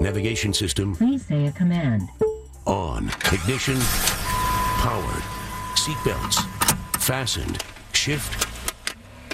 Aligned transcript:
Navigation 0.00 0.52
system 0.52 0.94
Please 0.94 1.24
say 1.24 1.46
a 1.46 1.52
command. 1.52 2.08
on. 2.66 3.08
Ignition 3.32 3.78
powered. 3.80 5.22
Seatbelts 5.74 6.44
fastened. 7.00 7.62
Shift 7.92 8.46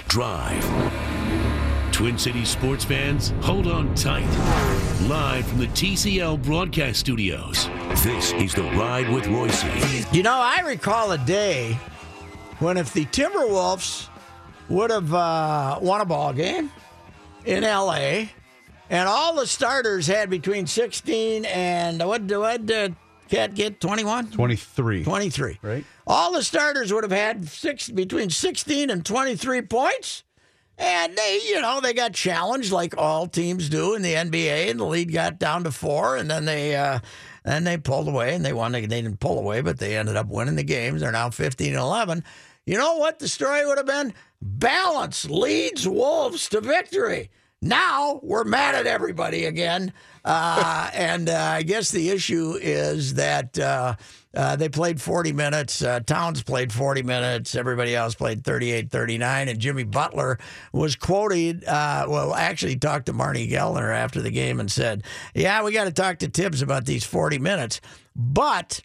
drive. 0.07 0.63
Twin 1.91 2.17
Cities 2.17 2.47
sports 2.49 2.85
fans, 2.85 3.33
hold 3.41 3.67
on 3.67 3.93
tight. 3.95 4.25
Live 5.07 5.45
from 5.45 5.59
the 5.59 5.67
TCL 5.67 6.41
broadcast 6.43 6.99
studios. 7.01 7.67
This 8.03 8.31
is 8.33 8.53
the 8.53 8.63
Ride 8.63 9.09
with 9.09 9.25
Reusse. 9.25 10.13
You 10.13 10.23
know, 10.23 10.39
I 10.41 10.61
recall 10.65 11.11
a 11.11 11.17
day 11.17 11.73
when 12.59 12.77
if 12.77 12.93
the 12.93 13.05
Timberwolves 13.07 14.07
would 14.69 14.89
have 14.89 15.13
uh, 15.13 15.79
won 15.81 15.99
a 16.01 16.05
ball 16.05 16.31
game 16.31 16.71
in 17.45 17.63
L.A. 17.65 18.29
and 18.91 19.07
all 19.07 19.33
the 19.35 19.47
starters 19.47 20.05
had 20.05 20.29
between 20.29 20.67
16 20.67 21.45
and 21.45 22.05
what 22.05 22.27
do 22.27 22.41
what 22.41 22.65
did 22.65 22.95
Cat 23.29 23.55
get 23.55 23.79
21? 23.79 24.31
23. 24.31 25.05
23. 25.05 25.59
Right. 25.61 25.85
All 26.05 26.33
the 26.33 26.43
starters 26.43 26.91
would 26.91 27.05
have 27.05 27.11
had 27.13 27.47
six 27.47 27.89
between 27.89 28.29
16 28.29 28.89
and 28.89 29.05
23 29.05 29.61
points. 29.61 30.25
And 30.77 31.15
they, 31.15 31.39
you 31.47 31.61
know, 31.61 31.79
they 31.79 31.93
got 31.93 32.13
challenged 32.13 32.73
like 32.73 32.97
all 32.97 33.27
teams 33.27 33.69
do 33.69 33.93
in 33.95 34.01
the 34.01 34.15
NBA, 34.15 34.71
and 34.71 34.79
the 34.79 34.85
lead 34.85 35.13
got 35.13 35.37
down 35.37 35.63
to 35.63 35.71
four, 35.71 36.17
and 36.17 36.29
then 36.29 36.45
they, 36.45 36.75
uh, 36.75 36.99
and 37.45 37.67
they 37.67 37.77
pulled 37.77 38.07
away, 38.07 38.33
and 38.33 38.43
they 38.43 38.51
won. 38.51 38.71
They 38.71 38.87
didn't 38.87 39.19
pull 39.19 39.37
away, 39.37 39.61
but 39.61 39.77
they 39.77 39.95
ended 39.95 40.15
up 40.15 40.27
winning 40.27 40.55
the 40.55 40.63
games. 40.63 41.01
They're 41.01 41.11
now 41.11 41.29
15 41.29 41.67
and 41.67 41.77
11. 41.77 42.23
You 42.65 42.77
know 42.77 42.97
what 42.97 43.19
the 43.19 43.27
story 43.27 43.65
would 43.65 43.77
have 43.77 43.85
been? 43.85 44.13
Balance 44.41 45.29
leads 45.29 45.87
Wolves 45.87 46.49
to 46.49 46.61
victory. 46.61 47.29
Now 47.61 48.19
we're 48.23 48.43
mad 48.43 48.73
at 48.73 48.87
everybody 48.87 49.45
again. 49.45 49.93
Uh, 50.25 50.89
and 50.93 51.29
uh, 51.29 51.35
I 51.37 51.61
guess 51.63 51.91
the 51.91 52.09
issue 52.09 52.57
is 52.59 53.13
that 53.15 53.57
uh, 53.59 53.95
uh, 54.35 54.55
they 54.55 54.67
played 54.69 54.99
40 54.99 55.31
minutes. 55.33 55.81
Uh, 55.83 55.99
Towns 55.99 56.41
played 56.41 56.73
40 56.73 57.03
minutes. 57.03 57.55
Everybody 57.55 57.95
else 57.95 58.15
played 58.15 58.43
38 58.43 58.89
39. 58.89 59.47
And 59.49 59.59
Jimmy 59.59 59.83
Butler 59.83 60.39
was 60.73 60.95
quoted, 60.95 61.63
uh, 61.65 62.05
well, 62.09 62.33
actually 62.33 62.77
talked 62.77 63.05
to 63.07 63.13
Marnie 63.13 63.49
Gellner 63.49 63.93
after 63.95 64.21
the 64.21 64.31
game 64.31 64.59
and 64.59 64.71
said, 64.71 65.03
Yeah, 65.35 65.63
we 65.63 65.71
got 65.71 65.85
to 65.85 65.91
talk 65.91 66.17
to 66.19 66.27
Thibs 66.29 66.61
about 66.63 66.85
these 66.85 67.03
40 67.03 67.37
minutes. 67.39 67.79
But, 68.15 68.81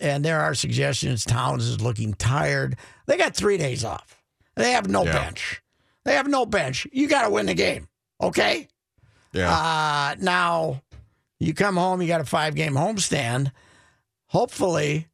and 0.00 0.24
there 0.24 0.40
are 0.40 0.54
suggestions, 0.54 1.24
Towns 1.24 1.66
is 1.66 1.80
looking 1.82 2.14
tired. 2.14 2.76
They 3.06 3.18
got 3.18 3.36
three 3.36 3.58
days 3.58 3.84
off, 3.84 4.16
they 4.54 4.72
have 4.72 4.88
no 4.88 5.04
Yeah. 5.04 5.12
bench. 5.12 5.60
They 6.04 6.14
have 6.14 6.28
no 6.28 6.44
bench. 6.44 6.86
You 6.92 7.08
got 7.08 7.22
to 7.22 7.30
win 7.30 7.46
the 7.46 7.54
game, 7.54 7.88
okay? 8.24 8.68
Yeah. 9.32 9.52
Uh, 9.52 10.14
now, 10.20 10.82
you 11.40 11.54
come 11.54 11.76
home, 11.76 12.00
you 12.00 12.08
got 12.08 12.20
a 12.20 12.24
five 12.24 12.54
game 12.54 12.74
homestand. 12.74 13.50
Hopefully, 14.26 15.08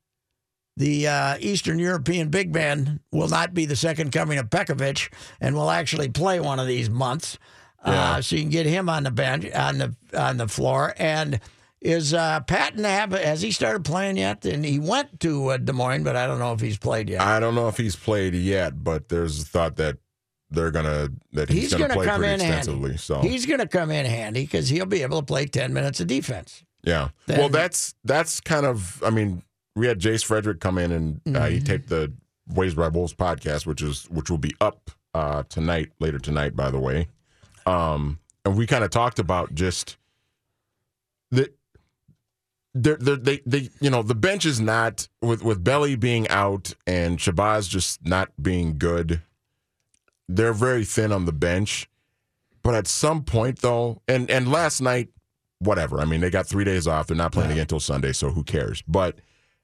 the 0.76 1.06
uh, 1.08 1.36
Eastern 1.40 1.78
European 1.78 2.28
big 2.28 2.54
man 2.54 3.00
will 3.12 3.28
not 3.28 3.54
be 3.54 3.66
the 3.66 3.76
second 3.76 4.12
coming 4.12 4.38
of 4.38 4.48
Pekovic 4.50 5.12
and 5.40 5.54
will 5.54 5.70
actually 5.70 6.08
play 6.08 6.40
one 6.40 6.58
of 6.58 6.66
these 6.66 6.88
months. 6.88 7.38
Uh, 7.82 8.20
so 8.20 8.36
you 8.36 8.42
can 8.42 8.50
get 8.50 8.66
him 8.66 8.88
on 8.88 9.04
the 9.04 9.10
bench, 9.10 9.50
on 9.52 9.78
the 9.78 9.94
on 10.14 10.36
the 10.36 10.46
floor. 10.46 10.94
And 10.98 11.40
is 11.80 12.12
uh, 12.12 12.40
Patton 12.40 12.84
have 12.84 13.12
has 13.12 13.40
he 13.40 13.50
started 13.52 13.84
playing 13.84 14.18
yet? 14.18 14.44
And 14.44 14.64
he 14.64 14.78
went 14.78 15.20
to 15.20 15.48
uh, 15.48 15.56
Des 15.56 15.72
Moines, 15.72 16.04
but 16.04 16.14
I 16.14 16.26
don't 16.26 16.38
know 16.38 16.52
if 16.52 16.60
he's 16.60 16.78
played 16.78 17.08
yet. 17.08 17.22
I 17.22 17.40
don't 17.40 17.54
know 17.54 17.68
if 17.68 17.78
he's 17.78 17.96
played 17.96 18.34
yet, 18.34 18.84
but 18.84 19.08
there's 19.08 19.40
a 19.40 19.44
thought 19.46 19.76
that 19.76 19.96
they're 20.50 20.70
gonna 20.70 21.10
that 21.32 21.48
he's, 21.48 21.62
he's 21.62 21.72
gonna, 21.72 21.80
going 21.82 21.90
to 21.90 21.94
play 21.96 22.06
come 22.06 22.18
pretty 22.20 22.34
in 22.34 22.40
extensively. 22.40 22.80
handy. 22.90 22.96
So 22.98 23.20
He's 23.20 23.46
going 23.46 23.60
to 23.60 23.68
come 23.68 23.90
in 23.90 24.04
handy 24.06 24.42
because 24.42 24.68
he'll 24.68 24.86
be 24.86 25.02
able 25.02 25.18
to 25.20 25.24
play 25.26 25.46
ten 25.46 25.72
minutes 25.72 26.00
of 26.00 26.06
defense. 26.08 26.64
yeah. 26.82 27.08
Then- 27.26 27.38
well, 27.38 27.48
that's 27.48 27.94
that's 28.04 28.40
kind 28.40 28.66
of. 28.66 29.02
I 29.04 29.10
mean, 29.10 29.42
we 29.76 29.86
had 29.86 29.98
Jace 30.00 30.24
Frederick 30.24 30.60
come 30.60 30.78
in 30.78 30.92
and 30.92 31.20
uh, 31.26 31.30
Mm-hmm. 31.40 31.54
he 31.54 31.60
taped 31.60 31.88
the 31.88 32.12
Ways 32.48 32.74
by 32.74 32.88
Wolves 32.88 33.14
podcast, 33.14 33.64
which 33.66 33.80
is 33.82 34.04
which 34.10 34.28
will 34.30 34.38
be 34.38 34.54
up 34.60 34.90
uh, 35.14 35.44
tonight, 35.48 35.90
later 36.00 36.18
tonight, 36.18 36.56
by 36.56 36.70
the 36.70 36.80
way. 36.80 37.06
Um, 37.66 38.18
and 38.44 38.56
we 38.56 38.66
kind 38.66 38.82
of 38.82 38.90
talked 38.90 39.18
about 39.18 39.54
just 39.54 39.96
that. 41.30 41.54
They're, 42.72 42.96
they're, 42.96 43.16
they 43.16 43.40
they 43.44 43.68
you 43.80 43.90
know 43.90 44.02
the 44.04 44.14
bench 44.14 44.46
is 44.46 44.60
not 44.60 45.08
with 45.20 45.42
with 45.42 45.64
Belly 45.64 45.96
being 45.96 46.28
out 46.28 46.72
and 46.86 47.18
Shabazz 47.18 47.68
just 47.68 48.06
not 48.06 48.30
being 48.40 48.78
good. 48.78 49.22
They're 50.34 50.52
very 50.52 50.84
thin 50.84 51.12
on 51.12 51.24
the 51.24 51.32
bench, 51.32 51.88
but 52.62 52.74
at 52.74 52.86
some 52.86 53.24
point 53.24 53.60
though, 53.60 54.00
and 54.06 54.30
and 54.30 54.50
last 54.50 54.80
night, 54.80 55.08
whatever. 55.58 56.00
I 56.00 56.04
mean, 56.04 56.20
they 56.20 56.30
got 56.30 56.46
three 56.46 56.64
days 56.64 56.86
off. 56.86 57.06
They're 57.08 57.16
not 57.16 57.32
playing 57.32 57.50
again 57.50 57.62
until 57.62 57.80
Sunday, 57.80 58.12
so 58.12 58.30
who 58.30 58.44
cares? 58.44 58.82
But 58.86 59.18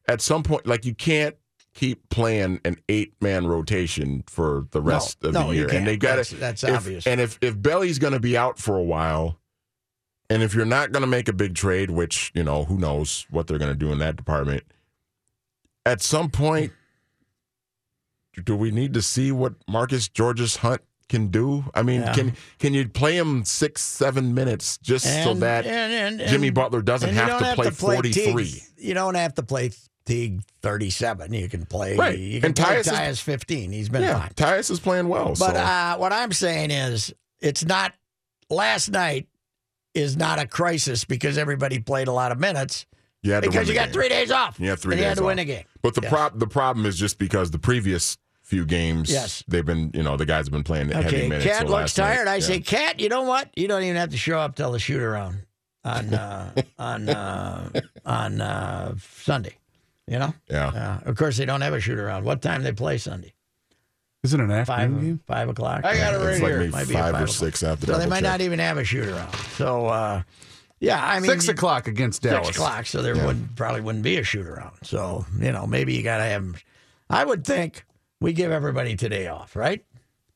at 0.08 0.20
some 0.20 0.42
point, 0.42 0.66
like 0.66 0.84
you 0.84 0.94
can't 0.94 1.36
keep 1.74 2.08
playing 2.08 2.60
an 2.64 2.76
eight 2.88 3.14
man 3.20 3.46
rotation 3.46 4.24
for 4.26 4.66
the 4.72 4.80
rest 4.80 5.22
of 5.24 5.34
no, 5.34 5.48
the 5.48 5.54
year, 5.54 5.68
and 5.72 5.86
they've 5.86 5.98
got 5.98 6.16
That's- 6.16 6.30
to. 6.30 6.36
that's 6.36 6.64
if- 6.64 6.74
obvious. 6.74 7.06
And 7.06 7.20
if 7.20 7.38
if 7.42 7.60
Belly's 7.60 7.98
going 7.98 8.14
to 8.14 8.20
be 8.20 8.36
out 8.36 8.58
for 8.58 8.76
a 8.76 8.82
while, 8.82 9.38
and 10.28 10.42
if 10.42 10.54
you're 10.54 10.64
not 10.64 10.90
going 10.90 11.02
to 11.02 11.06
make 11.06 11.28
a 11.28 11.32
big 11.32 11.54
trade, 11.54 11.90
which, 11.90 12.32
you 12.34 12.42
know, 12.42 12.64
who 12.64 12.76
knows 12.78 13.26
what 13.30 13.46
they're 13.46 13.58
going 13.58 13.72
to 13.72 13.78
do 13.78 13.92
in 13.92 13.98
that 13.98 14.16
department, 14.16 14.64
at 15.84 16.02
some 16.02 16.30
point, 16.30 16.72
do 18.44 18.56
we 18.56 18.70
need 18.70 18.94
to 18.94 19.02
see 19.02 19.32
what 19.32 19.54
Marcus 19.68 20.08
Georges 20.08 20.56
Hunt 20.56 20.82
can 21.08 21.28
do? 21.28 21.64
I 21.74 21.82
mean, 21.82 22.02
Yeah. 22.02 22.12
can 22.14 22.36
can 22.58 22.74
you 22.74 22.88
play 22.88 23.16
him 23.16 23.44
six, 23.44 23.82
seven 23.82 24.34
minutes 24.34 24.78
just 24.78 25.04
so 25.24 25.34
that 25.34 25.66
and- 25.66 26.20
and- 26.20 26.28
Jimmy 26.30 26.50
Butler 26.50 26.82
doesn't 26.82 27.08
and 27.10 27.16
you 27.16 27.22
have 27.24 27.38
to 27.38 27.54
play 27.54 27.70
play 27.70 27.70
43? 27.70 28.62
You 28.78 28.94
don't 28.94 29.14
have 29.14 29.34
to 29.34 29.42
play 29.42 29.70
Teague 30.04 30.42
37. 30.62 31.32
You 31.32 31.48
can 31.48 31.66
play. 31.66 31.96
Right. 31.96 32.18
You 32.18 32.40
can 32.40 32.48
And 32.48 32.56
play 32.56 32.80
Tyus 32.82 33.10
is- 33.10 33.20
15. 33.20 33.72
He's 33.72 33.88
been 33.88 34.02
Yeah, 34.02 34.20
fine. 34.20 34.30
Tyus 34.34 34.70
is 34.70 34.78
playing 34.80 35.08
well. 35.08 35.28
But 35.38 35.54
so. 35.54 35.60
uh, 35.60 35.96
what 35.96 36.12
I'm 36.12 36.32
saying 36.32 36.70
is, 36.70 37.12
it's 37.40 37.64
not. 37.64 37.92
Last 38.48 38.90
night 38.90 39.26
is 39.94 40.16
not 40.16 40.38
a 40.38 40.46
crisis 40.46 41.04
because 41.04 41.36
everybody 41.38 41.80
played 41.80 42.06
a 42.06 42.12
lot 42.12 42.30
of 42.30 42.38
minutes 42.38 42.86
you 43.22 43.40
because 43.40 43.66
you 43.68 43.74
got 43.74 43.86
game. 43.86 43.92
three 43.94 44.08
days 44.08 44.30
off. 44.30 44.60
You 44.60 44.68
have 44.70 44.78
three 44.78 44.92
and 44.94 45.00
you 45.00 45.04
days 45.04 45.08
had 45.10 45.16
to 45.18 45.22
off. 45.24 45.26
win 45.26 45.38
a 45.40 45.44
game. 45.44 45.64
But 45.82 45.94
the 45.94 46.02
Yes. 46.02 46.12
prob 46.12 46.38
the 46.38 46.46
problem 46.46 46.86
is 46.86 46.96
just 46.96 47.18
because 47.18 47.50
the 47.50 47.58
previous 47.58 48.16
few 48.46 48.64
games, 48.64 49.10
Yes. 49.10 49.42
they've 49.48 49.66
been 49.66 49.90
you 49.92 50.02
know 50.02 50.16
the 50.16 50.24
guys 50.26 50.46
have 50.46 50.52
been 50.52 50.62
playing 50.64 50.88
heavy 50.90 51.08
Okay, 51.08 51.28
minutes. 51.28 51.44
Cat 51.44 51.58
so 51.62 51.62
looks 51.64 51.72
last 51.72 51.98
night- 51.98 52.14
tired. 52.16 52.28
I 52.28 52.34
yeah. 52.36 52.40
say, 52.40 52.60
Cat, 52.60 53.00
you 53.00 53.08
know 53.08 53.22
what? 53.22 53.50
You 53.56 53.66
don't 53.68 53.82
even 53.82 53.96
have 53.96 54.10
to 54.10 54.16
show 54.16 54.38
up 54.38 54.54
till 54.54 54.70
the 54.72 54.78
shoot 54.78 55.00
around 55.02 55.42
on 55.84 56.14
uh, 56.14 56.52
on 56.78 57.08
uh, 57.08 57.70
on 58.04 58.40
uh, 58.40 58.94
Sunday. 59.22 59.56
You 60.06 60.20
know. 60.20 60.32
yeah. 60.48 61.00
Uh, 61.04 61.10
of 61.10 61.16
course, 61.16 61.36
they 61.36 61.44
don't 61.44 61.60
have 61.62 61.74
a 61.74 61.80
shoot 61.80 61.98
around. 61.98 62.24
What 62.24 62.40
time 62.40 62.62
they 62.62 62.70
play 62.72 62.96
Sunday? 62.98 63.34
Is 64.22 64.32
it 64.34 64.40
an 64.40 64.48
Five 64.48 64.68
afternoon 64.70 65.00
game? 65.04 65.20
five 65.26 65.48
o'clock. 65.48 65.84
I 65.84 65.96
got 65.96 66.14
it 66.14 66.18
right 66.18 66.32
it's 66.34 66.40
like 66.40 66.50
here. 66.50 66.58
maybe 66.60 66.72
Might 66.72 66.88
be 66.88 66.94
five, 66.94 67.04
five 67.04 67.14
or 67.14 67.24
o'clock. 67.24 67.28
six 67.36 67.62
after 67.62 67.86
So 67.86 67.98
they 67.98 68.06
might 68.06 68.16
check. 68.16 68.22
not 68.24 68.40
even 68.40 68.58
have 68.60 68.78
a 68.78 68.84
shoot 68.84 69.06
around. 69.08 69.32
So 69.56 69.86
uh, 69.86 70.22
yeah, 70.80 71.04
I 71.04 71.18
mean 71.20 71.30
Six 71.30 71.48
o'clock 71.48 71.86
against 71.88 72.22
Dallas. 72.22 72.46
Six 72.48 72.56
o'clock. 72.56 72.86
So 72.86 73.02
there 73.02 73.16
Yeah. 73.16 73.26
would 73.26 73.56
probably 73.56 73.80
wouldn't 73.80 74.04
be 74.04 74.16
a 74.16 74.22
shoot 74.24 74.46
around. 74.46 74.76
So 74.82 75.26
you 75.40 75.50
know 75.52 75.66
maybe 75.66 75.94
you 75.94 76.02
got 76.04 76.18
to 76.18 76.24
have. 76.24 76.42
'em- 76.42 76.56
I 77.10 77.24
would 77.24 77.44
think 77.44 77.84
we 78.20 78.32
give 78.32 78.50
everybody 78.52 78.96
today 78.96 79.28
off, 79.28 79.56
right? 79.56 79.84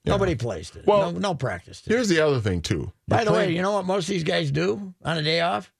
Nobody 0.04 0.34
plays 0.34 0.70
today. 0.70 0.84
Well, 0.86 1.12
no, 1.12 1.18
no 1.18 1.34
practice. 1.34 1.82
Today. 1.82 1.94
Here's 1.96 2.08
the 2.08 2.20
other 2.20 2.40
thing 2.40 2.62
too. 2.62 2.90
By 3.06 3.18
You're 3.18 3.24
the 3.26 3.32
way, 3.32 3.54
you 3.54 3.60
know 3.62 3.72
what 3.72 3.84
most 3.84 4.04
of 4.04 4.10
these 4.10 4.24
guys 4.24 4.50
do 4.50 4.94
on 5.04 5.18
a 5.18 5.22
day 5.22 5.40
off? 5.40 5.70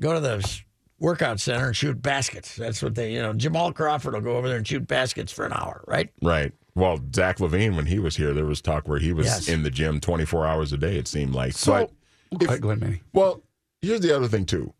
go 0.00 0.12
to 0.12 0.18
the 0.20 0.60
workout 0.98 1.38
center 1.38 1.66
and 1.68 1.76
shoot 1.76 2.02
baskets. 2.02 2.56
That's 2.56 2.82
what 2.82 2.94
they, 2.96 3.12
you 3.12 3.22
know, 3.22 3.32
Jamal 3.32 3.72
Crawford 3.72 4.12
will 4.14 4.20
go 4.20 4.36
over 4.36 4.48
there 4.48 4.56
and 4.56 4.66
shoot 4.66 4.86
baskets 4.88 5.30
for 5.32 5.46
an 5.46 5.52
hour, 5.52 5.84
right? 5.86 6.10
Right. 6.20 6.52
Well, 6.74 6.98
Zach 7.14 7.38
LaVine, 7.38 7.76
when 7.76 7.86
he 7.86 8.00
was 8.00 8.16
here, 8.16 8.32
there 8.34 8.44
was 8.44 8.60
talk 8.60 8.88
where 8.88 8.98
he 8.98 9.12
was 9.12 9.26
Yes. 9.26 9.48
in 9.48 9.62
the 9.62 9.70
gym 9.70 10.00
24 10.00 10.46
hours 10.46 10.72
a 10.72 10.76
day, 10.76 10.96
it 10.96 11.06
seemed 11.06 11.32
like. 11.32 11.52
So, 11.52 11.90
but 12.32 12.42
if- 12.42 12.48
Hi, 12.48 12.58
Glenn 12.58 12.80
Manny. 12.80 13.02
well, 13.12 13.40
here's 13.82 14.00
the 14.00 14.14
other 14.16 14.26
thing, 14.26 14.44
too. 14.46 14.74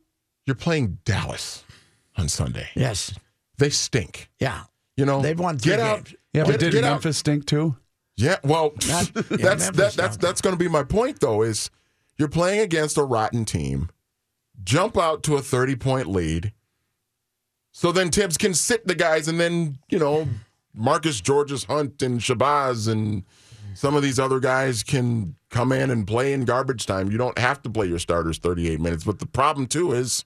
You're 0.47 0.57
playing 0.57 0.99
Dallas 1.05 1.63
on 2.17 2.29
Sunday. 2.29 2.69
Yes. 2.75 3.15
They 3.59 3.71
stink. 3.71 4.29
Yeah. 4.41 4.65
You 4.97 5.07
know, 5.07 5.23
They've 5.23 5.39
won 5.39 5.59
three 5.59 5.73
get 5.77 5.81
out. 5.81 6.13
Games. 6.35 6.47
Yeah, 6.47 6.53
but 6.53 6.61
did 6.61 6.73
get 6.73 6.85
out. 6.85 6.93
Memphis 6.93 7.19
stink 7.19 7.47
too? 7.47 7.77
Yeah, 8.17 8.37
well, 8.45 8.73
Not- 8.87 9.11
yeah, 9.15 9.23
that's 9.31 9.71
that, 9.71 9.95
that's 9.95 10.17
that's 10.17 10.41
going 10.41 10.55
to 10.55 10.59
be 10.59 10.69
my 10.69 10.83
point 10.83 11.21
though. 11.21 11.43
Is 11.43 11.71
you're 12.19 12.29
playing 12.29 12.61
against 12.61 12.99
a 12.99 13.03
rotten 13.03 13.45
team, 13.45 13.89
jump 14.63 14.97
out 14.99 15.23
to 15.25 15.37
a 15.37 15.43
30 15.43 15.77
point 15.77 16.07
lead, 16.09 16.53
so 17.73 17.91
then 17.91 18.11
Thibs 18.11 18.37
can 18.37 18.55
sit 18.55 18.87
the 18.87 18.95
guys, 18.95 19.27
and 19.27 19.41
then 19.41 19.79
you 19.89 19.99
know 19.99 20.29
Marcus 20.75 21.21
Georges 21.21 21.65
Hunt 21.65 22.03
and 22.03 22.21
Shabazz 22.21 22.91
and 22.91 23.25
some 23.75 23.97
of 23.97 24.03
these 24.03 24.19
other 24.21 24.39
guys 24.39 24.83
can 24.83 25.35
come 25.51 25.73
in 25.73 25.91
and 25.91 26.07
play 26.07 26.33
in 26.33 26.45
garbage 26.45 26.87
time. 26.87 27.11
You 27.11 27.19
don't 27.19 27.39
have 27.39 27.63
to 27.63 27.71
play 27.71 27.87
your 27.87 27.99
starters 27.99 28.39
38 28.39 28.81
minutes. 28.81 29.05
But 29.05 29.19
the 29.19 29.27
problem 29.27 29.67
too 29.67 29.93
is, 29.93 30.25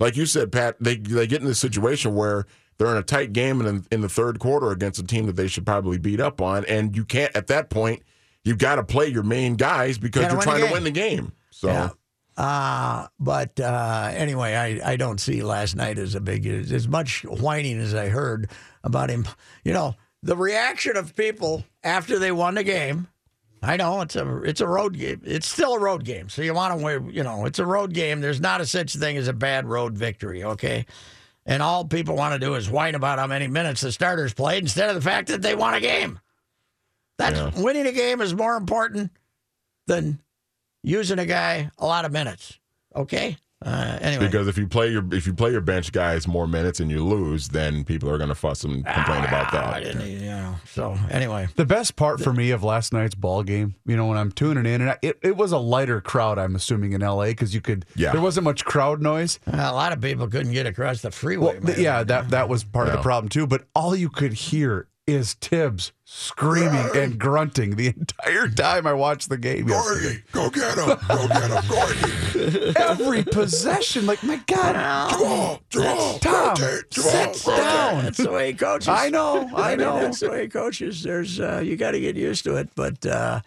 like 0.00 0.16
you 0.16 0.26
said, 0.26 0.52
Pat, 0.52 0.76
they 0.80 0.96
they 0.96 1.26
get 1.26 1.40
in 1.42 1.46
this 1.46 1.58
situation 1.58 2.14
where 2.14 2.46
they're 2.78 2.90
in 2.90 2.96
a 2.96 3.02
tight 3.02 3.32
game 3.32 3.60
in, 3.64 3.86
in 3.90 4.00
the 4.00 4.08
third 4.08 4.38
quarter 4.38 4.70
against 4.70 4.98
a 4.98 5.04
team 5.04 5.26
that 5.26 5.36
they 5.36 5.48
should 5.48 5.64
probably 5.64 5.98
beat 5.98 6.20
up 6.20 6.40
on, 6.40 6.64
and 6.66 6.96
you 6.96 7.04
can't 7.04 7.34
at 7.36 7.46
that 7.48 7.70
point. 7.70 8.02
You've 8.44 8.58
got 8.58 8.76
to 8.76 8.84
play 8.84 9.08
your 9.08 9.24
main 9.24 9.56
guys 9.56 9.98
because 9.98 10.22
Gotta 10.22 10.34
you're 10.34 10.42
trying 10.42 10.66
to 10.66 10.72
win 10.72 10.84
the 10.84 10.90
game. 10.90 11.32
So 11.50 11.68
Yeah. 11.68 11.90
Uh, 12.36 13.08
but 13.18 13.58
uh, 13.58 14.10
anyway, 14.12 14.54
I, 14.54 14.92
I 14.92 14.96
don't 14.96 15.18
see 15.18 15.42
last 15.42 15.74
night 15.74 15.98
as 15.98 16.14
a 16.14 16.20
big 16.20 16.46
as, 16.46 16.70
as 16.70 16.86
much 16.86 17.24
whining 17.24 17.78
as 17.78 17.94
I 17.94 18.08
heard 18.08 18.50
about 18.84 19.08
him. 19.08 19.26
You 19.64 19.72
know, 19.72 19.94
the 20.22 20.36
reaction 20.36 20.96
of 20.96 21.16
people 21.16 21.64
after 21.82 22.18
they 22.18 22.32
won 22.32 22.54
the 22.54 22.64
game. 22.64 23.08
I 23.62 23.78
know 23.78 24.02
it's 24.02 24.14
a 24.16 24.42
it's 24.42 24.60
a 24.60 24.68
road 24.68 24.98
game. 24.98 25.22
It's 25.24 25.48
still 25.48 25.74
a 25.74 25.80
road 25.80 26.04
game, 26.04 26.28
so 26.28 26.42
you 26.42 26.52
want 26.52 26.78
to 26.78 26.84
win. 26.84 27.10
You 27.10 27.22
know, 27.22 27.46
it's 27.46 27.58
a 27.58 27.64
road 27.64 27.94
game. 27.94 28.20
There's 28.20 28.40
not 28.40 28.60
a 28.60 28.66
such 28.66 28.94
thing 28.94 29.16
as 29.16 29.28
a 29.28 29.32
bad 29.32 29.66
road 29.66 29.96
victory. 29.96 30.44
Okay. 30.44 30.84
And 31.48 31.62
all 31.62 31.84
people 31.84 32.16
want 32.16 32.34
to 32.34 32.44
do 32.44 32.54
is 32.56 32.68
whine 32.68 32.94
about 32.96 33.18
how 33.20 33.26
many 33.28 33.46
minutes 33.46 33.80
the 33.80 33.92
starters 33.92 34.34
played 34.34 34.62
instead 34.64 34.88
of 34.88 34.96
the 34.96 35.00
fact 35.00 35.28
that 35.28 35.42
they 35.42 35.54
won 35.54 35.74
a 35.74 35.80
game. 35.80 36.18
That's 37.18 37.38
Yeah. 37.38 37.62
winning 37.62 37.86
a 37.86 37.92
game 37.92 38.20
is 38.20 38.34
more 38.34 38.56
important 38.56 39.12
than 39.86 40.20
using 40.82 41.18
a 41.20 41.26
guy 41.26 41.70
a 41.78 41.86
lot 41.86 42.04
of 42.04 42.10
minutes. 42.12 42.58
Okay. 42.94 43.38
Uh, 43.64 43.98
anyway, 44.02 44.26
because 44.26 44.46
if 44.48 44.58
you 44.58 44.68
play 44.68 44.88
your 44.88 45.02
if 45.14 45.26
you 45.26 45.32
play 45.32 45.50
your 45.50 45.62
bench 45.62 45.90
guys 45.90 46.28
more 46.28 46.46
minutes 46.46 46.78
and 46.78 46.90
you 46.90 47.02
lose, 47.02 47.48
then 47.48 47.84
people 47.84 48.10
are 48.10 48.18
going 48.18 48.28
to 48.28 48.34
fuss 48.34 48.64
and 48.64 48.84
complain 48.84 49.24
about 49.24 49.46
Ah, 49.54 49.72
I 49.72 49.80
that. 49.80 49.82
didn't, 49.94 50.06
you 50.10 50.26
know. 50.26 50.56
So 50.66 50.94
anyway, 51.10 51.48
The 51.56 51.64
best 51.64 51.96
part 51.96 52.20
for 52.20 52.34
me 52.34 52.50
of 52.50 52.62
last 52.62 52.92
night's 52.92 53.14
ball 53.14 53.42
game, 53.42 53.74
you 53.86 53.96
know, 53.96 54.06
when 54.08 54.18
I'm 54.18 54.30
tuning 54.30 54.66
in, 54.66 54.82
and 54.82 54.90
I, 54.90 54.98
it, 55.00 55.18
it 55.22 55.36
was 55.38 55.52
a 55.52 55.58
lighter 55.58 56.02
crowd, 56.02 56.38
I'm 56.38 56.54
assuming 56.54 56.92
in 56.92 57.00
LA, 57.00 57.26
because 57.28 57.54
you 57.54 57.62
could, 57.62 57.86
Yeah. 57.96 58.12
there 58.12 58.20
wasn't 58.20 58.44
much 58.44 58.62
crowd 58.66 59.00
noise. 59.00 59.40
a 59.46 59.72
lot 59.72 59.92
of 59.94 60.02
people 60.02 60.28
couldn't 60.28 60.52
get 60.52 60.66
across 60.66 61.00
the 61.00 61.10
freeway. 61.10 61.58
Well, 61.58 61.78
yeah, 61.78 62.04
that 62.04 62.28
that 62.30 62.50
was 62.50 62.62
part 62.62 62.88
of 62.88 62.92
the 62.92 63.00
problem 63.02 63.30
too. 63.30 63.46
But 63.46 63.64
all 63.74 63.96
you 63.96 64.10
could 64.10 64.34
hear 64.34 64.86
is 65.06 65.34
Thibs 65.34 65.92
screaming 66.04 66.88
and 66.94 67.18
grunting 67.18 67.76
the 67.76 67.88
entire 67.88 68.48
time 68.48 68.86
I 68.86 68.92
watched 68.92 69.28
the 69.28 69.38
game 69.38 69.68
yesterday. 69.68 70.22
go 70.32 70.50
get 70.50 70.76
him! 70.76 70.98
Go 71.08 71.28
get 71.28 71.50
him, 71.50 71.64
Gordy! 71.68 72.72
Every 72.76 73.22
possession, 73.22 74.06
like 74.06 74.22
my 74.24 74.40
God, 74.46 75.10
Jamal, 75.10 75.60
Jamal, 75.70 76.18
Tom, 76.18 76.48
rotate, 76.50 76.92
sit 76.92 77.44
down. 77.44 78.04
That's 78.04 78.18
the 78.18 78.30
way 78.32 78.48
he 78.48 78.54
coaches. 78.54 78.88
I 78.88 79.08
know, 79.08 79.48
I 79.54 79.70
mean, 79.70 79.78
know. 79.78 80.00
That's 80.00 80.20
the 80.20 80.30
way 80.30 80.42
he 80.42 80.48
coaches. 80.48 81.02
There's 81.02 81.38
uh, 81.38 81.62
you 81.64 81.76
got 81.76 81.92
to 81.92 82.00
get 82.00 82.16
used 82.16 82.44
to 82.44 82.56
it. 82.56 82.70
But 82.74 83.06
uh, 83.06 83.40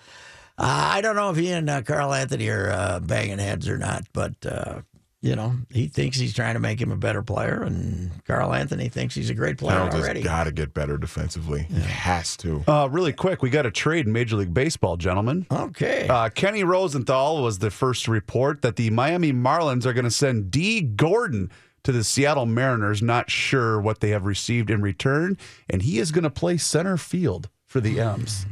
I 0.58 1.02
don't 1.02 1.16
know 1.16 1.30
if 1.30 1.38
he 1.38 1.52
and 1.52 1.70
uh, 1.70 1.82
Karl-Anthony 1.82 2.50
are 2.50 2.72
uh, 2.72 3.00
banging 3.00 3.40
heads 3.40 3.68
or 3.68 3.78
not. 3.78 4.04
But 4.14 4.34
uh, 4.46 4.82
you 5.22 5.36
know, 5.36 5.54
he 5.70 5.88
thinks 5.88 6.18
he's 6.18 6.34
trying 6.34 6.54
to 6.54 6.60
make 6.62 6.80
him 6.82 6.92
a 6.92 6.96
better 6.96 7.22
player, 7.22 7.62
and 7.62 8.10
Karl-Anthony 8.26 8.88
thinks 8.88 9.16
he's 9.16 9.30
a 9.30 9.34
great 9.34 9.58
player 9.58 9.78
Towns 9.78 9.94
has 9.96 10.04
already. 10.06 10.22
got 10.22 10.46
to 10.46 10.52
get 10.54 10.74
better 10.74 10.98
defensively. 10.98 11.64
He 11.64 11.80
has 11.82 12.38
to. 12.38 12.64
Uh, 12.68 12.88
really 12.90 13.12
quick, 13.12 13.42
we 13.42 13.50
got 13.50 13.66
a 13.66 13.72
trade 13.72 14.06
in 14.08 14.14
Major 14.14 14.38
League 14.38 14.54
Baseball, 14.54 14.96
gentlemen. 14.96 15.46
Okay. 15.52 16.08
Uh, 16.08 16.30
Kenny 16.30 16.64
Rosenthal 16.64 17.44
was 17.44 17.60
the 17.60 17.70
first 17.70 18.06
to 18.06 18.12
report 18.12 18.62
that 18.62 18.78
the 18.78 18.90
Miami 18.92 19.34
Marlins 19.34 19.86
are 19.86 19.92
going 19.94 20.06
to 20.06 20.12
send 20.12 20.52
Dee 20.52 20.80
Gordon 20.82 21.52
to 21.84 21.92
the 21.92 22.04
Seattle 22.04 22.46
Mariners. 22.46 23.02
Not 23.02 23.30
sure 23.30 23.80
what 23.82 24.00
they 24.00 24.12
have 24.12 24.26
received 24.26 24.70
in 24.70 24.82
return, 24.82 25.38
and 25.70 25.82
he 25.82 26.00
is 26.00 26.12
going 26.14 26.24
to 26.24 26.30
play 26.30 26.56
center 26.58 26.96
field 26.96 27.50
for 27.66 27.82
the 27.82 28.00
M's. 28.00 28.46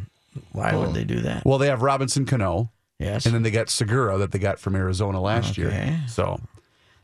Why 0.51 0.75
would 0.75 0.93
they 0.93 1.03
do 1.05 1.21
that? 1.21 1.45
Well, 1.45 1.57
they 1.59 1.67
have 1.67 1.81
Robinson 1.81 2.25
Cano, 2.25 2.71
Yes. 2.99 3.25
and 3.25 3.33
then 3.33 3.43
they 3.43 3.51
got 3.51 3.69
Segura 3.69 4.17
that 4.17 4.31
they 4.31 4.39
got 4.39 4.59
from 4.59 4.75
Arizona 4.75 5.19
last 5.21 5.57
Okay. 5.57 5.61
year. 5.61 5.99
So 6.07 6.39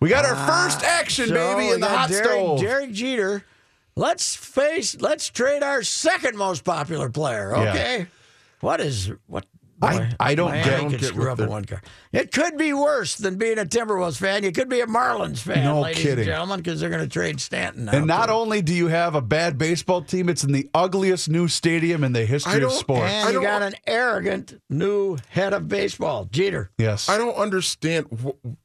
we 0.04 0.10
got 0.10 0.26
our 0.26 0.36
ah, 0.36 0.46
first 0.66 0.84
action, 0.84 1.30
So 1.30 1.34
baby, 1.34 1.70
in 1.74 1.80
the 1.80 1.88
hot 1.88 2.10
Derek, 2.10 2.26
stove. 2.26 2.60
Derek 2.60 2.92
Jeter. 2.92 3.44
Let's 3.96 4.36
face. 4.36 5.00
Let's 5.00 5.30
trade 5.30 5.64
our 5.64 5.82
second 5.84 6.36
most 6.38 6.64
popular 6.64 7.10
player. 7.10 7.54
Yeah. 7.56 7.70
Okay. 7.70 8.08
What 8.60 8.82
is 8.82 9.12
what? 9.28 9.46
I- 9.82 9.98
boy, 9.98 10.10
I 10.20 10.36
don't 10.36 10.52
Miami 10.52 10.70
get- 10.70 10.80
could 10.92 11.00
get 11.02 11.08
screw 11.10 11.30
up 11.32 11.38
the- 11.38 11.48
one 11.48 11.66
car. 11.66 11.82
It 12.14 12.32
could 12.32 12.58
be 12.58 12.72
worse 12.74 13.16
than 13.16 13.36
being 13.36 13.58
a 13.60 13.66
Timberwolves 13.66 14.16
fan. 14.18 14.44
You 14.44 14.52
could 14.54 14.70
be 14.70 14.80
a 14.80 14.86
Marlins 14.88 15.40
fan, 15.40 15.64
No 15.66 15.82
ladies 15.82 16.02
kidding. 16.04 16.20
and 16.20 16.26
gentlemen, 16.26 16.60
because 16.62 16.80
they're 16.80 16.90
going 16.90 17.02
to 17.04 17.10
trade 17.10 17.42
Stanton. 17.42 17.90
and 17.90 18.06
not 18.08 18.28
too. 18.28 18.34
only 18.34 18.62
do 18.62 18.74
you 18.74 18.88
have 18.88 19.14
a 19.16 19.22
bad 19.22 19.58
baseball 19.58 20.02
team, 20.02 20.30
it's 20.30 20.44
in 20.44 20.54
the 20.54 20.70
ugliest 20.74 21.28
new 21.30 21.48
stadium 21.50 22.04
in 22.06 22.14
the 22.14 22.26
history 22.26 22.64
of 22.64 22.72
sports. 22.72 23.12
and 23.12 23.28
I 23.30 23.32
you 23.32 23.42
got 23.42 23.62
an 23.62 23.74
arrogant 23.86 24.60
new 24.70 25.18
head 25.30 25.52
of 25.54 25.68
baseball, 25.68 26.30
Jeter. 26.32 26.72
yes. 26.78 27.10
I 27.10 27.18
don't 27.18 27.36
understand. 27.36 28.06
wh- 28.24 28.30
wh- 28.48 28.56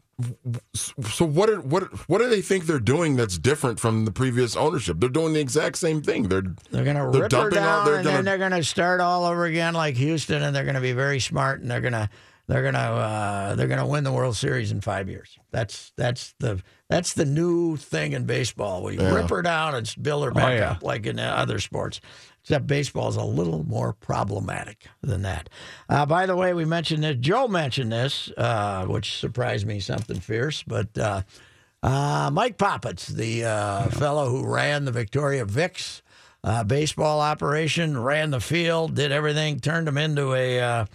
So 0.75 1.25
what? 1.25 1.49
Are, 1.49 1.61
what? 1.61 1.85
What 2.09 2.19
do 2.19 2.29
they 2.29 2.43
think 2.43 2.67
they're 2.67 2.81
doing 2.81 3.17
that's 3.17 3.39
different 3.39 3.79
from 3.79 4.05
the 4.05 4.11
previous 4.11 4.57
ownership? 4.57 4.99
They're 4.99 5.09
doing 5.09 5.33
the 5.33 5.41
exact 5.41 5.79
same 5.79 6.03
thing. 6.03 6.29
They're 6.29 6.43
They're 6.71 6.85
going 6.85 6.97
to 6.97 7.07
rip 7.07 7.31
her 7.33 7.51
down, 7.51 7.81
all- 7.81 7.85
they're 7.85 7.95
and 7.97 8.05
gonna- 8.05 8.17
then 8.17 8.25
they're 8.25 8.39
going 8.39 8.51
to 8.51 8.65
start 8.65 9.01
all 9.01 9.25
over 9.25 9.45
again 9.45 9.75
like 9.75 9.97
Houston, 9.97 10.43
and 10.43 10.55
they're 10.55 10.65
going 10.65 10.75
to 10.75 10.81
be 10.81 10.93
very 10.93 11.21
smart, 11.21 11.61
and 11.61 11.71
they're 11.71 11.81
going 11.81 11.93
to 11.93 12.09
they're 12.49 12.63
going 12.63 12.75
to 12.75 12.81
uh, 12.81 13.55
they're 13.55 13.69
going 13.69 13.79
to 13.79 13.87
win 13.87 14.03
the 14.05 14.13
World 14.13 14.37
Series 14.37 14.73
in 14.73 14.81
five 14.81 15.09
years. 15.09 15.39
That's 15.53 15.93
that's 15.97 16.35
the 16.41 16.63
that's 16.89 17.15
the 17.15 17.25
new 17.25 17.77
thing 17.77 18.13
in 18.13 18.25
baseball. 18.25 18.83
We 18.83 18.99
rip 18.99 19.29
her 19.31 19.43
down 19.43 19.75
and 19.75 19.95
build 20.01 20.25
her 20.25 20.31
back 20.31 20.59
yeah. 20.59 20.71
up 20.73 20.83
like 20.83 21.07
in 21.07 21.19
other 21.19 21.59
sports. 21.59 22.01
Except 22.43 22.67
baseball 22.67 23.09
is 23.09 23.17
a 23.17 23.25
little 23.25 23.63
more 23.65 23.93
problematic 23.93 24.87
than 25.03 25.21
that. 25.23 25.51
Uh, 25.87 26.07
by 26.07 26.25
the 26.25 26.35
way, 26.35 26.55
we 26.55 26.65
mentioned 26.65 27.05
this. 27.05 27.17
Joe 27.21 27.47
mentioned 27.47 27.93
this, 27.93 28.33
uh, 28.39 28.87
which 28.87 29.19
surprised 29.19 29.67
me 29.67 29.81
something 29.81 30.19
fierce. 30.19 30.63
But 30.63 30.97
uh, 30.97 31.23
uh, 31.83 32.31
Mike 32.33 32.57
Poppets, 32.57 33.09
the 33.09 33.45
uh, 33.45 33.89
fellow 33.91 34.31
who 34.31 34.47
ran 34.47 34.87
the 34.87 34.93
Victoria 34.93 35.45
Vics 35.45 36.01
uh, 36.43 36.65
baseball 36.65 37.21
operation, 37.21 38.03
ran 38.03 38.31
the 38.31 38.41
field, 38.41 38.95
did 38.95 39.13
everything, 39.13 39.61
turned 39.61 39.87
them 39.87 39.99
into 39.99 40.33
a, 40.33 40.61
uh, 40.61 40.87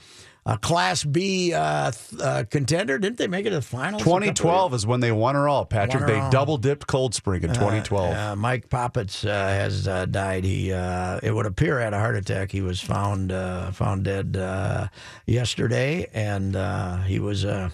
a 0.45 0.57
Class 0.57 1.03
B 1.03 1.53
uh, 1.53 1.91
th- 1.91 2.21
uh, 2.21 2.43
contender. 2.49 2.99
Didn't 2.99 3.17
they 3.17 3.27
make 3.27 3.45
it 3.45 3.51
to 3.51 3.55
the 3.55 3.61
finals? 3.61 4.01
a 4.01 4.05
couple 4.05 4.17
of 4.17 4.23
2012 4.23 4.73
is 4.73 4.85
when 4.87 4.99
they 4.99 5.11
won 5.11 5.35
her 5.35 5.47
all, 5.47 5.65
Patrick. 5.65 6.05
They 6.05 6.19
all. 6.19 6.31
double 6.31 6.57
dipped 6.57 6.85
Cold 6.85 7.15
Spring 7.15 7.43
in 7.43 7.53
2012. 7.53 8.13
Uh, 8.15 8.35
Mike 8.35 8.69
Poppets 8.69 9.23
uh, 9.23 9.29
has 9.29 9.87
uh, 9.87 10.05
died. 10.05 10.43
He, 10.43 10.73
uh, 10.73 11.19
it 11.23 11.31
would 11.31 11.45
appear, 11.45 11.79
had 11.79 11.93
a 11.93 11.99
heart 11.99 12.15
attack. 12.15 12.51
He 12.51 12.61
was 12.61 12.81
found 12.81 13.31
uh, 13.31 13.71
found 13.71 14.03
dead 14.03 14.35
uh, 14.35 14.87
yesterday, 15.25 16.09
and 16.13 16.55
uh, 16.55 16.97
he 17.03 17.19
was 17.19 17.45
uh, 17.45 17.69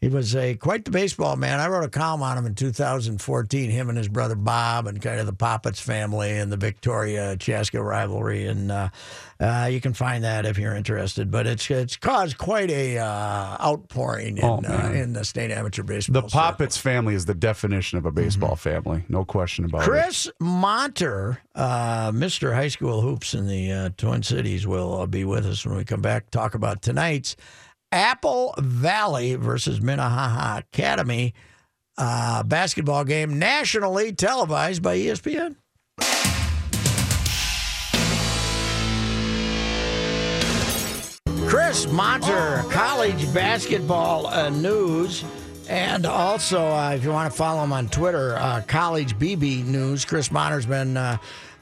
he 0.00 0.08
was 0.08 0.36
a 0.36 0.54
quite 0.54 0.84
the 0.84 0.90
baseball 0.90 1.36
man. 1.36 1.58
I 1.60 1.68
wrote 1.68 1.84
a 1.84 1.88
column 1.88 2.22
on 2.22 2.38
him 2.38 2.46
in 2.46 2.54
2014. 2.54 3.70
Him 3.70 3.88
and 3.88 3.98
his 3.98 4.08
brother 4.08 4.36
Bob, 4.36 4.86
and 4.86 5.00
kind 5.02 5.18
of 5.20 5.26
the 5.26 5.32
Poppets 5.32 5.80
family 5.80 6.30
and 6.38 6.52
the 6.52 6.56
Victoria 6.56 7.36
Chaska 7.36 7.82
rivalry, 7.82 8.46
and 8.46 8.70
uh, 8.70 8.88
uh, 9.40 9.68
you 9.70 9.80
can 9.80 9.92
find 9.94 10.22
that 10.24 10.46
if 10.46 10.56
you're 10.58 10.74
interested. 10.74 11.30
But 11.30 11.46
it's 11.46 11.68
it's 11.70 11.96
caused 11.96 12.38
quite 12.38 12.70
a 12.70 12.98
uh, 12.98 13.56
outpouring 13.60 14.38
in, 14.38 14.44
Oh, 14.44 14.62
uh, 14.68 14.90
in 14.92 15.12
the 15.14 15.24
state 15.24 15.50
amateur 15.50 15.82
baseball. 15.82 16.22
the 16.22 16.28
circle. 16.28 16.40
Poppets 16.40 16.76
family 16.76 17.14
is 17.14 17.24
the 17.24 17.34
definition 17.34 17.98
of 17.98 18.06
a 18.06 18.12
baseball 18.12 18.56
family. 18.56 19.04
No 19.08 19.24
question 19.24 19.64
about 19.64 19.82
it. 19.82 19.84
Chris 19.84 20.30
Monter, 20.40 21.38
uh, 21.54 22.12
Mr. 22.12 22.54
High 22.54 22.68
School 22.68 23.00
Hoops 23.00 23.34
in 23.34 23.46
the 23.46 23.72
uh, 23.72 23.90
Twin 23.96 24.22
Cities, 24.22 24.66
will 24.66 25.00
uh, 25.00 25.06
be 25.06 25.24
with 25.24 25.44
us 25.46 25.66
when 25.66 25.76
we 25.76 25.84
come 25.84 26.02
back. 26.02 26.30
Talk 26.30 26.54
about 26.54 26.82
tonight's 26.82 27.36
Apple 27.90 28.54
Valley 28.58 29.34
versus 29.34 29.80
Minnehaha 29.80 30.58
Academy 30.58 31.34
uh, 31.96 32.42
basketball 32.42 33.04
game, 33.04 33.38
nationally 33.38 34.12
televised 34.12 34.82
by 34.82 34.96
ESPN. 34.96 35.56
Chris 41.48 41.86
Monter, 41.86 42.62
college 42.70 43.32
basketball 43.32 44.26
uh, 44.26 44.50
news. 44.50 45.24
And 45.68 46.06
also, 46.06 46.66
uh, 46.66 46.92
if 46.94 47.04
you 47.04 47.10
want 47.10 47.30
to 47.30 47.36
follow 47.36 47.62
him 47.62 47.72
on 47.72 47.88
Twitter, 47.88 48.36
uh, 48.36 48.62
College 48.66 49.18
BB 49.18 49.64
News. 49.66 50.04
Chris 50.04 50.30
Monter's 50.30 50.64
been 50.66 50.96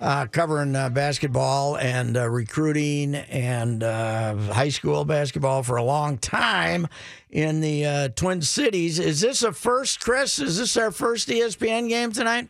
uh, 0.00 0.26
covering 0.26 0.76
uh, 0.76 0.88
basketball 0.90 1.76
and 1.78 2.16
uh, 2.16 2.28
recruiting 2.28 3.14
and 3.14 3.82
uh, 3.82 4.36
high 4.52 4.68
school 4.68 5.04
basketball 5.04 5.62
for 5.62 5.76
a 5.76 5.82
long 5.82 6.18
time 6.18 6.86
in 7.30 7.60
the 7.60 7.84
uh, 7.86 8.08
Twin 8.08 8.42
Cities. 8.42 8.98
Is 8.98 9.20
this 9.20 9.42
a 9.42 9.52
first, 9.52 10.00
Chris? 10.00 10.38
Is 10.38 10.58
this 10.58 10.76
our 10.76 10.90
first 10.90 11.28
ESPN 11.28 11.88
game 11.88 12.12
tonight? 12.12 12.48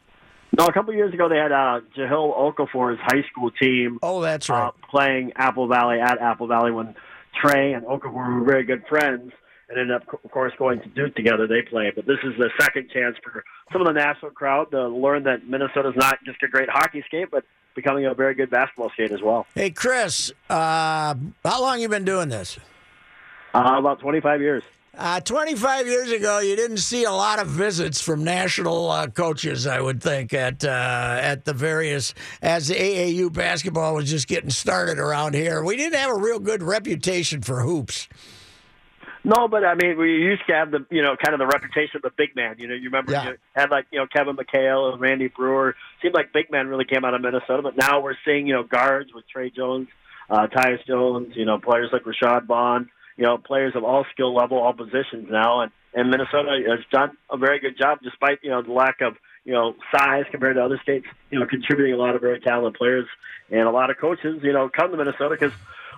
No, 0.58 0.66
a 0.66 0.72
couple 0.72 0.94
years 0.94 1.12
ago 1.12 1.28
they 1.28 1.36
had 1.36 1.52
uh, 1.52 1.80
Jahlil 1.96 2.36
Okafor's 2.54 2.98
high 3.02 3.22
school 3.30 3.50
team 3.50 3.98
Oh, 4.02 4.20
that's 4.22 4.48
right. 4.48 4.68
uh, 4.68 4.70
playing 4.90 5.32
Apple 5.36 5.66
Valley 5.68 6.00
at 6.00 6.18
Apple 6.20 6.46
Valley 6.46 6.70
when 6.72 6.94
Trey 7.40 7.72
and 7.74 7.84
Okafor 7.84 8.40
were 8.40 8.44
very 8.44 8.64
good 8.64 8.84
friends 8.88 9.32
and 9.68 9.78
ended 9.78 9.96
up, 9.96 10.02
of 10.24 10.30
course, 10.30 10.52
going 10.58 10.80
to 10.80 10.88
Duke 10.88 11.14
together. 11.14 11.46
They 11.46 11.62
play, 11.62 11.92
but 11.94 12.06
this 12.06 12.18
is 12.22 12.34
the 12.38 12.50
second 12.60 12.90
chance 12.92 13.16
for 13.22 13.44
some 13.72 13.80
of 13.80 13.86
the 13.86 13.92
national 13.92 14.30
crowd 14.30 14.70
to 14.70 14.88
learn 14.88 15.24
that 15.24 15.46
Minnesota's 15.48 15.94
not 15.96 16.18
just 16.24 16.42
a 16.42 16.48
great 16.48 16.68
hockey 16.68 17.02
skate, 17.06 17.30
but 17.30 17.44
becoming 17.74 18.06
a 18.06 18.14
very 18.14 18.34
good 18.34 18.50
basketball 18.50 18.90
skate 18.90 19.12
as 19.12 19.22
well. 19.22 19.46
Hey, 19.54 19.70
Chris, 19.70 20.32
uh, 20.48 21.14
how 21.44 21.60
long 21.60 21.80
you 21.80 21.88
been 21.88 22.04
doing 22.04 22.28
this? 22.28 22.58
Uh, 23.54 23.76
about 23.78 24.00
25 24.00 24.40
years. 24.40 24.62
Uh, 24.98 25.20
25 25.20 25.86
years 25.86 26.10
ago, 26.10 26.38
you 26.38 26.56
didn't 26.56 26.78
see 26.78 27.04
a 27.04 27.12
lot 27.12 27.38
of 27.38 27.48
visits 27.48 28.00
from 28.00 28.24
national 28.24 28.90
uh, 28.90 29.06
coaches, 29.08 29.66
I 29.66 29.78
would 29.78 30.02
think, 30.02 30.32
at 30.32 30.64
uh, 30.64 31.18
at 31.20 31.44
the 31.44 31.52
various, 31.52 32.14
as 32.40 32.68
the 32.68 32.74
AAU 32.76 33.30
basketball 33.30 33.94
was 33.94 34.08
just 34.08 34.26
getting 34.26 34.48
started 34.48 34.98
around 34.98 35.34
here. 35.34 35.62
We 35.62 35.76
didn't 35.76 35.98
have 35.98 36.10
a 36.10 36.18
real 36.18 36.38
good 36.38 36.62
reputation 36.62 37.42
for 37.42 37.60
hoops. 37.60 38.08
No, 39.26 39.48
but 39.48 39.64
I 39.64 39.74
mean, 39.74 39.98
we 39.98 40.12
used 40.12 40.46
to 40.46 40.54
have 40.54 40.70
the, 40.70 40.86
you 40.88 41.02
know, 41.02 41.16
kind 41.16 41.34
of 41.34 41.40
the 41.40 41.46
reputation 41.48 41.96
of 41.96 42.02
the 42.02 42.12
big 42.16 42.36
man. 42.36 42.54
You 42.58 42.68
know, 42.68 42.74
you 42.74 42.84
remember 42.84 43.10
Yeah. 43.10 43.30
you 43.30 43.36
had 43.56 43.70
like, 43.70 43.86
you 43.90 43.98
know, 43.98 44.06
Kevin 44.06 44.36
McHale 44.36 44.92
and 44.92 45.00
Randy 45.00 45.26
Breuer. 45.26 45.74
Seemed 46.00 46.14
like 46.14 46.32
big 46.32 46.48
men 46.52 46.68
really 46.68 46.84
came 46.84 47.04
out 47.04 47.12
of 47.12 47.20
Minnesota, 47.20 47.60
but 47.62 47.76
now 47.76 47.98
we're 48.00 48.14
seeing, 48.24 48.46
you 48.46 48.54
know, 48.54 48.62
guards 48.62 49.12
with 49.12 49.24
Tre 49.28 49.50
Jones, 49.50 49.88
uh, 50.30 50.46
Tyus 50.46 50.86
Jones, 50.86 51.34
you 51.34 51.44
know, 51.44 51.58
players 51.58 51.90
like 51.92 52.04
Rashad 52.04 52.46
Vaughn, 52.46 52.88
you 53.16 53.24
know, 53.24 53.36
players 53.36 53.74
of 53.74 53.82
all 53.82 54.06
skill 54.12 54.32
level, 54.32 54.58
all 54.58 54.72
positions 54.72 55.26
now, 55.28 55.60
and 55.62 55.72
and 55.92 56.10
Minnesota 56.10 56.60
has 56.68 56.84
done 56.92 57.16
a 57.30 57.38
very 57.38 57.58
good 57.58 57.76
job 57.78 57.98
despite 58.02 58.38
you 58.42 58.50
know 58.50 58.60
the 58.62 58.70
lack 58.70 59.00
of 59.00 59.16
you 59.44 59.54
know 59.54 59.74
size 59.90 60.24
compared 60.30 60.56
to 60.56 60.62
other 60.62 60.78
states. 60.82 61.06
You 61.30 61.40
know, 61.40 61.46
contributing 61.46 61.94
a 61.94 61.96
lot 61.96 62.14
of 62.14 62.20
very 62.20 62.38
talented 62.38 62.74
players 62.74 63.06
and 63.50 63.62
a 63.62 63.70
lot 63.70 63.90
of 63.90 63.96
coaches. 63.96 64.40
You 64.42 64.52
know, 64.52 64.68
come 64.68 64.90
to 64.90 64.96
Minnesota 64.96 65.30
because 65.40 65.52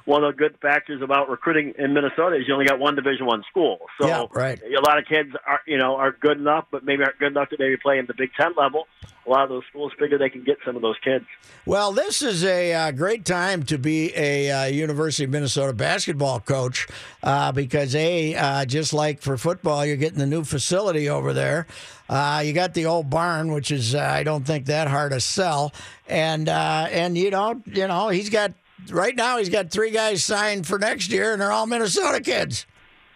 one 0.09 0.25
of 0.25 0.33
the 0.35 0.38
good 0.38 0.57
factors 0.62 1.03
about 1.03 1.29
recruiting 1.29 1.75
in 1.79 1.93
Minnesota 1.93 2.37
is 2.37 2.49
you 2.49 2.55
only 2.55 2.65
got 2.65 2.79
one 2.79 2.97
Division 2.97 3.27
One 3.27 3.45
school. 3.50 3.79
So 4.00 4.09
Yeah, 4.09 4.25
right. 4.33 4.59
a 4.62 4.81
lot 4.81 4.99
of 4.99 5.05
kids 5.05 5.31
are 5.47 5.61
you 5.67 5.77
know 5.77 5.97
are 5.97 6.12
good 6.12 6.38
enough, 6.38 6.65
but 6.71 6.83
maybe 6.83 7.03
aren't 7.05 7.19
good 7.19 7.33
enough 7.33 7.50
to 7.50 7.57
maybe 7.59 7.77
play 7.77 7.99
in 7.99 8.07
the 8.07 8.15
Big 8.17 8.31
Ten 8.41 8.53
level. 8.57 8.87
A 9.27 9.31
lot 9.31 9.43
of 9.43 9.50
those 9.50 9.65
schools 9.69 9.93
figure 9.99 10.17
they 10.17 10.31
can 10.31 10.43
get 10.43 10.57
some 10.65 10.77
of 10.77 10.81
those 10.81 10.97
kids. 11.05 11.27
Well, 11.67 11.93
this 11.93 12.23
is 12.23 12.43
a 12.43 12.73
uh, 12.73 12.91
great 12.93 13.27
time 13.27 13.62
to 13.65 13.77
be 13.77 14.11
a 14.17 14.50
uh, 14.50 14.65
University 14.65 15.25
of 15.25 15.31
Minnesota 15.31 15.75
basketball 15.75 16.41
coach 16.41 16.88
uh, 17.23 17.53
because, 17.53 17.95
A, 17.95 18.35
uh, 18.35 18.65
just 18.65 18.95
like 18.95 19.21
for 19.21 19.37
football, 19.37 19.85
you're 19.85 19.99
getting 19.99 20.19
the 20.19 20.27
new 20.27 20.45
facility 20.45 21.11
over 21.11 21.35
there. 21.35 21.67
Uh, 22.09 22.43
you 22.43 22.55
got 22.55 22.73
the 22.73 22.87
old 22.87 23.11
barn, 23.11 23.53
which 23.53 23.71
is, 23.71 23.95
uh, 23.95 23.99
I 23.99 24.23
don't 24.23 24.47
think 24.47 24.65
that 24.65 24.88
hard 24.88 25.12
to 25.12 25.21
sell. 25.21 25.75
And, 26.09 26.49
uh, 26.49 26.87
and 26.91 27.19
you 27.19 27.31
know, 27.31 27.61
you 27.67 27.87
know, 27.87 28.09
he's 28.09 28.31
got, 28.31 28.55
right 28.90 29.14
now, 29.14 29.38
he's 29.38 29.49
got 29.49 29.70
three 29.70 29.90
guys 29.90 30.25
signed 30.25 30.66
for 30.66 30.78
next 30.78 31.11
year, 31.11 31.32
and 31.32 31.40
they're 31.40 31.52
all 31.52 31.66
Minnesota 31.66 32.20
kids. 32.20 32.66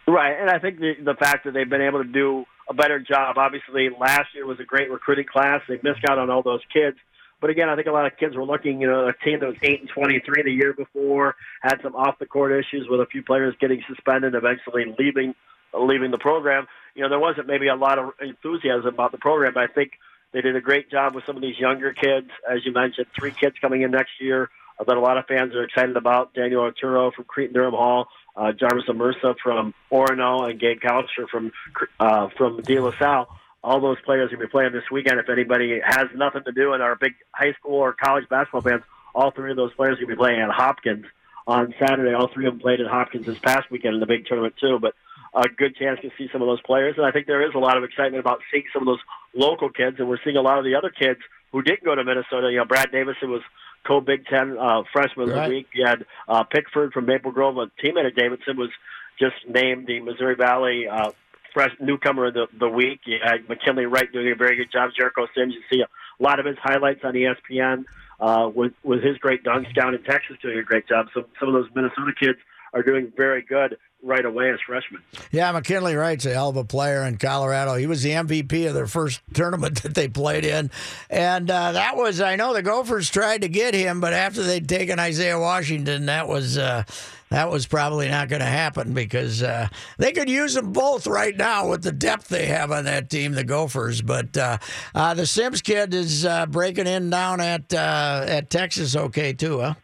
Right, 0.07 0.37
and 0.39 0.51
I 0.51 0.59
think 0.59 0.81
the 0.81 0.95
the 1.03 1.15
fact 1.15 1.45
that 1.45 1.55
they've 1.55 1.69
been 1.69 1.83
able 1.83 2.03
to 2.03 2.09
do 2.09 2.45
a 2.69 2.75
better 2.75 2.99
job. 2.99 3.39
Obviously, 3.39 3.89
last 3.89 4.35
year 4.35 4.47
was 4.47 4.59
a 4.61 4.65
great 4.65 4.91
recruiting 4.91 5.27
class. 5.33 5.61
They 5.69 5.79
missed 5.83 6.05
out 6.09 6.19
on 6.19 6.29
all 6.29 6.43
those 6.43 6.63
kids. 6.73 6.97
But 7.41 7.51
again, 7.51 7.69
I 7.69 7.75
think 7.75 7.89
a 7.89 7.93
lot 7.93 8.07
of 8.07 8.17
kids 8.19 8.37
were 8.37 8.45
looking, 8.45 8.81
you 8.81 8.87
know, 8.87 9.09
a 9.09 9.13
team 9.25 9.41
that 9.41 9.47
was 9.47 9.57
eight 9.63 9.81
and 9.81 9.89
twenty-three 9.89 10.43
the 10.43 10.53
year 10.53 10.73
before 10.73 11.35
had 11.61 11.81
some 11.83 11.97
off-the-court 11.97 12.53
issues 12.53 12.87
with 12.89 13.01
a 13.01 13.07
few 13.07 13.23
players 13.23 13.55
getting 13.61 13.83
suspended, 13.89 14.35
eventually 14.35 14.95
leaving 14.99 15.35
leaving 15.75 16.11
the 16.11 16.19
program. 16.19 16.67
You 16.95 17.03
know, 17.03 17.09
there 17.09 17.19
wasn't 17.19 17.47
maybe 17.47 17.69
a 17.69 17.75
lot 17.75 17.99
of 17.99 18.11
enthusiasm 18.21 18.95
about 18.95 19.13
the 19.13 19.19
program. 19.19 19.55
But 19.55 19.65
I 19.65 19.67
think 19.69 19.93
they 20.33 20.41
did 20.41 20.57
a 20.57 20.61
great 20.61 20.91
job 20.91 21.15
with 21.15 21.25
some 21.27 21.37
of 21.37 21.43
these 21.43 21.59
younger 21.59 21.93
kids, 21.93 22.29
as 22.51 22.65
you 22.65 22.73
mentioned, 22.73 23.07
three 23.19 23.33
kids 23.33 23.57
coming 23.61 23.83
in 23.83 23.91
next 23.91 24.21
year 24.21 24.51
uh, 24.79 24.85
that 24.85 24.97
a 24.97 25.01
lot 25.01 25.19
of 25.19 25.27
fans 25.27 25.55
are 25.55 25.65
excited 25.65 25.97
about. 25.97 26.35
Daniel 26.35 26.71
Oturu 26.71 27.13
from 27.13 27.25
Cretin-Derham 27.25 27.75
Hall, 27.75 28.09
uh, 28.37 28.53
Jarvis 28.53 28.85
Omersa 28.89 29.35
from 29.43 29.75
Orono, 29.91 30.49
and 30.49 30.61
Gabe 30.61 30.79
Kalscheur 30.81 31.29
from 31.31 31.53
uh, 32.01 32.29
from 32.37 32.61
De 32.63 32.79
La 32.79 32.93
Salle. 32.99 33.29
All 33.65 33.81
those 33.81 33.99
players 34.05 34.33
are 34.33 34.37
going 34.37 34.41
to 34.41 34.47
be 34.49 34.51
playing 34.51 34.73
this 34.73 34.91
weekend. 34.91 35.21
If 35.21 35.29
anybody 35.29 35.81
has 35.85 36.09
nothing 36.17 36.43
to 36.45 36.53
do 36.53 36.73
and 36.73 36.83
are 36.83 36.97
big 36.97 37.15
high 37.33 37.53
school 37.53 37.77
or 37.77 37.93
college 37.93 38.29
basketball 38.29 38.63
fans, 38.63 38.83
all 39.15 39.31
three 39.31 39.53
of 39.53 39.57
those 39.57 39.73
players 39.75 39.99
are 39.99 40.07
going 40.07 40.11
to 40.11 40.17
be 40.17 40.19
playing 40.19 40.41
at 40.41 40.51
Hopkins 40.51 41.05
on 41.47 41.73
Saturday. 41.79 42.13
All 42.13 42.29
three 42.33 42.47
of 42.47 42.55
them 42.55 42.61
played 42.61 42.81
at 42.81 42.89
Hopkins 42.89 43.27
this 43.27 43.39
past 43.39 43.71
weekend 43.71 43.95
in 43.95 44.01
the 44.01 44.07
big 44.07 44.27
tournament 44.27 44.55
too. 44.61 44.79
But 44.81 44.95
a 45.35 45.49
good 45.49 45.77
chance 45.77 46.01
to 46.01 46.11
see 46.19 46.29
some 46.33 46.43
of 46.43 46.49
those 46.49 46.61
players, 46.63 46.95
and 46.97 47.07
I 47.07 47.11
think 47.11 47.27
there 47.27 47.47
is 47.47 47.55
a 47.55 47.59
lot 47.59 47.79
of 47.79 47.85
excitement 47.85 48.21
about 48.21 48.41
seeing 48.51 48.65
some 48.73 48.83
of 48.83 48.87
those 48.87 49.01
local 49.35 49.71
kids, 49.71 49.97
and 49.99 50.09
we're 50.09 50.19
seeing 50.23 50.37
a 50.37 50.43
lot 50.43 50.59
of 50.59 50.65
the 50.65 50.75
other 50.75 50.91
kids 50.91 51.21
who 51.53 51.63
didn't 51.63 51.85
go 51.85 51.95
to 51.95 52.05
Minnesota. 52.05 52.51
You 52.51 52.59
know, 52.59 52.65
Brad 52.65 52.91
Davison 52.93 53.31
was 53.31 53.43
co-Big 53.87 54.27
Ten 54.27 54.57
uh, 54.59 54.83
freshman 54.93 55.31
of 55.31 55.35
the 55.35 55.49
week. 55.49 55.69
You 55.75 55.87
had 55.87 56.05
uh, 56.29 56.45
Pickford 56.45 56.93
from 56.93 57.07
Maple 57.07 57.33
Grove, 57.33 57.57
a 57.59 57.67
teammate 57.85 58.07
of 58.07 58.15
Davison, 58.15 58.57
was 58.57 58.71
just 59.19 59.37
named 59.49 59.87
the 59.87 60.01
Missouri 60.01 60.35
Valley 60.35 60.87
uh, 60.89 61.11
fresh 61.53 61.73
newcomer 61.81 62.27
of 62.27 62.35
the, 62.35 62.47
the 62.59 62.69
week. 62.69 63.01
You 63.05 63.19
had 63.23 63.49
McKinley 63.49 63.87
Wright 63.87 64.11
doing 64.13 64.33
a 64.33 64.37
very 64.37 64.57
good 64.57 64.73
job. 64.73 64.91
Jericho 64.97 65.27
Sims, 65.37 65.55
you 65.55 65.63
see 65.71 65.83
a 65.83 66.23
lot 66.23 66.41
of 66.41 66.47
his 66.47 66.57
highlights 66.63 67.01
on 67.05 67.15
ESPN 67.15 67.85
uh, 68.21 68.49
with 68.49 68.73
with 68.83 69.03
his 69.03 69.19
great 69.19 69.45
dunks 69.45 69.73
down 69.75 69.95
in 69.95 70.03
Texas 70.05 70.37
doing 70.43 70.59
a 70.59 70.63
great 70.63 70.89
job. 70.89 71.07
So 71.15 71.25
some 71.39 71.49
of 71.49 71.55
those 71.55 71.71
Minnesota 71.75 72.13
kids 72.19 72.39
are 72.73 72.83
doing 72.83 73.13
very 73.17 73.43
good 73.43 73.77
right 74.03 74.25
away 74.25 74.51
as 74.51 74.59
freshmen. 74.67 75.03
Yeah, 75.31 75.53
McKinley 75.53 75.95
Wright's 75.95 76.27
a 76.27 76.33
hell 76.33 76.49
of 76.49 76.57
a 76.57 76.65
player 76.65 77.03
in 77.05 77.19
Colorado. 77.19 77.77
He 77.77 77.87
was 77.87 78.03
the 78.03 78.11
MVP 78.11 78.67
of 78.67 78.75
their 78.75 78.87
first 78.87 79.21
tournament 79.35 79.83
that 79.83 79.95
they 79.95 80.09
played 80.09 80.45
in. 80.45 80.71
And 81.09 81.51
uh, 81.51 81.73
that 81.73 81.97
was, 81.97 82.21
I 82.21 82.37
know 82.37 82.53
the 82.53 82.63
Gophers 82.63 83.11
tried 83.11 83.43
to 83.43 83.49
get 83.49 83.75
him, 83.75 84.01
but 84.01 84.13
after 84.13 84.43
they'd 84.43 84.69
taken 84.69 84.99
Isaiah 84.99 85.39
Washington, 85.39 86.07
that 86.07 86.29
was. 86.29 86.59
Uh, 86.59 86.85
that 87.33 87.51
was 87.51 87.67
probably 87.67 88.09
not 88.09 88.29
going 88.29 88.41
to 88.41 88.47
happen 88.47 88.93
because 88.93 89.43
uh, 89.43 89.69
they 89.97 90.13
could 90.13 90.29
use 90.29 90.53
them 90.53 90.71
both 90.71 91.07
right 91.07 91.35
now 91.35 91.67
with 91.67 91.83
the 91.83 91.91
depth 91.91 92.29
they 92.29 92.45
have 92.45 92.71
on 92.71 92.85
that 92.85 93.09
team, 93.09 93.33
the 93.33 93.43
Gophers. 93.43 94.03
But 94.03 94.37
uh, 94.37 94.59
uh, 94.95 95.15
the 95.15 95.27
Sims 95.27 95.63
kid 95.63 95.95
is 95.95 96.27
uh, 96.27 96.45
breaking 96.45 96.87
in 96.87 97.09
down 97.09 97.41
at 97.41 97.73
uh, 97.73 98.27
at 98.29 98.51
Texas, 98.51 98.95
okay 98.95 99.33
too, 99.33 99.61
huh? 99.61 99.75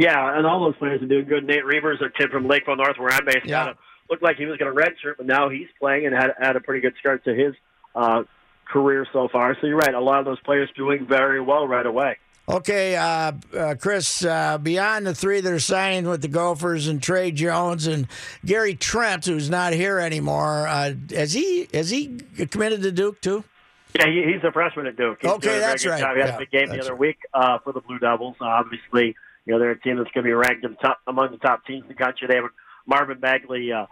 Yeah, 0.00 0.38
and 0.38 0.46
all 0.46 0.60
those 0.64 0.76
players 0.76 1.02
are 1.02 1.06
doing 1.06 1.26
good. 1.26 1.44
Nate 1.44 1.64
Reuvers, 1.64 2.00
a 2.00 2.08
kid 2.08 2.30
from 2.30 2.48
Lakeville 2.48 2.76
North, 2.76 2.96
where 2.98 3.10
I'm 3.12 3.24
based, 3.26 3.44
Yeah. 3.44 3.70
of 3.70 3.76
looked 4.08 4.22
like 4.22 4.36
he 4.38 4.46
was 4.46 4.56
going 4.56 4.74
to 4.74 4.80
redshirt, 4.82 5.18
but 5.18 5.26
now 5.26 5.50
he's 5.50 5.68
playing 5.78 6.06
and 6.06 6.14
had 6.14 6.32
had 6.40 6.56
a 6.56 6.60
pretty 6.60 6.80
good 6.80 6.94
start 6.98 7.22
to 7.24 7.34
his 7.34 7.54
uh, 7.94 8.22
career 8.66 9.06
so 9.12 9.28
far. 9.28 9.54
So 9.60 9.66
you're 9.66 9.76
right, 9.76 9.92
a 9.94 10.00
lot 10.00 10.18
of 10.20 10.24
those 10.24 10.40
players 10.40 10.70
doing 10.74 11.06
very 11.06 11.40
well 11.40 11.68
right 11.68 11.84
away. 11.84 12.16
Okay, 12.48 12.96
uh, 12.96 13.32
uh, 13.56 13.74
Chris, 13.78 14.24
uh, 14.24 14.56
beyond 14.58 15.06
the 15.06 15.14
three 15.14 15.40
that 15.42 15.52
are 15.52 15.60
signing 15.60 16.08
with 16.08 16.22
the 16.22 16.28
Gophers 16.28 16.88
and 16.88 17.00
Tre 17.02 17.30
Jones 17.30 17.86
and 17.86 18.08
Gary 18.44 18.74
Trent, 18.74 19.26
who's 19.26 19.50
not 19.50 19.74
here 19.74 19.98
anymore, 19.98 20.66
uh, 20.66 20.94
has 21.10 21.34
he 21.34 21.68
has 21.74 21.90
he 21.90 22.18
committed 22.50 22.82
to 22.82 22.90
Duke 22.90 23.20
too? 23.20 23.44
Yeah, 23.94 24.06
he, 24.08 24.24
he's 24.32 24.42
a 24.42 24.50
freshman 24.50 24.86
at 24.86 24.96
Duke. 24.96 25.18
He's 25.20 25.30
Okay, 25.30 25.58
that's 25.60 25.84
right. 25.86 26.00
Job. 26.00 26.14
He 26.16 26.20
had 26.22 26.30
Yeah, 26.30 26.36
a 26.36 26.38
big 26.38 26.50
game 26.50 26.68
the 26.70 26.80
other 26.80 26.90
right. 26.92 26.98
week 27.00 27.18
uh, 27.34 27.58
for 27.58 27.72
the 27.72 27.80
Blue 27.80 27.98
Devils. 28.00 28.36
Obviously, 28.40 29.14
you 29.50 29.56
know 29.56 29.58
they're 29.58 29.72
a 29.72 29.80
team 29.80 29.96
that's 29.96 30.10
going 30.12 30.22
to 30.24 30.28
be 30.28 30.32
ranked 30.32 30.64
in 30.64 30.76
top 30.76 31.00
among 31.08 31.32
the 31.32 31.38
top 31.38 31.66
teams 31.66 31.82
in 31.82 31.88
the 31.88 31.94
country. 31.94 32.28
They 32.28 32.36
have 32.36 32.44
Marvin 32.86 33.18
Bagley, 33.18 33.72
uh, 33.72 33.86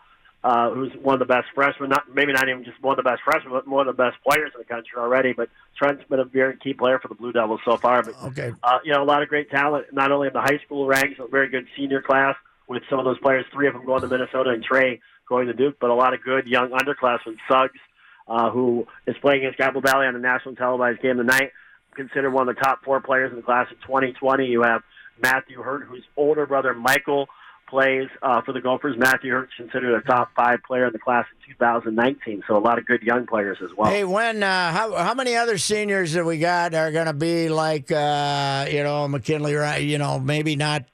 uh, 0.45 0.71
who's 0.71 0.93
one 1.03 1.15
of 1.15 1.19
the 1.19 1.25
best 1.27 1.49
freshmen. 1.53 1.91
Not 1.91 2.15
maybe 2.15 2.33
not 2.33 2.49
even 2.49 2.63
just 2.63 2.81
one 2.81 2.97
of 2.97 3.05
the 3.05 3.11
best 3.11 3.23
freshmen, 3.25 3.53
but 3.53 3.67
one 3.67 3.89
of 3.89 3.97
the 3.97 4.01
best 4.01 4.17
players 4.25 4.53
in 4.55 4.61
the 4.61 4.65
country 4.65 4.93
already. 4.97 5.33
But 5.33 5.49
Trent's 5.77 6.05
been 6.09 6.21
a 6.21 6.25
very 6.25 6.57
key 6.59 6.75
player 6.75 7.01
for 7.01 7.09
the 7.09 7.17
Blue 7.17 7.33
Devils 7.33 7.61
so 7.65 7.77
far. 7.77 8.05
But 8.05 8.15
Okay. 8.27 8.53
uh, 8.63 8.79
you 8.85 8.93
know, 8.93 9.03
a 9.03 9.05
lot 9.05 9.21
of 9.25 9.29
great 9.29 9.51
talent, 9.51 9.87
not 9.93 10.13
only 10.13 10.29
in 10.29 10.33
the 10.33 10.41
high 10.41 10.61
school 10.65 10.87
ranks, 10.87 11.19
a 11.19 11.27
very 11.27 11.49
good 11.49 11.67
senior 11.77 12.03
class 12.03 12.37
with 12.69 12.85
some 12.89 13.01
of 13.01 13.05
those 13.05 13.19
players, 13.19 13.45
three 13.53 13.67
of 13.67 13.73
them 13.75 13.85
going 13.85 14.03
to 14.03 14.07
Minnesota 14.07 14.51
and 14.51 14.63
Tre 14.63 15.01
going 15.29 15.49
to 15.49 15.55
Duke, 15.55 15.79
but 15.81 15.91
a 15.91 15.95
lot 15.95 16.15
of 16.15 16.23
good 16.23 16.47
young 16.47 16.71
underclassmen. 16.71 17.37
Suggs, 17.49 17.81
uh, 18.29 18.51
who 18.51 18.87
is 19.09 19.17
playing 19.21 19.41
against 19.45 19.59
Apple 19.59 19.81
Valley 19.81 20.07
on 20.07 20.15
a 20.15 20.19
national 20.21 20.55
televised 20.55 21.03
game 21.03 21.17
tonight, 21.17 21.51
considered 21.97 22.31
one 22.31 22.49
of 22.49 22.55
the 22.55 22.61
top 22.61 22.85
four 22.85 23.01
players 23.01 23.31
in 23.33 23.37
the 23.37 23.43
class 23.43 23.67
of 23.73 23.81
2020. 23.81 24.47
You 24.47 24.63
have 24.63 24.83
Matthew 25.21 25.63
Hurt, 25.63 25.85
whose 25.85 26.05
older 26.17 26.47
brother 26.47 26.75
Michael 26.75 27.29
plays 27.69 28.09
uh, 28.23 28.41
for 28.43 28.53
the 28.53 28.61
Gophers. 28.61 28.97
Matthew 28.99 29.33
Hurt's 29.33 29.53
considered 29.57 29.95
a 29.95 30.03
top 30.03 30.31
five 30.37 30.63
player 30.67 30.87
in 30.87 30.93
the 30.93 30.99
class 30.99 31.27
of 31.33 31.59
2019. 31.59 32.43
So 32.49 32.57
a 32.57 32.59
lot 32.59 32.79
of 32.79 32.87
good 32.87 33.03
young 33.03 33.27
players 33.27 33.59
as 33.63 33.71
well. 33.77 33.91
Hey, 33.91 34.05
when 34.05 34.43
uh, 34.43 34.73
how 34.73 34.95
how 34.97 35.15
many 35.15 35.37
other 35.37 35.59
seniors 35.59 36.13
that 36.13 36.25
we 36.25 36.39
got 36.39 36.75
are 36.75 36.91
going 36.91 37.07
to 37.07 37.13
be 37.13 37.49
like 37.49 37.91
uh, 37.91 38.67
you 38.71 38.83
know 38.83 39.07
McKinley? 39.09 39.55
Right? 39.55 39.83
You 39.83 39.99
know, 39.99 40.19
maybe 40.19 40.57
not 40.57 40.85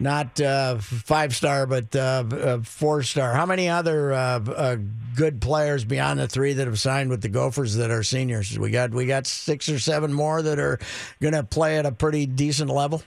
not 0.00 0.40
uh, 0.40 0.78
five 0.78 1.34
star, 1.34 1.66
but 1.66 1.94
uh, 1.94 2.24
uh, 2.30 2.58
four 2.62 3.02
star. 3.02 3.32
How 3.32 3.46
many 3.46 3.68
other 3.68 4.80
good 5.14 5.40
players 5.40 5.84
beyond 5.84 6.18
the 6.18 6.26
three 6.26 6.54
that 6.54 6.66
have 6.66 6.80
signed 6.80 7.10
with 7.10 7.22
the 7.22 7.28
Gophers 7.28 7.76
that 7.76 7.90
are 7.90 8.02
seniors? 8.02 8.58
We 8.58 8.70
got 8.70 8.90
we 8.90 9.06
got 9.06 9.26
six 9.26 9.68
or 9.68 9.78
seven 9.78 10.12
more 10.12 10.42
that 10.42 10.58
are 10.58 10.78
going 11.20 11.34
to 11.34 11.44
play 11.44 11.78
at 11.78 11.86
a 11.86 11.92
pretty 11.92 12.26
decent 12.26 12.70
level. 12.70 13.02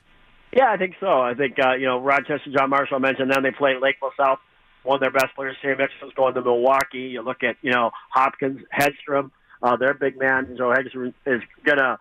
Yeah, 0.54 0.70
I 0.70 0.77
think 0.77 0.96
so. 1.00 1.08
I 1.22 1.34
think 1.34 1.58
uh, 1.63 1.75
you 1.75 1.86
know 1.86 2.00
Rochester. 2.00 2.51
John 2.56 2.70
Marshall 2.70 3.00
mentioned 3.00 3.32
them. 3.32 3.44
They 3.44 3.51
play 3.51 3.75
Lakeville 3.82 4.12
South. 4.18 4.39
One 4.84 4.96
of 4.96 5.01
their 5.01 5.12
best 5.12 5.36
players, 5.36 5.58
Sam 5.62 5.77
Mitchell's 5.77 6.13
going 6.16 6.34
to 6.36 6.42
Milwaukee. 6.42 7.10
You 7.12 7.22
look 7.22 7.44
at 7.44 7.58
you 7.62 7.72
know 7.72 7.92
Hopkins, 8.10 8.62
Hedstrom. 8.74 9.32
Uh, 9.62 9.75
their 9.75 9.94
big 9.94 10.18
man, 10.18 10.56
Joe 10.58 10.74
Hedstrom, 10.74 11.13
is 11.25 11.42
gonna 11.66 11.98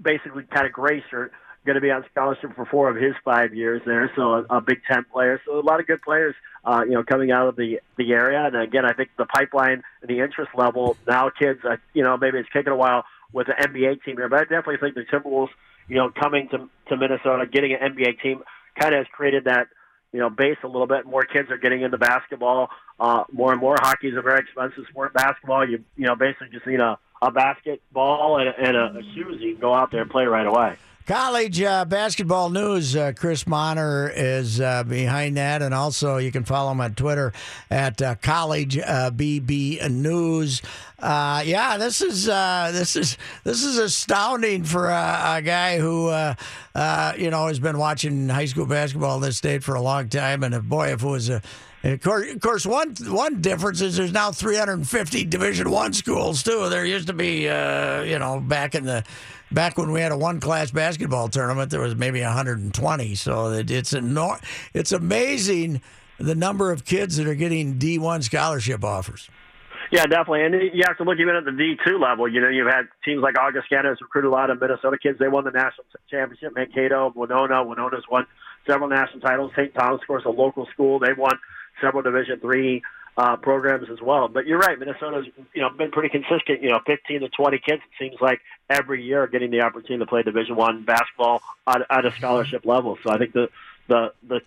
basically 0.00 0.44
kind 0.44 0.66
of 0.66 0.72
grace 0.72 1.04
or 1.12 1.30
going 1.66 1.74
to 1.74 1.80
be 1.80 1.90
on 1.90 2.04
scholarship 2.10 2.54
for 2.54 2.64
four 2.64 2.88
of 2.88 2.96
his 2.96 3.12
five 3.24 3.52
years 3.52 3.82
there. 3.84 4.10
So 4.16 4.22
a, 4.34 4.56
a 4.58 4.60
Big 4.60 4.78
Ten 4.90 5.04
player. 5.12 5.40
So 5.44 5.58
a 5.58 5.60
lot 5.60 5.80
of 5.80 5.86
good 5.86 6.00
players, 6.00 6.34
uh, 6.64 6.82
you 6.86 6.92
know, 6.92 7.02
coming 7.02 7.32
out 7.32 7.48
of 7.48 7.56
the 7.56 7.80
the 7.98 8.12
area. 8.12 8.44
And 8.46 8.56
again, 8.56 8.86
I 8.86 8.92
think 8.92 9.10
the 9.18 9.26
pipeline 9.26 9.82
and 10.00 10.08
the 10.08 10.20
interest 10.20 10.52
level 10.56 10.96
now, 11.06 11.30
kids, 11.30 11.60
uh, 11.68 11.76
you 11.92 12.02
know, 12.02 12.16
maybe 12.16 12.38
it's 12.38 12.48
taken 12.52 12.72
a 12.72 12.76
while 12.76 13.04
with 13.32 13.48
the 13.48 13.52
NBA 13.52 14.04
team 14.04 14.16
here, 14.16 14.28
but 14.28 14.38
I 14.38 14.42
definitely 14.42 14.76
think 14.78 14.94
the 14.94 15.02
Timberwolves, 15.02 15.48
you 15.88 15.96
know, 15.96 16.10
coming 16.10 16.48
to 16.50 16.68
to 16.88 16.96
Minnesota, 16.96 17.46
getting 17.50 17.72
an 17.72 17.94
NBA 17.94 18.20
team, 18.22 18.42
kind 18.78 18.94
of 18.94 18.98
has 18.98 19.06
created 19.12 19.44
that 19.44 19.68
you 20.12 20.20
know 20.20 20.30
base 20.30 20.58
a 20.64 20.66
little 20.66 20.86
bit. 20.86 21.06
More 21.06 21.24
kids 21.24 21.50
are 21.50 21.58
getting 21.58 21.82
into 21.82 21.98
basketball. 21.98 22.68
Uh, 22.98 23.24
more 23.32 23.52
and 23.52 23.60
more 23.60 23.76
hockey 23.78 24.08
is 24.08 24.16
a 24.16 24.22
very 24.22 24.40
expensive 24.40 24.84
sport. 24.90 25.12
Basketball, 25.14 25.68
you 25.68 25.84
you 25.96 26.06
know, 26.06 26.16
basically 26.16 26.48
just 26.52 26.66
need 26.66 26.80
a 26.80 26.98
a 27.22 27.30
basketball 27.30 28.38
and, 28.38 28.48
and 28.58 28.76
a, 28.76 28.98
a 28.98 29.54
go 29.54 29.74
out 29.74 29.90
there 29.90 30.02
and 30.02 30.10
play 30.10 30.26
right 30.26 30.46
away. 30.46 30.76
College 31.06 31.62
uh, 31.62 31.84
basketball 31.84 32.50
news. 32.50 32.96
Uh, 32.96 33.12
Chris 33.14 33.44
Monter 33.44 34.12
is 34.12 34.60
uh, 34.60 34.82
behind 34.82 35.36
that, 35.36 35.62
and 35.62 35.72
also 35.72 36.16
you 36.16 36.32
can 36.32 36.42
follow 36.42 36.72
him 36.72 36.80
on 36.80 36.96
Twitter 36.96 37.32
at 37.70 38.02
uh, 38.02 38.16
College 38.16 38.76
BB 38.76 39.84
uh, 39.84 39.86
News. 39.86 40.62
Uh, 40.98 41.44
yeah, 41.46 41.78
this 41.78 42.00
is 42.00 42.24
this 42.26 42.96
is 42.96 43.18
this 43.44 43.62
is 43.62 43.78
astounding 43.78 44.64
for 44.64 44.88
a, 44.88 45.36
a 45.36 45.42
guy 45.42 45.78
who 45.78 46.06
you 47.16 47.30
know 47.30 47.46
has 47.46 47.60
been 47.60 47.78
watching 47.78 48.28
high 48.28 48.46
school 48.46 48.66
basketball 48.66 49.14
in 49.18 49.22
this 49.22 49.36
state 49.36 49.62
for 49.62 49.76
a 49.76 49.80
long 49.80 50.08
time, 50.08 50.42
and 50.42 50.56
if, 50.56 50.64
boy, 50.64 50.88
if 50.88 51.04
it 51.04 51.08
was 51.08 51.28
a 51.28 51.40
of 51.92 52.00
course, 52.00 52.32
of 52.32 52.40
course, 52.40 52.66
one 52.66 52.94
one 53.06 53.40
difference 53.40 53.80
is 53.80 53.96
there's 53.96 54.12
now 54.12 54.32
350 54.32 55.24
Division 55.24 55.70
One 55.70 55.92
schools 55.92 56.42
too. 56.42 56.68
There 56.68 56.84
used 56.84 57.06
to 57.08 57.12
be, 57.12 57.48
uh, 57.48 58.02
you 58.02 58.18
know, 58.18 58.40
back 58.40 58.74
in 58.74 58.84
the 58.84 59.04
back 59.52 59.78
when 59.78 59.92
we 59.92 60.00
had 60.00 60.12
a 60.12 60.16
one 60.16 60.40
class 60.40 60.70
basketball 60.70 61.28
tournament, 61.28 61.70
there 61.70 61.80
was 61.80 61.94
maybe 61.94 62.20
120. 62.20 63.14
So 63.14 63.52
it, 63.52 63.70
it's 63.70 63.92
a 63.92 64.38
it's 64.74 64.92
amazing 64.92 65.80
the 66.18 66.34
number 66.34 66.72
of 66.72 66.84
kids 66.84 67.16
that 67.16 67.26
are 67.26 67.34
getting 67.34 67.78
D1 67.78 68.24
scholarship 68.24 68.84
offers. 68.84 69.28
Yeah, 69.92 70.06
definitely. 70.06 70.42
And 70.42 70.54
you 70.74 70.82
have 70.86 70.96
to 70.98 71.04
look 71.04 71.18
even 71.20 71.36
at 71.36 71.44
the 71.44 71.52
D2 71.52 72.00
level. 72.00 72.26
You 72.26 72.40
know, 72.40 72.48
you've 72.48 72.66
had 72.66 72.88
teams 73.04 73.22
like 73.22 73.38
Augustana 73.38 73.90
has 73.90 74.00
recruited 74.00 74.28
a 74.28 74.32
lot 74.32 74.50
of 74.50 74.60
Minnesota 74.60 74.98
kids. 75.00 75.18
They 75.18 75.28
won 75.28 75.44
the 75.44 75.52
national 75.52 75.86
championship. 76.10 76.56
Mankato, 76.56 77.12
Winona. 77.14 77.62
Winona's 77.62 78.04
won 78.10 78.26
several 78.66 78.88
national 78.88 79.20
titles. 79.20 79.52
St. 79.56 79.72
Thomas, 79.74 80.00
of 80.00 80.06
course, 80.08 80.24
a 80.24 80.30
local 80.30 80.66
school. 80.72 80.98
They 80.98 81.12
won 81.16 81.38
several 81.80 82.02
Division 82.02 82.40
three 82.40 82.82
uh, 83.16 83.36
programs 83.36 83.88
as 83.90 84.00
well. 84.00 84.28
But 84.28 84.46
you're 84.46 84.58
right, 84.58 84.78
Minnesota's 84.78 85.26
you 85.54 85.62
know 85.62 85.70
been 85.70 85.90
pretty 85.90 86.08
consistent. 86.08 86.62
You 86.62 86.70
know, 86.70 86.80
15 86.86 87.20
to 87.20 87.28
20 87.28 87.58
kids. 87.58 87.82
It 87.82 88.04
seems 88.04 88.20
like 88.20 88.40
every 88.68 89.02
year 89.02 89.26
getting 89.26 89.50
the 89.50 89.62
opportunity 89.62 89.98
to 89.98 90.06
play 90.06 90.22
Division 90.22 90.56
one 90.56 90.84
basketball 90.84 91.42
at, 91.66 91.82
at 91.90 92.04
a 92.04 92.12
scholarship 92.12 92.66
level. 92.66 92.98
So 93.02 93.10
I 93.10 93.18
think 93.18 93.32
the 93.32 93.48
the 93.88 94.12
the 94.26 94.40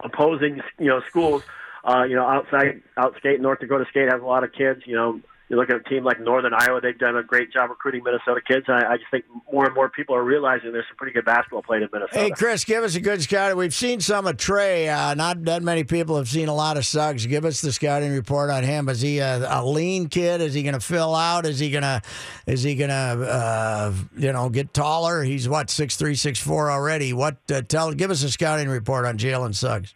opposing 0.00 0.60
you 0.78 0.88
know 0.88 1.00
schools, 1.08 1.42
uh, 1.84 2.04
you 2.04 2.16
know 2.16 2.26
outside 2.26 2.82
outstate 2.96 3.40
North 3.40 3.60
Dakota 3.60 3.86
State 3.90 4.10
has 4.10 4.20
a 4.20 4.26
lot 4.26 4.44
of 4.44 4.52
kids. 4.52 4.82
You 4.84 4.96
know 4.96 5.20
you 5.52 5.58
look 5.58 5.68
at 5.68 5.76
a 5.76 5.82
team 5.82 6.02
like 6.02 6.18
Northern 6.18 6.54
Iowa; 6.54 6.80
they've 6.80 6.98
done 6.98 7.14
a 7.16 7.22
great 7.22 7.52
job 7.52 7.68
recruiting 7.68 8.02
Minnesota 8.02 8.40
kids. 8.40 8.64
I, 8.68 8.94
I 8.94 8.96
just 8.96 9.10
think 9.10 9.26
more 9.52 9.66
and 9.66 9.74
more 9.74 9.90
people 9.90 10.16
are 10.16 10.24
realizing 10.24 10.72
there's 10.72 10.86
some 10.88 10.96
pretty 10.96 11.12
good 11.12 11.26
basketball 11.26 11.62
played 11.62 11.82
in 11.82 11.90
Minnesota. 11.92 12.18
Hey, 12.18 12.30
Chris, 12.30 12.64
give 12.64 12.82
us 12.82 12.94
a 12.94 13.00
good 13.00 13.22
scout. 13.22 13.54
We've 13.54 13.74
seen 13.74 14.00
some 14.00 14.26
of 14.26 14.38
Tre. 14.38 14.88
Uh, 14.88 15.12
not 15.12 15.44
that 15.44 15.62
many 15.62 15.84
people 15.84 16.16
have 16.16 16.28
seen 16.28 16.48
a 16.48 16.54
lot 16.54 16.78
of 16.78 16.86
Suggs. 16.86 17.26
Give 17.26 17.44
us 17.44 17.60
the 17.60 17.70
scouting 17.70 18.12
report 18.12 18.48
on 18.48 18.64
him. 18.64 18.88
Is 18.88 19.02
he 19.02 19.18
a, 19.18 19.46
a 19.46 19.60
lean 19.64 20.08
kid? 20.08 20.40
Is 20.40 20.54
he 20.54 20.62
going 20.62 20.72
to 20.72 20.80
fill 20.80 21.14
out? 21.14 21.44
Is 21.44 21.58
he 21.58 21.70
going 21.70 21.82
to 21.82 22.00
is 22.46 22.62
he 22.62 22.74
to 22.76 22.92
uh, 22.94 23.92
you 24.16 24.32
know 24.32 24.48
get 24.48 24.72
taller? 24.72 25.22
He's 25.22 25.48
what 25.48 25.68
six 25.68 25.96
three 25.96 26.14
six 26.14 26.38
four 26.38 26.70
already. 26.70 27.12
What 27.12 27.36
uh, 27.50 27.60
tell? 27.60 27.92
Give 27.92 28.10
us 28.10 28.22
a 28.22 28.30
scouting 28.30 28.68
report 28.68 29.04
on 29.04 29.18
Jalen 29.18 29.54
Suggs. 29.54 29.94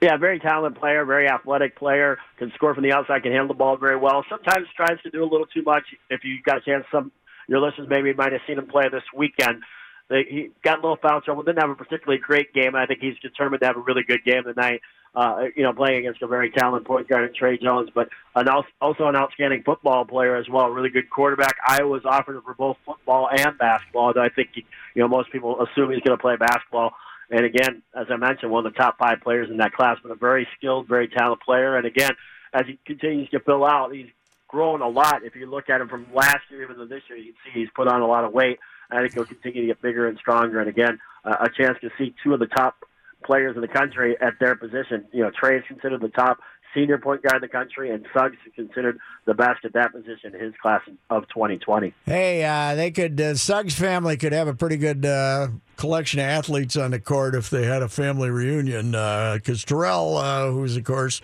Yeah, 0.00 0.18
very 0.18 0.38
talented 0.38 0.78
player, 0.78 1.04
very 1.06 1.28
athletic 1.28 1.76
player, 1.76 2.18
can 2.38 2.52
score 2.54 2.74
from 2.74 2.84
the 2.84 2.92
outside, 2.92 3.22
can 3.22 3.32
handle 3.32 3.48
the 3.48 3.54
ball 3.54 3.78
very 3.78 3.96
well. 3.96 4.24
Sometimes 4.28 4.66
tries 4.76 5.00
to 5.02 5.10
do 5.10 5.22
a 5.22 5.28
little 5.28 5.46
too 5.46 5.62
much. 5.62 5.84
If 6.10 6.22
you 6.22 6.36
got 6.44 6.58
a 6.58 6.60
chance, 6.60 6.84
some 6.92 7.12
your 7.48 7.60
listeners 7.60 7.88
maybe 7.88 8.12
might 8.12 8.32
have 8.32 8.42
seen 8.46 8.58
him 8.58 8.66
play 8.66 8.88
this 8.90 9.04
weekend. 9.14 9.62
They, 10.08 10.24
he 10.28 10.50
got 10.62 10.78
a 10.78 10.82
little 10.82 10.98
foul 11.00 11.20
trouble, 11.20 11.42
didn't 11.42 11.60
have 11.60 11.70
a 11.70 11.74
particularly 11.74 12.20
great 12.20 12.52
game. 12.52 12.76
I 12.76 12.86
think 12.86 13.00
he's 13.00 13.18
determined 13.20 13.60
to 13.62 13.66
have 13.66 13.76
a 13.76 13.80
really 13.80 14.02
good 14.06 14.24
game 14.24 14.44
tonight. 14.44 14.80
Uh, 15.14 15.44
you 15.56 15.62
know, 15.62 15.72
playing 15.72 15.96
against 16.00 16.20
a 16.20 16.26
very 16.26 16.50
talented 16.50 16.86
point 16.86 17.08
guard, 17.08 17.34
Tre 17.34 17.56
Jones, 17.56 17.88
but 17.94 18.10
an, 18.34 18.46
also 18.82 19.06
an 19.06 19.16
outstanding 19.16 19.62
football 19.64 20.04
player 20.04 20.36
as 20.36 20.46
well. 20.46 20.68
Really 20.68 20.90
good 20.90 21.08
quarterback. 21.08 21.56
Iowa's 21.66 22.02
offered 22.04 22.36
him 22.36 22.42
for 22.42 22.52
both 22.52 22.76
football 22.84 23.30
and 23.34 23.56
basketball. 23.56 24.12
Though 24.12 24.22
I 24.22 24.28
think 24.28 24.50
you 24.54 24.62
know 24.96 25.08
most 25.08 25.32
people 25.32 25.56
assume 25.62 25.90
he's 25.90 26.02
going 26.02 26.18
to 26.18 26.20
play 26.20 26.36
basketball. 26.36 26.92
And 27.30 27.44
again, 27.44 27.82
as 27.94 28.06
I 28.10 28.16
mentioned, 28.16 28.52
one 28.52 28.66
of 28.66 28.72
the 28.72 28.78
top 28.78 28.98
five 28.98 29.20
players 29.22 29.50
in 29.50 29.56
that 29.58 29.72
class, 29.72 29.98
but 30.02 30.12
a 30.12 30.14
very 30.14 30.46
skilled, 30.56 30.86
very 30.88 31.08
talented 31.08 31.40
player. 31.44 31.76
And 31.76 31.86
again, 31.86 32.12
as 32.52 32.66
he 32.66 32.78
continues 32.86 33.28
to 33.30 33.40
fill 33.40 33.64
out, 33.64 33.94
he's 33.94 34.06
grown 34.48 34.80
a 34.80 34.88
lot. 34.88 35.24
If 35.24 35.34
you 35.34 35.46
look 35.46 35.68
at 35.68 35.80
him 35.80 35.88
from 35.88 36.06
last 36.14 36.40
year 36.50 36.62
even 36.62 36.76
to 36.76 36.86
this 36.86 37.02
year, 37.08 37.18
you 37.18 37.32
can 37.32 37.34
see 37.44 37.60
he's 37.60 37.68
put 37.74 37.88
on 37.88 38.00
a 38.00 38.06
lot 38.06 38.24
of 38.24 38.32
weight. 38.32 38.58
I 38.90 39.00
think 39.00 39.14
he'll 39.14 39.24
continue 39.24 39.62
to 39.62 39.66
get 39.68 39.82
bigger 39.82 40.06
and 40.06 40.16
stronger. 40.18 40.60
And 40.60 40.68
again, 40.68 41.00
uh, 41.24 41.36
a 41.40 41.48
chance 41.50 41.76
to 41.80 41.90
see 41.98 42.14
two 42.22 42.34
of 42.34 42.40
the 42.40 42.46
top 42.46 42.76
players 43.24 43.56
in 43.56 43.62
the 43.62 43.68
country 43.68 44.16
at 44.20 44.34
their 44.38 44.54
position. 44.54 45.06
You 45.12 45.24
know, 45.24 45.30
Tre 45.30 45.58
is 45.58 45.64
considered 45.66 46.00
the 46.00 46.08
top 46.08 46.38
senior 46.74 46.98
point 46.98 47.22
guard 47.22 47.36
in 47.36 47.40
the 47.40 47.48
country, 47.48 47.90
and 47.90 48.06
Suggs 48.14 48.36
is 48.46 48.52
considered 48.54 48.98
the 49.24 49.34
best 49.34 49.64
at 49.64 49.72
that 49.72 49.92
position 49.92 50.34
in 50.34 50.40
his 50.40 50.54
class 50.60 50.82
of 51.10 51.26
2020. 51.28 51.92
Hey, 52.04 52.44
uh, 52.44 52.74
they 52.74 52.90
could 52.90 53.20
uh, 53.20 53.34
Suggs 53.34 53.74
family 53.74 54.16
could 54.16 54.32
have 54.32 54.46
a 54.46 54.54
pretty 54.54 54.76
good 54.76 55.04
uh, 55.04 55.48
collection 55.76 56.20
of 56.20 56.26
athletes 56.26 56.76
on 56.76 56.90
the 56.90 57.00
court 57.00 57.34
if 57.34 57.50
they 57.50 57.64
had 57.64 57.82
a 57.82 57.88
family 57.88 58.30
reunion. 58.30 58.92
Because 58.92 59.64
uh, 59.64 59.66
Terrell, 59.66 60.16
uh, 60.16 60.50
who's 60.50 60.76
of 60.76 60.84
course 60.84 61.20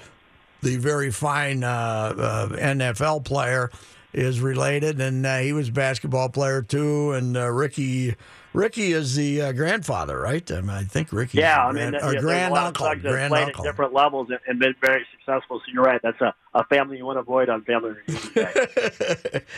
the 0.62 0.76
very 0.76 1.10
fine 1.10 1.64
uh, 1.64 2.48
NFL 2.52 3.24
player, 3.24 3.70
is 4.12 4.40
related, 4.40 5.00
and 5.00 5.26
he 5.44 5.52
was 5.52 5.68
a 5.68 5.72
basketball 5.72 6.28
player 6.28 6.62
too, 6.62 7.12
and 7.12 7.34
Ricky. 7.34 8.14
Ricky 8.54 8.92
is 8.92 9.16
the 9.16 9.40
uh, 9.40 9.52
grandfather, 9.52 10.18
right? 10.18 10.50
I, 10.50 10.60
mean, 10.60 10.70
I 10.70 10.84
think 10.84 11.12
Ricky. 11.12 11.38
Yeah, 11.38 11.66
I 11.66 11.72
mean, 11.72 11.94
yeah, 11.94 12.14
grand 12.20 12.54
uncle. 12.54 12.94
Grand 12.96 13.30
played 13.30 13.46
uncle. 13.46 13.64
at 13.64 13.70
different 13.70 13.94
levels 13.94 14.28
and, 14.30 14.38
and, 14.46 14.58
been 14.58 14.74
very 14.80 15.06
successful. 15.10 15.58
So 15.60 15.72
you're 15.72 15.82
right. 15.82 16.00
That's 16.02 16.20
a, 16.20 16.34
a 16.54 16.64
family 16.64 16.98
you 16.98 17.06
want 17.06 17.16
to 17.16 17.20
avoid 17.20 17.48
on 17.48 17.62
family 17.64 17.94
reunion 18.06 18.52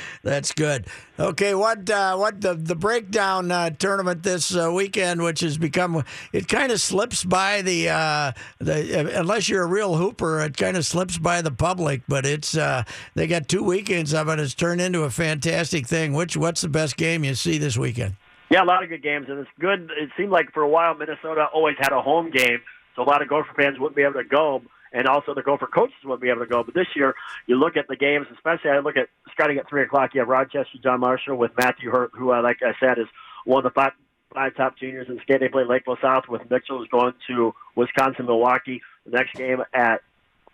That's 0.23 0.53
good. 0.53 0.87
Okay, 1.19 1.55
what 1.55 1.91
uh, 1.91 2.17
what 2.17 2.41
the 2.41 2.55
the 2.55 2.77
breakdown 2.77 3.51
uh, 3.51 3.71
tournament 3.71 4.23
this 4.23 4.55
uh, 4.55 4.71
weekend, 4.73 5.23
which 5.23 5.41
has 5.41 5.59
become 5.59 6.05
it 6.33 6.47
kind 6.47 6.71
of 6.71 6.81
slips 6.81 7.25
by 7.25 7.63
the 7.63 7.89
uh, 7.89 8.33
the 8.59 9.19
unless 9.19 9.49
you're 9.49 9.65
a 9.65 9.69
real 9.69 9.97
hooper, 9.97 10.41
it 10.41 10.57
kind 10.57 10.77
of 10.77 10.87
slips 10.87 11.19
by 11.19 11.43
the 11.43 11.51
public. 11.51 12.03
But 12.07 12.27
it's 12.27 12.57
uh, 12.57 12.85
they 13.15 13.27
got 13.27 13.49
two 13.49 13.65
weekends 13.65 14.15
of 14.15 14.29
it. 14.29 14.39
It's 14.39 14.55
turned 14.55 14.81
into 14.81 15.03
a 15.03 15.11
fantastic 15.11 15.89
thing. 15.89 16.13
Which 16.13 16.37
what's 16.37 16.61
the 16.61 16.69
best 16.69 16.97
game 16.97 17.25
you 17.25 17.35
see 17.35 17.59
this 17.59 17.77
weekend? 17.77 18.15
Yeah, 18.51 18.63
a 18.63 18.65
lot 18.65 18.83
of 18.83 18.91
good 18.91 19.03
games, 19.03 19.27
and 19.29 19.39
it's 19.41 19.51
good. 19.59 19.91
It 19.99 20.11
seemed 20.17 20.31
like 20.31 20.53
for 20.53 20.63
a 20.63 20.69
while 20.69 20.95
Minnesota 20.95 21.47
always 21.53 21.77
had 21.79 21.93
a 21.93 22.03
home 22.03 22.31
game, 22.31 22.61
so 22.95 23.03
a 23.03 23.05
lot 23.05 23.23
of 23.23 23.29
Gopher 23.29 23.53
fans 23.57 23.79
wouldn't 23.79 23.97
be 23.97 24.03
able 24.03 24.15
to 24.15 24.25
go, 24.25 24.63
and 24.93 25.09
also 25.09 25.35
the 25.35 25.43
Gopher 25.43 25.67
coaches 25.67 25.97
wouldn't 26.05 26.21
be 26.23 26.29
able 26.29 26.41
to 26.41 26.47
go. 26.47 26.63
But 26.63 26.75
this 26.75 26.87
year, 26.95 27.15
you 27.47 27.57
look 27.57 27.77
at 27.77 27.89
the 27.89 27.97
games, 27.97 28.27
especially 28.33 28.71
I 28.71 28.79
look 28.81 28.97
at 28.97 29.09
starting 29.33 29.59
at 29.59 29.69
three 29.69 29.83
o'clock. 29.83 30.11
You 30.15 30.21
have 30.21 30.29
Rochester 30.29 30.79
John 30.83 31.01
Marshall 31.01 31.37
with 31.37 31.53
Matthew 31.59 31.91
Hurt, 31.91 32.11
who, 32.15 32.33
uh, 32.33 32.43
like 32.43 32.59
I 32.63 32.75
said, 32.79 32.99
is 32.99 33.07
one 33.45 33.65
of 33.65 33.73
the 33.73 33.75
five 33.75 33.93
five 34.35 34.55
top 34.57 34.77
juniors 34.79 35.09
in 35.09 35.19
skate. 35.23 35.41
They 35.41 35.49
play 35.49 35.65
Lakeville 35.65 35.99
South 36.03 36.25
with 36.29 36.43
Mitchell, 36.51 36.79
who's 36.79 36.89
going 36.89 37.15
to 37.29 37.55
Wisconsin 37.77 38.27
Milwaukee. 38.27 38.83
The 39.07 39.13
next 39.13 39.35
game 39.35 39.63
at 39.73 40.03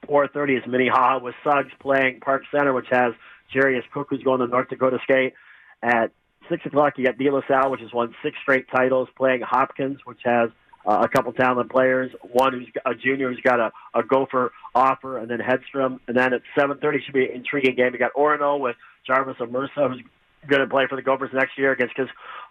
4:30 0.06 0.58
is 0.58 0.66
Minnehaha 0.66 1.18
with 1.18 1.34
Suggs 1.42 1.72
playing 1.80 2.20
Park 2.20 2.42
Center, 2.50 2.72
which 2.72 2.88
has 2.90 3.14
Jarius 3.52 3.88
Cook, 3.92 4.08
who's 4.10 4.22
going 4.22 4.40
to 4.40 4.46
North 4.46 4.68
Dakota 4.68 4.98
State. 5.02 5.34
At 5.82 6.12
six 6.50 6.66
o'clock, 6.66 6.94
you 6.98 7.06
got 7.06 7.16
De 7.16 7.30
La 7.30 7.40
Salle, 7.48 7.70
which 7.70 7.80
has 7.80 7.92
won 7.92 8.14
six 8.22 8.36
straight 8.42 8.66
titles, 8.68 9.08
playing 9.16 9.40
Hopkins, 9.40 10.00
which 10.04 10.20
has 10.24 10.50
uh, 10.86 11.00
a 11.02 11.08
couple 11.08 11.32
talented 11.32 11.70
players. 11.70 12.10
One 12.20 12.52
who's 12.52 12.68
a 12.84 12.94
junior 12.94 13.30
who's 13.30 13.40
got 13.40 13.60
a, 13.60 13.70
a 13.94 14.02
Gopher 14.02 14.52
offer, 14.74 15.18
and 15.18 15.30
then 15.30 15.38
Hedstrom. 15.38 16.00
And 16.06 16.16
then 16.16 16.34
at 16.34 16.42
7:30 16.58 17.04
should 17.04 17.14
be 17.14 17.26
an 17.26 17.36
intriguing 17.36 17.76
game. 17.76 17.92
You 17.92 17.98
got 17.98 18.12
Orono 18.14 18.58
with 18.58 18.76
Jarvis 19.06 19.36
Omersa, 19.38 19.88
who's 19.88 20.02
going 20.48 20.60
to 20.60 20.66
play 20.66 20.86
for 20.88 20.96
the 20.96 21.02
Gophers 21.02 21.30
next 21.32 21.56
year 21.56 21.72
against 21.72 21.96
his 21.96 22.08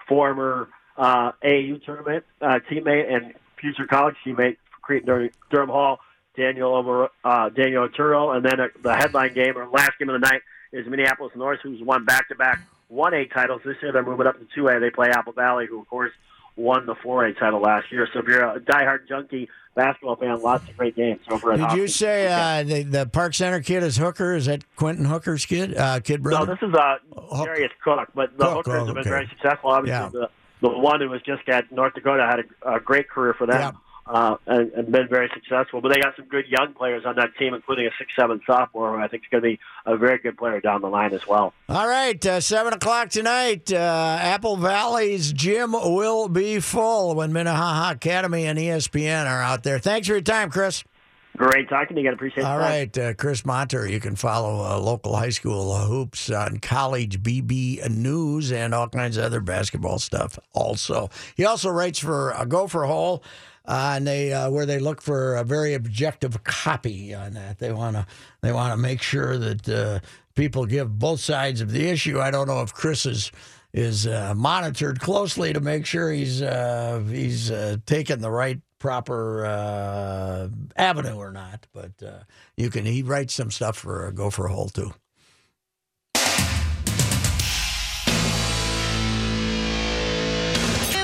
former 0.07 0.69
uh, 0.97 1.31
AAU 1.43 1.83
tournament 1.83 2.25
uh, 2.41 2.59
teammate 2.69 3.11
and 3.11 3.33
future 3.59 3.85
college 3.87 4.15
teammate 4.25 4.57
Cretin 4.81 5.07
Dur- 5.07 5.31
Derham 5.51 5.69
Hall, 5.69 5.99
Daniel 6.35 6.75
over 6.75 7.09
uh, 7.23 7.49
Daniel 7.49 7.87
Oturu, 7.87 8.35
and 8.35 8.45
then 8.45 8.59
uh, 8.59 8.67
the 8.81 8.95
headline 8.95 9.33
game 9.33 9.57
or 9.57 9.67
last 9.67 9.91
game 9.99 10.09
of 10.09 10.19
the 10.19 10.27
night 10.27 10.41
is 10.71 10.85
Minneapolis 10.87 11.33
North, 11.35 11.59
who's 11.63 11.81
won 11.81 12.05
back-to-back 12.05 12.59
one 12.89 13.13
A 13.13 13.25
titles 13.25 13.61
this 13.63 13.77
year. 13.81 13.91
They're 13.93 14.03
moving 14.03 14.27
up 14.27 14.37
to 14.37 14.47
two 14.53 14.67
A. 14.67 14.79
They 14.79 14.89
play 14.89 15.09
Apple 15.09 15.33
Valley, 15.33 15.65
who 15.67 15.79
of 15.79 15.87
course 15.87 16.11
won 16.55 16.85
the 16.85 16.95
four 16.95 17.25
A 17.25 17.33
title 17.33 17.61
last 17.61 17.91
year. 17.91 18.07
So 18.13 18.19
if 18.19 18.27
you're 18.27 18.43
a 18.43 18.59
diehard 18.59 19.07
junkie 19.07 19.47
basketball 19.75 20.17
fan, 20.17 20.41
lots 20.41 20.67
of 20.67 20.75
great 20.75 20.95
games 20.95 21.21
over 21.29 21.53
at. 21.53 21.69
Did 21.69 21.77
you 21.77 21.87
say 21.87 22.27
uh, 22.27 22.63
the, 22.63 22.83
the 22.83 23.05
Park 23.05 23.33
Center 23.33 23.61
kid 23.61 23.83
is 23.83 23.95
Hooker? 23.95 24.35
Is 24.35 24.47
that 24.47 24.63
Quinton 24.75 25.05
Hooker's 25.05 25.45
kid? 25.45 25.77
Uh, 25.77 25.99
kid 26.01 26.21
brother? 26.21 26.45
No, 26.45 26.53
this 26.53 26.67
is 26.67 26.75
uh, 26.75 26.97
Hook- 27.17 27.45
Darius 27.45 27.71
Cook, 27.83 28.09
but 28.13 28.37
the 28.37 28.43
Cook, 28.43 28.65
Hookers 28.65 28.81
oh, 28.81 28.85
have 28.87 28.95
been 28.95 29.03
very 29.03 29.27
successful. 29.27 29.71
Obviously, 29.71 30.19
Yeah. 30.19 30.27
the 30.27 30.29
the 30.61 30.67
one 30.77 30.99
who 30.99 31.09
was 31.09 31.21
just 31.21 31.47
at 31.47 31.71
North 31.71 31.93
Dakota 31.93 32.25
had 32.29 32.39
a, 32.39 32.75
a 32.75 32.79
great 32.81 33.09
career 33.09 33.33
for 33.33 33.47
them. 33.47 33.59
Yeah. 33.59 33.71
Uh, 34.09 34.37
and, 34.47 34.71
and 34.71 34.91
been 34.91 35.07
very 35.07 35.29
successful, 35.35 35.81
but 35.81 35.93
they 35.93 36.01
got 36.01 36.15
some 36.15 36.25
good 36.25 36.47
young 36.47 36.73
players 36.73 37.05
on 37.05 37.15
that 37.17 37.29
team, 37.37 37.53
including 37.53 37.85
a 37.85 37.91
six-seven 37.99 38.41
sophomore 38.43 38.97
who 38.97 39.03
I 39.03 39.07
think 39.07 39.21
is 39.21 39.29
going 39.29 39.43
to 39.43 39.49
be 39.49 39.59
a 39.85 39.97
very 39.97 40.17
good 40.17 40.35
player 40.35 40.59
down 40.59 40.81
the 40.81 40.89
line 40.89 41.13
as 41.13 41.27
well. 41.27 41.53
All 41.69 41.87
right, 41.87 42.25
uh, 42.25 42.39
7 42.39 42.73
o'clock 42.73 43.09
tonight. 43.09 43.71
Uh, 43.71 44.17
Apple 44.19 44.57
Valley's 44.57 45.31
gym 45.31 45.73
will 45.73 46.27
be 46.27 46.59
full 46.59 47.13
when 47.13 47.31
Minnehaha 47.31 47.91
Academy 47.91 48.45
and 48.45 48.57
ESPN 48.57 49.27
are 49.27 49.43
out 49.43 49.61
there. 49.61 49.77
Thanks 49.77 50.07
for 50.07 50.13
your 50.13 50.21
time, 50.21 50.49
Chris. 50.49 50.83
Great 51.37 51.69
talking 51.69 51.95
to 51.95 52.01
you. 52.01 52.11
Appreciate 52.11 52.43
All 52.43 52.57
the 52.57 52.63
time. 52.63 52.71
right, 52.71 52.97
uh, 52.97 53.13
Chris 53.13 53.43
Monter. 53.43 53.89
You 53.89 53.99
can 54.01 54.15
follow 54.15 54.65
uh, 54.65 54.77
local 54.77 55.15
high 55.15 55.29
school 55.29 55.71
uh, 55.71 55.85
hoops 55.85 56.29
on 56.29 56.57
College 56.59 57.23
BB 57.23 57.89
News 57.89 58.51
and 58.51 58.73
all 58.73 58.89
kinds 58.89 59.15
of 59.15 59.23
other 59.23 59.39
basketball 59.39 59.99
stuff. 59.99 60.37
Also, 60.53 61.09
he 61.35 61.45
also 61.45 61.69
writes 61.69 61.99
for 61.99 62.35
uh, 62.35 62.43
Gopher 62.43 62.83
Hole, 62.83 63.23
uh, 63.65 63.93
and 63.95 64.05
they 64.07 64.33
uh, 64.33 64.49
where 64.49 64.65
they 64.65 64.79
look 64.79 65.01
for 65.01 65.35
a 65.35 65.43
very 65.45 65.75
objective 65.75 66.43
copy 66.43 67.13
on 67.13 67.33
that. 67.35 67.59
They 67.59 67.71
want 67.71 67.95
to 67.95 68.05
they 68.41 68.51
want 68.51 68.73
to 68.73 68.77
make 68.77 69.01
sure 69.01 69.37
that 69.37 69.69
uh, 69.69 69.99
people 70.35 70.65
give 70.65 70.99
both 70.99 71.21
sides 71.21 71.61
of 71.61 71.71
the 71.71 71.87
issue. 71.87 72.19
I 72.19 72.31
don't 72.31 72.47
know 72.47 72.61
if 72.61 72.73
Chris 72.73 73.05
is 73.05 73.31
is 73.71 74.07
uh, 74.07 74.33
monitored 74.35 74.99
closely 74.99 75.53
to 75.53 75.59
make 75.59 75.85
sure 75.85 76.11
he's 76.11 76.41
uh, 76.41 77.01
he's 77.07 77.51
uh, 77.51 77.77
taking 77.85 78.19
the 78.19 78.31
right 78.31 78.59
proper 78.79 79.45
uh, 79.45 80.49
avenue 80.75 81.15
or 81.15 81.31
not. 81.31 81.67
But 81.73 82.01
uh, 82.03 82.23
you 82.57 82.69
can 82.69 82.85
he 82.85 83.03
writes 83.03 83.33
some 83.33 83.51
stuff 83.51 83.77
for 83.77 84.11
Gopher 84.11 84.47
Hole 84.47 84.69
too. 84.69 84.93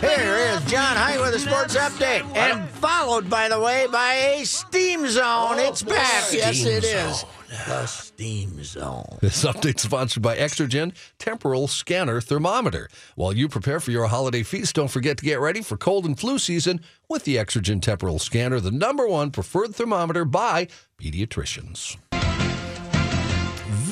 Here 0.06 0.36
is 0.36 0.64
John 0.66 0.96
Height 0.96 1.20
with 1.20 1.34
a 1.34 1.40
sports 1.40 1.76
update, 1.76 2.24
and 2.36 2.70
followed, 2.70 3.28
by 3.28 3.50
the 3.50 3.60
way, 3.60 3.88
by 3.92 4.14
a 4.14 4.46
Steam 4.46 5.08
Zone. 5.08 5.58
it's 5.58 5.84
oh, 5.84 5.88
back. 5.88 6.32
yes, 6.32 6.58
Steam 6.60 6.68
it 6.68 6.84
is. 6.84 7.20
Zone. 7.22 7.30
The 7.68 7.86
Steam 7.88 8.64
Zone. 8.64 9.18
This 9.22 9.44
update 9.44 9.80
sponsored 9.80 10.22
by 10.22 10.38
Exergen 10.38 10.94
Temporal 11.18 11.68
Scanner 11.68 12.22
Thermometer. 12.22 12.88
While 13.16 13.34
you 13.34 13.50
prepare 13.50 13.80
for 13.80 13.90
your 13.90 14.06
holiday 14.06 14.44
feast, 14.44 14.76
don't 14.76 14.92
forget 14.92 15.18
to 15.18 15.26
get 15.26 15.40
ready 15.40 15.62
for 15.62 15.76
cold 15.76 16.06
and 16.06 16.20
flu 16.20 16.38
season 16.38 16.82
with 17.10 17.24
the 17.24 17.38
Exergen 17.38 17.82
Temporal 17.82 18.20
Scanner, 18.20 18.60
the 18.60 18.72
number 18.72 19.08
one 19.08 19.32
preferred 19.32 19.74
thermometer 19.74 20.24
by 20.24 20.68
pediatricians. 21.02 21.98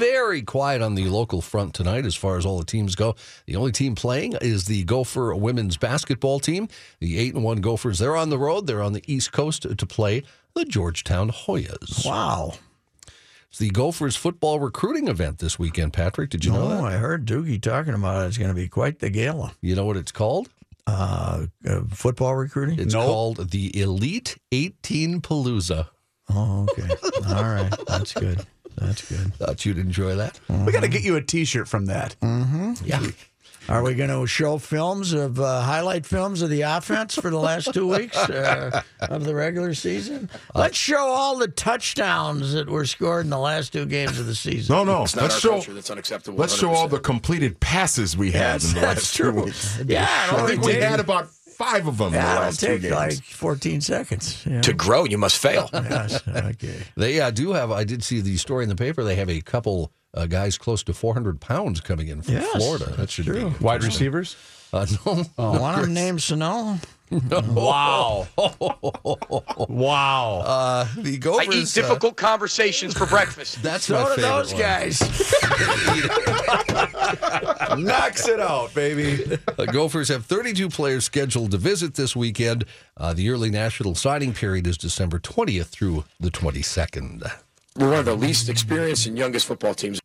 Very 0.04 0.42
quiet 0.42 0.82
on 0.82 0.96
the 0.96 1.06
local 1.06 1.42
front 1.42 1.74
tonight 1.74 2.06
as 2.06 2.14
far 2.16 2.38
as 2.38 2.46
all 2.46 2.58
the 2.60 2.66
teams 2.66 2.94
go. 2.96 3.16
The 3.46 3.56
only 3.56 3.72
team 3.72 3.96
playing 3.96 4.36
is 4.42 4.66
the 4.66 4.84
Gopher 4.84 5.34
women's 5.34 5.78
basketball 5.78 6.40
team. 6.42 6.68
The 7.00 7.18
8 7.20 7.36
and 7.36 7.44
1 7.44 7.62
Gophers, 7.62 8.00
they're 8.00 8.18
on 8.18 8.30
the 8.30 8.38
road. 8.38 8.68
They're 8.68 8.82
on 8.82 8.92
the 8.94 9.04
East 9.08 9.32
Coast 9.32 9.62
to 9.78 9.86
play 9.86 10.24
the 10.56 10.66
Georgetown 10.66 11.30
Hoyas. 11.32 12.06
Wow. 12.06 12.56
It's 13.50 13.60
the 13.60 13.70
Gophers 13.70 14.16
football 14.18 14.60
recruiting 14.60 15.08
event 15.08 15.40
this 15.40 15.58
weekend, 15.58 15.94
Patrick. 15.94 16.30
Did 16.32 16.44
you 16.44 16.52
know 16.52 16.64
Oh, 16.66 16.70
that? 16.70 16.84
I 16.84 16.94
heard 16.98 17.26
Doogie 17.26 17.62
talking 17.62 17.94
about 17.94 18.24
it. 18.26 18.28
It's 18.28 18.38
going 18.38 18.50
to 18.50 18.56
be 18.56 18.68
quite 18.68 19.00
the 19.00 19.10
gala. 19.10 19.54
You 19.62 19.76
know 19.76 19.86
what 19.86 19.96
it's 19.96 20.12
called? 20.12 20.50
Uh, 20.86 21.46
uh, 21.66 21.82
football 21.92 22.36
recruiting? 22.36 22.78
It's 22.80 22.94
called 22.94 23.52
the 23.52 23.80
Elite 23.80 24.38
18 24.52 25.22
Palooza. 25.22 25.88
Oh, 26.30 26.68
okay. 26.72 26.90
All 27.28 27.44
right. 27.44 27.72
That's 27.88 28.14
good. 28.14 28.46
That's 28.78 29.08
good. 29.10 29.34
Thought 29.36 29.66
you'd 29.66 29.78
enjoy 29.78 30.16
that. 30.16 30.40
We 30.50 30.72
got 30.72 30.82
to 30.82 30.88
get 30.90 31.04
you 31.04 31.16
a 31.16 31.22
T-shirt 31.22 31.68
from 31.68 31.86
that. 31.88 32.16
Yeah. 32.84 33.02
Are 33.70 33.82
we 33.82 33.94
going 33.94 34.10
to 34.10 34.28
show 34.28 34.58
films 34.58 35.14
of 35.14 35.40
uh, 35.40 35.62
highlight 35.62 36.06
films 36.06 36.42
of 36.42 36.50
the 36.50 36.64
offense 36.64 37.16
for 37.16 37.30
the 37.30 37.40
last 37.40 37.74
two 37.74 37.88
weeks 37.88 38.18
uh, 38.18 38.82
of 39.00 39.24
the 39.24 39.34
regular 39.34 39.74
season? 39.74 40.30
Let's 40.54 40.76
show 40.76 40.98
all 41.00 41.38
the 41.38 41.48
touchdowns 41.48 42.52
that 42.52 42.70
were 42.70 42.86
scored 42.86 43.24
in 43.26 43.30
the 43.30 43.38
last 43.38 43.72
two 43.72 43.86
games 43.86 44.20
of 44.20 44.26
the 44.26 44.36
season. 44.36 44.76
No, 44.76 44.84
no. 44.84 45.04
It's 45.04 45.16
not 45.16 45.22
let's 45.24 45.36
our 45.36 45.40
show. 45.40 45.50
culture. 45.52 45.74
That's 45.76 45.90
unacceptable. 45.90 46.38
Let's 46.38 46.56
show 46.58 46.72
all 46.72 46.90
the 46.90 47.00
completed 47.00 47.58
passes 47.62 48.18
we 48.18 48.32
had 48.32 48.62
in 48.66 48.74
the 48.74 48.82
last 48.82 49.16
two 49.16 49.32
weeks. 49.32 49.80
Yeah, 49.86 50.04
it 50.04 50.34
I 50.34 50.38
only 50.42 50.52
think 50.54 50.66
we 50.66 50.74
take- 50.74 50.82
had 50.84 51.00
about 51.00 51.30
five 51.54 51.88
of 51.88 51.98
them 51.98 52.08
in 52.08 52.14
the 52.14 52.18
yeah, 52.20 52.32
it'll 52.34 52.44
last 52.44 52.60
take 52.60 52.82
games. 52.82 52.94
like 52.94 53.24
14 53.24 53.82
seconds. 53.82 54.46
Yeah. 54.46 54.62
To 54.62 54.74
grow, 54.74 55.04
you 55.06 55.18
must 55.18 55.38
fail. 55.38 55.70
yes. 55.74 56.26
Okay. 56.28 56.82
They 56.96 57.20
uh, 57.22 57.32
do 57.32 57.54
have, 57.54 57.72
I 57.72 57.84
did 57.84 58.04
see 58.04 58.22
the 58.22 58.38
story 58.38 58.64
in 58.64 58.70
the 58.70 58.76
paper. 58.76 59.04
They 59.04 59.16
have 59.16 59.30
a 59.30 59.42
couple 59.42 59.92
uh, 60.14 60.26
guys 60.28 60.58
close 60.58 60.84
to 60.84 60.94
400 60.94 61.40
pounds 61.42 61.82
coming 61.82 62.08
in 62.08 62.22
from 62.22 62.36
Yes, 62.36 62.52
Florida. 62.58 62.86
That 62.98 63.10
should 63.10 63.26
true. 63.26 63.50
be. 63.52 63.64
Wide 63.64 63.84
receivers. 63.84 64.36
Uh, 64.72 64.86
no. 65.06 65.24
One 65.36 65.76
of 65.76 65.82
them 65.82 65.94
named 65.94 66.22
Sano. 66.22 66.78
Wow. 67.54 68.28
wow. 69.70 70.42
Uh, 70.46 70.88
the 70.98 71.14
I 71.14 71.18
Gophers. 71.18 71.56
eat 71.56 71.82
difficult 71.82 72.16
conversations 72.18 72.94
for 72.98 73.06
breakfast. 73.06 73.58
Uh, 73.58 73.62
that's 73.64 73.86
So 73.86 73.94
my 73.94 74.02
do 74.16 74.22
favorite 74.22 74.30
those 74.30 74.54
one. 74.54 74.62
guys. 74.62 75.00
Knocks 77.78 78.28
it 78.28 78.40
out, 78.40 78.74
baby. 78.74 79.16
The 79.58 79.68
Gophers 79.72 80.10
have 80.10 80.26
32 80.26 80.70
players 80.70 81.06
scheduled 81.06 81.52
to 81.52 81.58
visit 81.58 81.94
this 81.96 82.16
weekend. 82.16 82.66
Uh, 82.98 83.14
the 83.14 83.30
early 83.30 83.50
national 83.50 83.96
signing 83.96 84.34
period 84.34 84.68
is 84.68 84.78
December 84.78 85.20
20th 85.20 85.68
through 85.68 86.06
the 86.20 86.30
22nd. 86.32 87.32
We're 87.78 87.90
one 87.90 88.00
of 88.00 88.06
the 88.06 88.16
least 88.16 88.50
experienced 88.50 89.08
and 89.08 89.18
youngest 89.18 89.46
football 89.48 89.74
teams. 89.74 90.00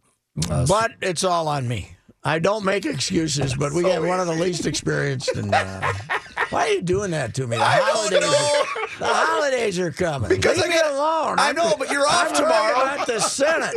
but 0.66 0.92
it's 1.02 1.24
all 1.24 1.48
on 1.48 1.68
me. 1.68 1.94
I 2.24 2.38
don't 2.38 2.64
make 2.64 2.84
excuses, 2.84 3.54
but 3.54 3.72
we 3.72 3.82
got 3.82 4.02
one 4.02 4.20
of 4.20 4.26
the 4.26 4.34
least 4.34 4.66
experienced. 4.66 5.34
And 5.36 5.54
uh, 5.54 5.92
why 6.50 6.66
are 6.68 6.72
you 6.72 6.82
doing 6.82 7.10
that 7.12 7.34
to 7.34 7.46
me? 7.46 7.56
The 7.56 7.64
holidays, 7.64 8.22
are, 8.24 8.88
the 8.98 9.06
holidays 9.06 9.78
are 9.78 9.90
coming. 9.92 10.28
Because 10.28 10.56
Leave 10.56 10.66
I 10.66 10.68
me 10.68 10.74
get- 10.74 10.86
alone. 10.86 11.36
I 11.38 11.52
know, 11.52 11.74
but 11.78 11.90
you're 11.90 12.06
off 12.06 12.30
I'm 12.30 12.34
tomorrow. 12.34 12.74
Worried 12.78 12.94
about 12.94 13.06
the 13.06 13.20
Senate. 13.20 13.74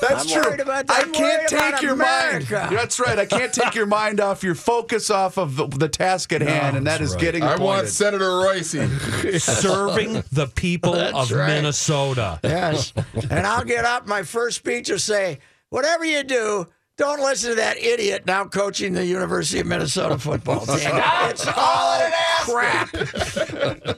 That's 0.00 0.32
I'm 0.34 0.42
true. 0.42 0.54
about- 0.62 0.90
I 0.90 1.00
I'm 1.02 1.12
can't 1.12 1.48
take 1.48 1.82
your 1.82 1.92
America. 1.94 2.54
mind. 2.68 2.76
That's 2.76 3.00
right. 3.00 3.18
I 3.18 3.26
can't 3.26 3.52
take 3.52 3.74
your 3.74 3.86
mind 3.86 4.20
off 4.20 4.42
your 4.42 4.54
focus 4.54 5.10
off 5.10 5.36
of 5.38 5.56
the, 5.56 5.66
the 5.66 5.88
task 5.88 6.32
at 6.32 6.42
hand, 6.42 6.76
and 6.76 6.86
that 6.86 7.00
is 7.00 7.12
right. 7.12 7.20
getting 7.20 7.42
I 7.42 7.56
want. 7.56 7.88
Senator 7.88 8.24
Reusse. 8.30 9.40
serving 9.40 10.22
the 10.32 10.46
people 10.46 10.94
of 10.94 11.30
right. 11.30 11.48
Minnesota. 11.48 12.40
Yes. 12.42 12.92
and 13.30 13.46
I'll 13.46 13.64
get 13.64 13.84
up. 13.84 14.06
My 14.06 14.22
first 14.22 14.58
speech 14.58 14.90
will 14.90 14.98
say, 14.98 15.38
whatever 15.70 16.04
you 16.04 16.22
do, 16.22 16.68
don't 16.96 17.20
listen 17.20 17.50
to 17.50 17.56
that 17.56 17.76
idiot 17.78 18.24
now 18.26 18.44
coaching 18.44 18.94
the 18.94 19.04
University 19.04 19.60
of 19.60 19.66
Minnesota 19.66 20.18
football 20.18 20.60
team. 20.66 20.78
It's 20.82 21.46
all 21.46 22.10
crap. 22.42 22.88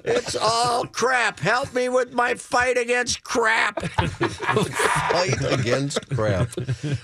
It's 0.04 0.36
all 0.36 0.86
crap. 0.86 1.38
Help 1.40 1.72
me 1.74 1.88
with 1.88 2.12
my 2.12 2.34
fight 2.34 2.76
against 2.76 3.22
crap. 3.22 3.80
Fight 3.82 5.40
against 5.52 6.08
crap. 6.10 6.50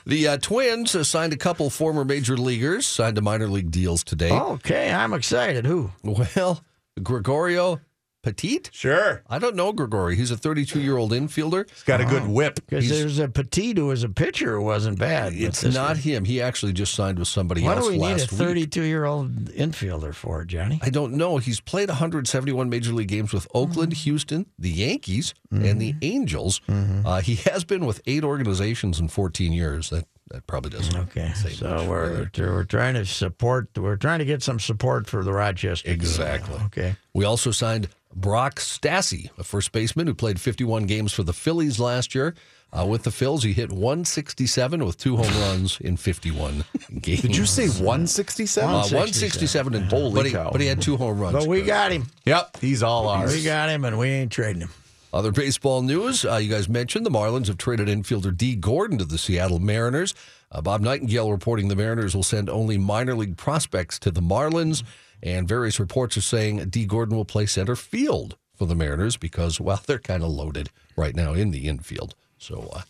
The 0.06 0.28
uh, 0.28 0.36
Twins 0.38 0.94
uh, 0.94 1.04
signed 1.04 1.32
a 1.32 1.36
couple 1.36 1.70
former 1.70 2.04
major 2.04 2.36
leaguers, 2.36 2.86
signed 2.86 3.16
to 3.16 3.22
minor 3.22 3.48
league 3.48 3.70
deals 3.70 4.02
today. 4.02 4.32
Okay, 4.32 4.92
I'm 4.92 5.12
excited. 5.12 5.64
Who? 5.64 5.92
Well, 6.02 6.64
Gregorio 7.02 7.80
Petit? 8.24 8.60
Sure. 8.72 9.22
I 9.28 9.38
don't 9.38 9.54
know 9.54 9.72
Gregorio. 9.72 10.16
He's 10.16 10.30
a 10.30 10.36
32 10.36 10.80
year 10.80 10.96
old 10.96 11.12
infielder. 11.12 11.68
He's 11.70 11.82
got 11.82 12.00
a 12.00 12.04
good 12.06 12.26
whip. 12.26 12.54
Because 12.54 12.88
there's 12.88 13.18
a 13.18 13.28
Petit 13.28 13.74
who 13.76 13.86
was 13.88 14.02
a 14.02 14.08
pitcher 14.08 14.56
who 14.56 14.62
wasn't 14.62 14.98
bad. 14.98 15.32
but 15.34 15.40
It's 15.40 15.60
this 15.60 15.74
not 15.74 15.98
him. 15.98 16.24
He 16.24 16.40
actually 16.40 16.72
just 16.72 16.94
signed 16.94 17.18
with 17.18 17.28
somebody 17.28 17.62
What 17.62 17.76
else 17.76 17.86
do 17.86 17.92
we 17.92 17.98
need 17.98 18.04
a 18.04 18.10
last 18.12 18.32
week. 18.32 18.38
32 18.40 18.82
year 18.82 19.04
old 19.04 19.50
infielder 19.50 20.14
for, 20.14 20.44
Johnny? 20.44 20.78
I 20.82 20.90
don't 20.90 21.12
know. 21.14 21.36
He's 21.36 21.60
played 21.60 21.88
171 21.90 22.68
major 22.70 22.92
league 22.92 23.08
games 23.08 23.32
with 23.32 23.46
Oakland, 23.54 23.92
Mm-hmm. 23.92 24.04
Houston, 24.04 24.46
the 24.58 24.70
Yankees, 24.70 25.34
and 25.50 25.80
the 25.80 25.94
Angels. 26.02 26.60
Uh, 26.68 27.20
he 27.20 27.34
has 27.50 27.64
been 27.64 27.84
with 27.86 28.00
eight 28.06 28.24
organizations 28.24 28.98
in 28.98 29.08
14 29.08 29.52
years. 29.52 29.90
That 29.90 30.06
that 30.34 30.46
probably 30.46 30.70
doesn't. 30.70 30.96
Okay, 30.96 31.32
say 31.34 31.50
much 31.50 31.58
so 31.58 31.78
for 31.78 31.88
we're 31.88 32.24
that. 32.24 32.38
we're 32.38 32.64
trying 32.64 32.94
to 32.94 33.06
support. 33.06 33.68
We're 33.76 33.96
trying 33.96 34.18
to 34.18 34.24
get 34.24 34.42
some 34.42 34.58
support 34.60 35.06
for 35.06 35.22
the 35.22 35.32
Rochester. 35.32 35.86
deal. 35.86 35.94
Exactly. 35.94 36.58
Okay. 36.66 36.96
We 37.12 37.24
also 37.24 37.50
signed 37.52 37.88
Brock 38.14 38.56
Stassi, 38.56 39.30
a 39.38 39.44
first 39.44 39.72
baseman 39.72 40.06
who 40.06 40.14
played 40.14 40.40
51 40.40 40.86
games 40.86 41.12
for 41.12 41.22
the 41.22 41.32
Phillies 41.32 41.78
last 41.78 42.14
year. 42.14 42.34
Uh, 42.76 42.84
with 42.84 43.04
the 43.04 43.10
Phils, 43.10 43.44
he 43.44 43.52
hit 43.52 43.70
167 43.70 44.84
with 44.84 44.98
two 44.98 45.16
home 45.16 45.32
runs 45.42 45.78
in 45.80 45.96
51 45.96 46.64
games. 47.00 47.20
Did 47.22 47.36
you 47.36 47.46
say 47.46 47.68
167? 47.68 48.68
Uh, 48.68 48.78
167 48.78 49.74
and 49.74 49.84
Holy 49.84 50.12
but 50.12 50.26
he, 50.26 50.32
cow. 50.32 50.50
but 50.50 50.60
he 50.60 50.66
had 50.66 50.82
two 50.82 50.96
home 50.96 51.20
runs. 51.20 51.34
But 51.36 51.46
we 51.46 51.62
got 51.62 51.92
him. 51.92 52.06
Yep, 52.24 52.56
he's 52.60 52.82
all 52.82 53.08
ours. 53.08 53.32
We 53.32 53.44
got 53.44 53.68
him, 53.68 53.84
and 53.84 53.96
we 53.96 54.08
ain't 54.08 54.32
trading 54.32 54.62
him. 54.62 54.70
Other 55.14 55.30
baseball 55.30 55.82
news, 55.82 56.24
uh, 56.24 56.38
you 56.38 56.50
guys 56.50 56.68
mentioned 56.68 57.06
the 57.06 57.10
Marlins 57.10 57.46
have 57.46 57.56
traded 57.56 57.86
infielder 57.86 58.36
Dee 58.36 58.56
Gordon 58.56 58.98
to 58.98 59.04
the 59.04 59.16
Seattle 59.16 59.60
Mariners. 59.60 60.12
Uh, 60.50 60.60
Bob 60.60 60.80
Nightingale 60.80 61.30
reporting 61.30 61.68
the 61.68 61.76
Mariners 61.76 62.16
will 62.16 62.24
send 62.24 62.50
only 62.50 62.78
minor 62.78 63.14
league 63.14 63.36
prospects 63.36 64.00
to 64.00 64.10
the 64.10 64.20
Marlins, 64.20 64.82
and 65.22 65.46
various 65.46 65.78
reports 65.78 66.16
are 66.16 66.20
saying 66.20 66.68
Dee 66.68 66.84
Gordon 66.84 67.16
will 67.16 67.24
play 67.24 67.46
center 67.46 67.76
field 67.76 68.36
for 68.56 68.66
the 68.66 68.74
Mariners 68.74 69.16
because, 69.16 69.60
well, 69.60 69.80
they're 69.86 70.00
kind 70.00 70.24
of 70.24 70.30
loaded 70.30 70.70
right 70.96 71.14
now 71.14 71.32
in 71.32 71.52
the 71.52 71.68
infield. 71.68 72.16
So, 72.36 72.68
uh, 72.74 72.82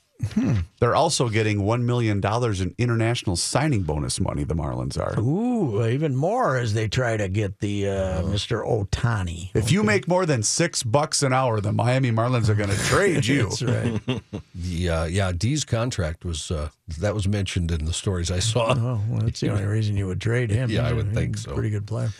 They're 0.80 0.94
also 0.94 1.28
getting 1.28 1.58
$1 1.62 1.82
million 1.82 2.20
in 2.24 2.74
international 2.78 3.36
signing 3.36 3.82
bonus 3.82 4.20
money, 4.20 4.44
the 4.44 4.54
Marlins 4.54 4.98
are. 4.98 5.18
Ooh, 5.20 5.84
even 5.86 6.14
more 6.16 6.56
as 6.56 6.72
they 6.74 6.88
try 6.88 7.16
to 7.16 7.28
get 7.28 7.58
the 7.60 7.88
uh, 7.88 8.22
Mr. 8.22 8.64
Otani. 8.64 9.50
If 9.54 9.70
you 9.72 9.82
make 9.82 10.06
more 10.08 10.24
than 10.24 10.42
six 10.42 10.82
bucks 10.82 11.22
an 11.22 11.32
hour, 11.32 11.60
the 11.60 11.72
Miami 11.72 12.10
Marlins 12.10 12.48
are 12.48 12.54
going 12.54 12.70
to 12.70 12.78
trade 12.84 13.26
you. 13.26 13.44
That's 13.50 13.62
right. 13.62 14.00
the 14.54 14.88
uh, 14.88 15.04
yeah, 15.04 15.32
Dee's 15.32 15.64
contract 15.64 16.24
was 16.24 16.50
uh, 16.50 16.70
that 16.98 17.14
was 17.14 17.26
mentioned 17.28 17.70
in 17.72 17.84
the 17.84 17.92
stories 17.92 18.30
I 18.30 18.38
saw. 18.38 18.72
Oh, 18.76 19.00
well, 19.10 19.20
that's 19.22 19.40
the 19.40 19.50
only 19.50 19.64
reason 19.64 19.96
you 19.96 20.06
would 20.06 20.20
trade 20.20 20.50
him. 20.50 20.70
Yeah, 20.70 20.84
I 20.86 20.88
He's 20.88 20.96
would 20.96 21.12
think 21.14 21.36
he's 21.36 21.44
a 21.46 21.48
so. 21.50 21.54
Pretty 21.54 21.70
good 21.70 21.86
player. 21.86 22.10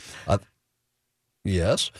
Yes, 1.47 1.91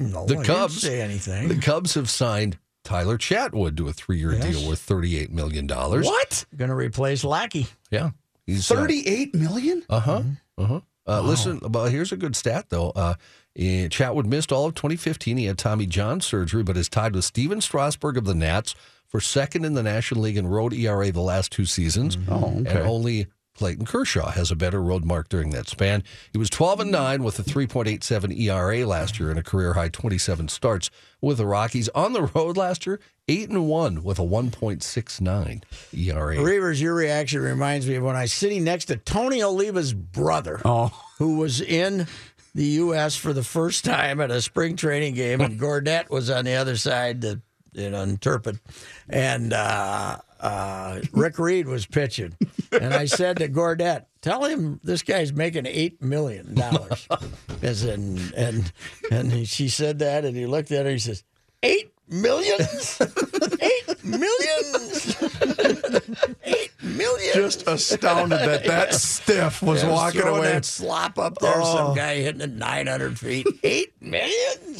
No, 0.00 0.24
The 0.26 0.34
I 0.34 0.36
didn't 0.38 0.44
Cubs- 0.46 0.80
say 0.80 1.00
anything. 1.00 1.48
the 1.48 1.56
Cubs 1.58 1.94
have 1.94 2.08
signed 2.08 2.58
Tyler 2.84 3.18
Chatwood 3.18 3.76
to 3.78 3.88
a 3.88 3.92
three-year 3.92 4.34
Yes. 4.34 4.44
deal 4.58 4.68
worth 4.68 4.78
thirty-eight 4.80 5.32
million 5.32 5.66
dollars. 5.66 6.06
What? 6.06 6.44
Going 6.56 6.68
to 6.68 6.74
replace 6.76 7.24
Lackey. 7.24 7.66
Yeah, 7.90 8.10
he's 8.46 8.70
uh, 8.70 8.74
38 8.76 9.34
million? 9.34 9.82
Uh 9.88 10.00
huh. 10.00 10.18
Mm-hmm. 10.20 10.62
Uh 10.62 10.66
huh. 10.66 10.80
Uh, 11.06 11.20
Listen, 11.20 11.58
but 11.58 11.90
here's 11.90 12.12
a 12.12 12.16
good 12.16 12.34
stat 12.36 12.66
though. 12.70 12.90
Uh, 12.90 13.14
eh, 13.56 13.88
Chatwood 13.88 14.24
missed 14.26 14.52
all 14.52 14.66
of 14.66 14.74
2015. 14.74 15.36
He 15.36 15.44
had 15.46 15.58
Tommy 15.58 15.86
John 15.86 16.20
surgery, 16.20 16.62
but 16.62 16.76
is 16.76 16.88
tied 16.88 17.14
with 17.14 17.24
Stephen 17.24 17.60
Strasburg 17.60 18.16
of 18.16 18.24
the 18.24 18.34
Nats 18.34 18.74
for 19.06 19.20
second 19.20 19.64
in 19.66 19.74
the 19.74 19.82
National 19.82 20.22
League 20.22 20.36
in 20.38 20.46
road 20.46 20.72
ERA 20.72 21.12
the 21.12 21.20
last 21.20 21.52
two 21.52 21.66
seasons. 21.66 22.16
Oh, 22.28 22.54
okay. 22.60 22.70
And 22.70 22.78
only 22.80 23.26
Clayton 23.56 23.86
Kershaw 23.86 24.30
has 24.32 24.50
a 24.50 24.56
better 24.56 24.82
road 24.82 25.04
mark 25.04 25.28
during 25.28 25.50
that 25.50 25.68
span. 25.68 26.02
He 26.32 26.38
was 26.38 26.50
12 26.50 26.80
and 26.80 26.90
9 26.90 27.22
with 27.22 27.38
a 27.38 27.42
3.87 27.42 28.36
ERA 28.38 28.84
last 28.86 29.20
year 29.20 29.30
and 29.30 29.38
a 29.38 29.42
career 29.44 29.74
high 29.74 29.88
27 29.88 30.48
starts 30.48 30.90
with 31.20 31.38
the 31.38 31.46
Rockies. 31.46 31.88
On 31.90 32.12
the 32.12 32.22
road 32.34 32.56
last 32.56 32.84
year, 32.84 32.98
8 33.28 33.50
and 33.50 33.68
1 33.68 34.02
with 34.02 34.18
a 34.18 34.22
1.69 34.22 35.62
ERA. 35.92 36.36
Reavers, 36.36 36.80
your 36.80 36.94
reaction 36.94 37.40
reminds 37.42 37.86
me 37.88 37.94
of 37.94 38.02
when 38.02 38.16
I 38.16 38.22
was 38.22 38.32
sitting 38.32 38.64
next 38.64 38.86
to 38.86 38.96
Tony 38.96 39.40
Oliva's 39.42 39.92
brother, 39.92 40.60
Oh. 40.64 40.90
who 41.18 41.36
was 41.38 41.60
in 41.60 42.06
the 42.54 42.64
U.S. 42.64 43.16
for 43.16 43.32
the 43.32 43.42
first 43.44 43.84
time 43.84 44.20
at 44.20 44.30
a 44.30 44.42
spring 44.42 44.76
training 44.76 45.14
game, 45.14 45.40
and 45.40 45.58
Gordette 45.60 46.10
was 46.10 46.28
on 46.30 46.44
the 46.44 46.54
other 46.54 46.76
side 46.76 47.22
to 47.22 47.40
you 47.72 47.90
know, 47.90 48.02
interpret, 48.02 48.56
and 49.08 49.52
uh, 49.52 50.18
uh, 50.44 51.00
Rick 51.12 51.38
Reed 51.38 51.66
was 51.66 51.86
pitching, 51.86 52.36
and 52.70 52.92
I 52.94 53.06
said 53.06 53.38
to 53.38 53.48
Gordette, 53.48 54.06
"Tell 54.20 54.44
him 54.44 54.78
this 54.84 55.02
guy's 55.02 55.32
making 55.32 55.66
eight 55.66 56.02
million 56.02 56.54
dollars," 56.54 57.08
as 57.62 57.84
in, 57.84 58.18
and 58.36 58.70
and 59.10 59.48
she 59.48 59.68
said 59.68 59.98
that, 60.00 60.24
and 60.24 60.36
he 60.36 60.46
looked 60.46 60.70
at 60.70 60.84
her, 60.84 60.92
he 60.92 60.98
says, 60.98 61.24
eight 61.62 61.92
millions, 62.08 63.00
eight 63.60 64.04
millions, 64.04 65.16
eight 66.44 66.70
millions." 66.82 67.34
Just 67.34 67.66
astounded 67.66 68.38
that 68.40 68.64
that 68.64 68.94
stiff 68.94 69.62
was 69.62 69.82
Yeah, 69.82 69.90
walking 69.92 70.20
away. 70.22 70.52
that 70.52 70.64
slop 70.64 71.18
up 71.18 71.38
there. 71.38 71.54
Oh. 71.56 71.74
Some 71.76 71.96
guy 71.96 72.16
hitting 72.16 72.42
it 72.42 72.50
900 72.50 73.18
feet. 73.18 73.46
Eight. 73.62 73.93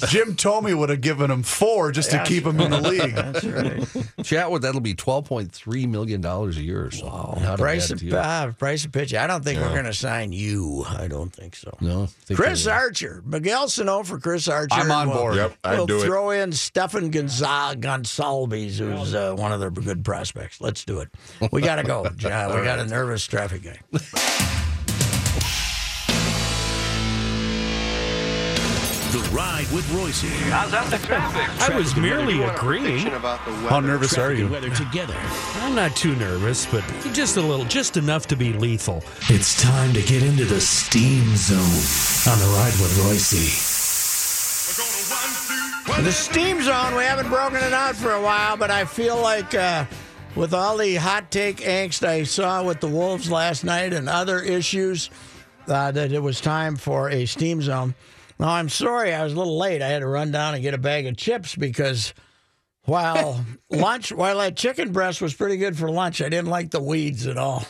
Jim 0.08 0.34
Thome 0.36 0.76
would 0.78 0.90
have 0.90 1.00
given 1.00 1.30
him 1.30 1.42
four 1.42 1.92
just 1.92 2.10
to 2.10 2.22
keep 2.24 2.44
him 2.44 2.60
in 2.60 2.70
the 2.70 2.80
league. 2.80 3.14
That's 3.14 3.44
right. 3.44 3.80
Chatwood, 4.24 4.60
that'll 4.62 4.80
be 4.80 4.94
$12.3 4.94 5.88
million 5.88 6.24
a 6.24 6.48
year 6.50 6.86
or 6.86 6.90
so. 6.90 7.38
Not 7.40 7.54
a 7.54 7.62
price 7.62 7.88
bad 7.88 7.94
of 7.94 8.00
deal. 8.00 8.16
uh, 8.16 8.52
price 8.52 8.84
of 8.84 8.92
pitch. 8.92 9.14
I 9.14 9.26
don't 9.26 9.44
think 9.44 9.60
we're 9.60 9.70
going 9.72 9.84
to 9.84 9.94
sign 9.94 10.32
you. 10.32 10.84
I 10.88 11.08
don't 11.08 11.32
think 11.32 11.56
so. 11.56 11.76
No. 11.80 12.06
think 12.06 12.38
Chris. 12.38 12.66
Archer, 12.66 13.22
Miguel 13.24 13.68
Sano 13.68 14.02
for 14.02 14.18
Chris 14.18 14.48
Archer. 14.48 14.68
I'm 14.72 14.90
on 14.90 15.08
We'll- 15.08 15.18
board. 15.18 15.36
Yep, 15.36 15.56
I'd 15.64 15.76
we'll 15.76 15.86
do 15.86 16.00
it. 16.00 16.04
throw 16.04 16.30
in 16.30 16.52
Stefan 16.52 17.10
Gonzal- 17.10 17.76
Gonsalves, 17.80 18.78
who's 18.78 19.14
uh, 19.14 19.34
one 19.36 19.52
of 19.52 19.60
their 19.60 19.70
good 19.70 20.04
prospects. 20.04 20.60
Let's 20.60 20.84
do 20.84 21.00
it. 21.00 21.08
We 21.52 21.60
got 21.62 21.76
to 21.76 21.82
go. 21.84 22.08
John. 22.16 22.56
We 22.58 22.64
got 22.64 22.78
a 22.78 22.86
nervous 22.86 23.24
traffic 23.26 23.62
guy. 23.62 23.78
The 29.14 29.20
Ride 29.30 29.70
with 29.70 29.84
Reusse. 29.90 30.28
I 30.50 31.76
was 31.76 31.94
merely 31.94 32.42
agreeing. 32.42 33.06
How 33.68 33.78
nervous 33.78 34.18
are 34.18 34.32
you? 34.32 34.48
Weather 34.48 34.70
together. 34.70 35.14
I'm 35.60 35.76
not 35.76 35.94
too 35.94 36.16
nervous, 36.16 36.66
but 36.66 36.82
just 37.12 37.36
a 37.36 37.40
little, 37.40 37.64
just 37.66 37.96
enough 37.96 38.26
to 38.26 38.34
be 38.34 38.52
lethal. 38.52 39.04
It's 39.28 39.62
time 39.62 39.92
to 39.92 40.02
get 40.02 40.24
into 40.24 40.44
the 40.44 40.60
steam 40.60 41.36
zone 41.36 41.60
on 42.32 42.40
the 42.40 42.46
ride 42.56 42.72
with 42.82 42.90
Reusse. 43.06 43.54
The 46.02 46.10
steam 46.10 46.60
zone, 46.60 46.96
we 46.96 47.04
haven't 47.04 47.28
broken 47.28 47.58
it 47.62 47.72
out 47.72 47.94
for 47.94 48.14
a 48.14 48.20
while, 48.20 48.56
but 48.56 48.72
I 48.72 48.84
feel 48.84 49.16
like 49.20 49.54
uh, 49.54 49.84
with 50.34 50.52
all 50.52 50.76
the 50.76 50.96
hot 50.96 51.30
take 51.30 51.58
angst 51.58 52.04
I 52.04 52.24
saw 52.24 52.64
with 52.64 52.80
the 52.80 52.88
Wolves 52.88 53.30
last 53.30 53.62
night 53.62 53.92
and 53.92 54.08
other 54.08 54.40
issues, 54.40 55.08
uh, 55.68 55.92
that 55.92 56.10
it 56.10 56.20
was 56.20 56.40
time 56.40 56.74
for 56.74 57.10
a 57.10 57.26
steam 57.26 57.62
zone. 57.62 57.94
Now, 58.38 58.50
I'm 58.50 58.68
sorry 58.68 59.14
I 59.14 59.22
was 59.22 59.32
a 59.32 59.36
little 59.36 59.58
late. 59.58 59.82
I 59.82 59.88
had 59.88 60.00
to 60.00 60.06
run 60.06 60.30
down 60.30 60.54
and 60.54 60.62
get 60.62 60.74
a 60.74 60.78
bag 60.78 61.06
of 61.06 61.16
chips 61.16 61.54
because 61.54 62.14
while 62.84 63.44
lunch, 63.70 64.12
while 64.12 64.38
that 64.38 64.56
chicken 64.56 64.92
breast 64.92 65.22
was 65.22 65.34
pretty 65.34 65.56
good 65.56 65.78
for 65.78 65.90
lunch, 65.90 66.20
I 66.20 66.28
didn't 66.28 66.50
like 66.50 66.70
the 66.70 66.82
weeds 66.82 67.26
at 67.26 67.38
all. 67.38 67.66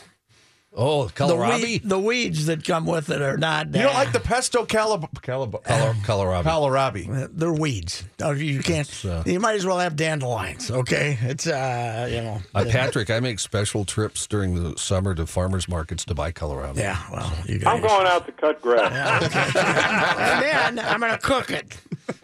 Oh, 0.77 1.07
The, 1.07 1.35
weed, 1.35 1.81
the 1.85 1.97
weeds 1.99 2.47
that 2.47 2.65
come 2.65 2.85
with 2.85 3.09
it 3.09 3.21
are 3.21 3.37
not. 3.37 3.67
You 3.67 3.83
don't 3.83 3.91
uh, 3.95 3.99
like 3.99 4.11
the 4.11 4.19
pesto 4.19 4.65
calab- 4.65 5.09
calab- 5.21 5.63
Color, 5.63 5.93
Kohlrabi. 6.03 6.43
kohlrabi? 6.43 7.29
They're 7.31 7.53
weeds. 7.53 8.03
Oh, 8.21 8.31
You 8.31 8.59
can't. 8.59 8.89
uh, 9.05 9.23
you 9.25 9.39
might 9.39 9.55
as 9.55 9.65
well 9.65 9.79
have 9.79 9.95
dandelions. 9.95 10.69
Okay, 10.69 11.17
it's 11.21 11.47
uh, 11.47 12.09
you 12.11 12.21
know. 12.21 12.41
Uh, 12.53 12.65
Patrick, 12.69 13.09
I 13.09 13.19
make 13.21 13.39
special 13.39 13.85
trips 13.85 14.27
during 14.27 14.61
the 14.61 14.77
summer 14.77 15.15
to 15.15 15.25
farmers 15.25 15.69
markets 15.69 16.03
to 16.05 16.13
buy 16.13 16.31
Kohlrabi. 16.33 16.77
Yeah, 16.77 17.01
well, 17.11 17.31
you 17.47 17.59
guys. 17.59 17.73
I'm 17.75 17.81
going 17.81 18.07
out 18.07 18.25
to 18.25 18.31
cut 18.33 18.61
grass. 18.61 19.23
and 19.55 20.43
then 20.43 20.79
I'm 20.85 20.99
going 20.99 21.11
to 21.13 21.17
cook 21.19 21.51
it. 21.51 21.77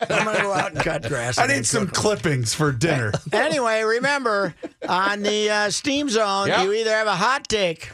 I'm 0.10 0.26
going 0.26 0.36
to 0.38 0.42
go 0.44 0.52
out 0.54 0.74
and 0.74 0.82
cut 0.82 1.04
grass. 1.08 1.38
I 1.38 1.48
need 1.48 1.66
some 1.66 1.88
cook 1.88 1.96
'em. 1.98 2.02
clippings 2.02 2.54
for 2.54 2.72
dinner. 2.72 3.12
Anyway, 3.34 3.82
remember 3.84 4.54
on 4.88 5.22
the 5.24 5.50
uh, 5.50 5.70
steam 5.70 6.10
zone, 6.10 6.48
Yep. 6.48 6.64
you 6.66 6.74
either 6.74 6.92
have 6.92 7.08
a 7.08 7.16
hot 7.16 7.48
take, 7.48 7.90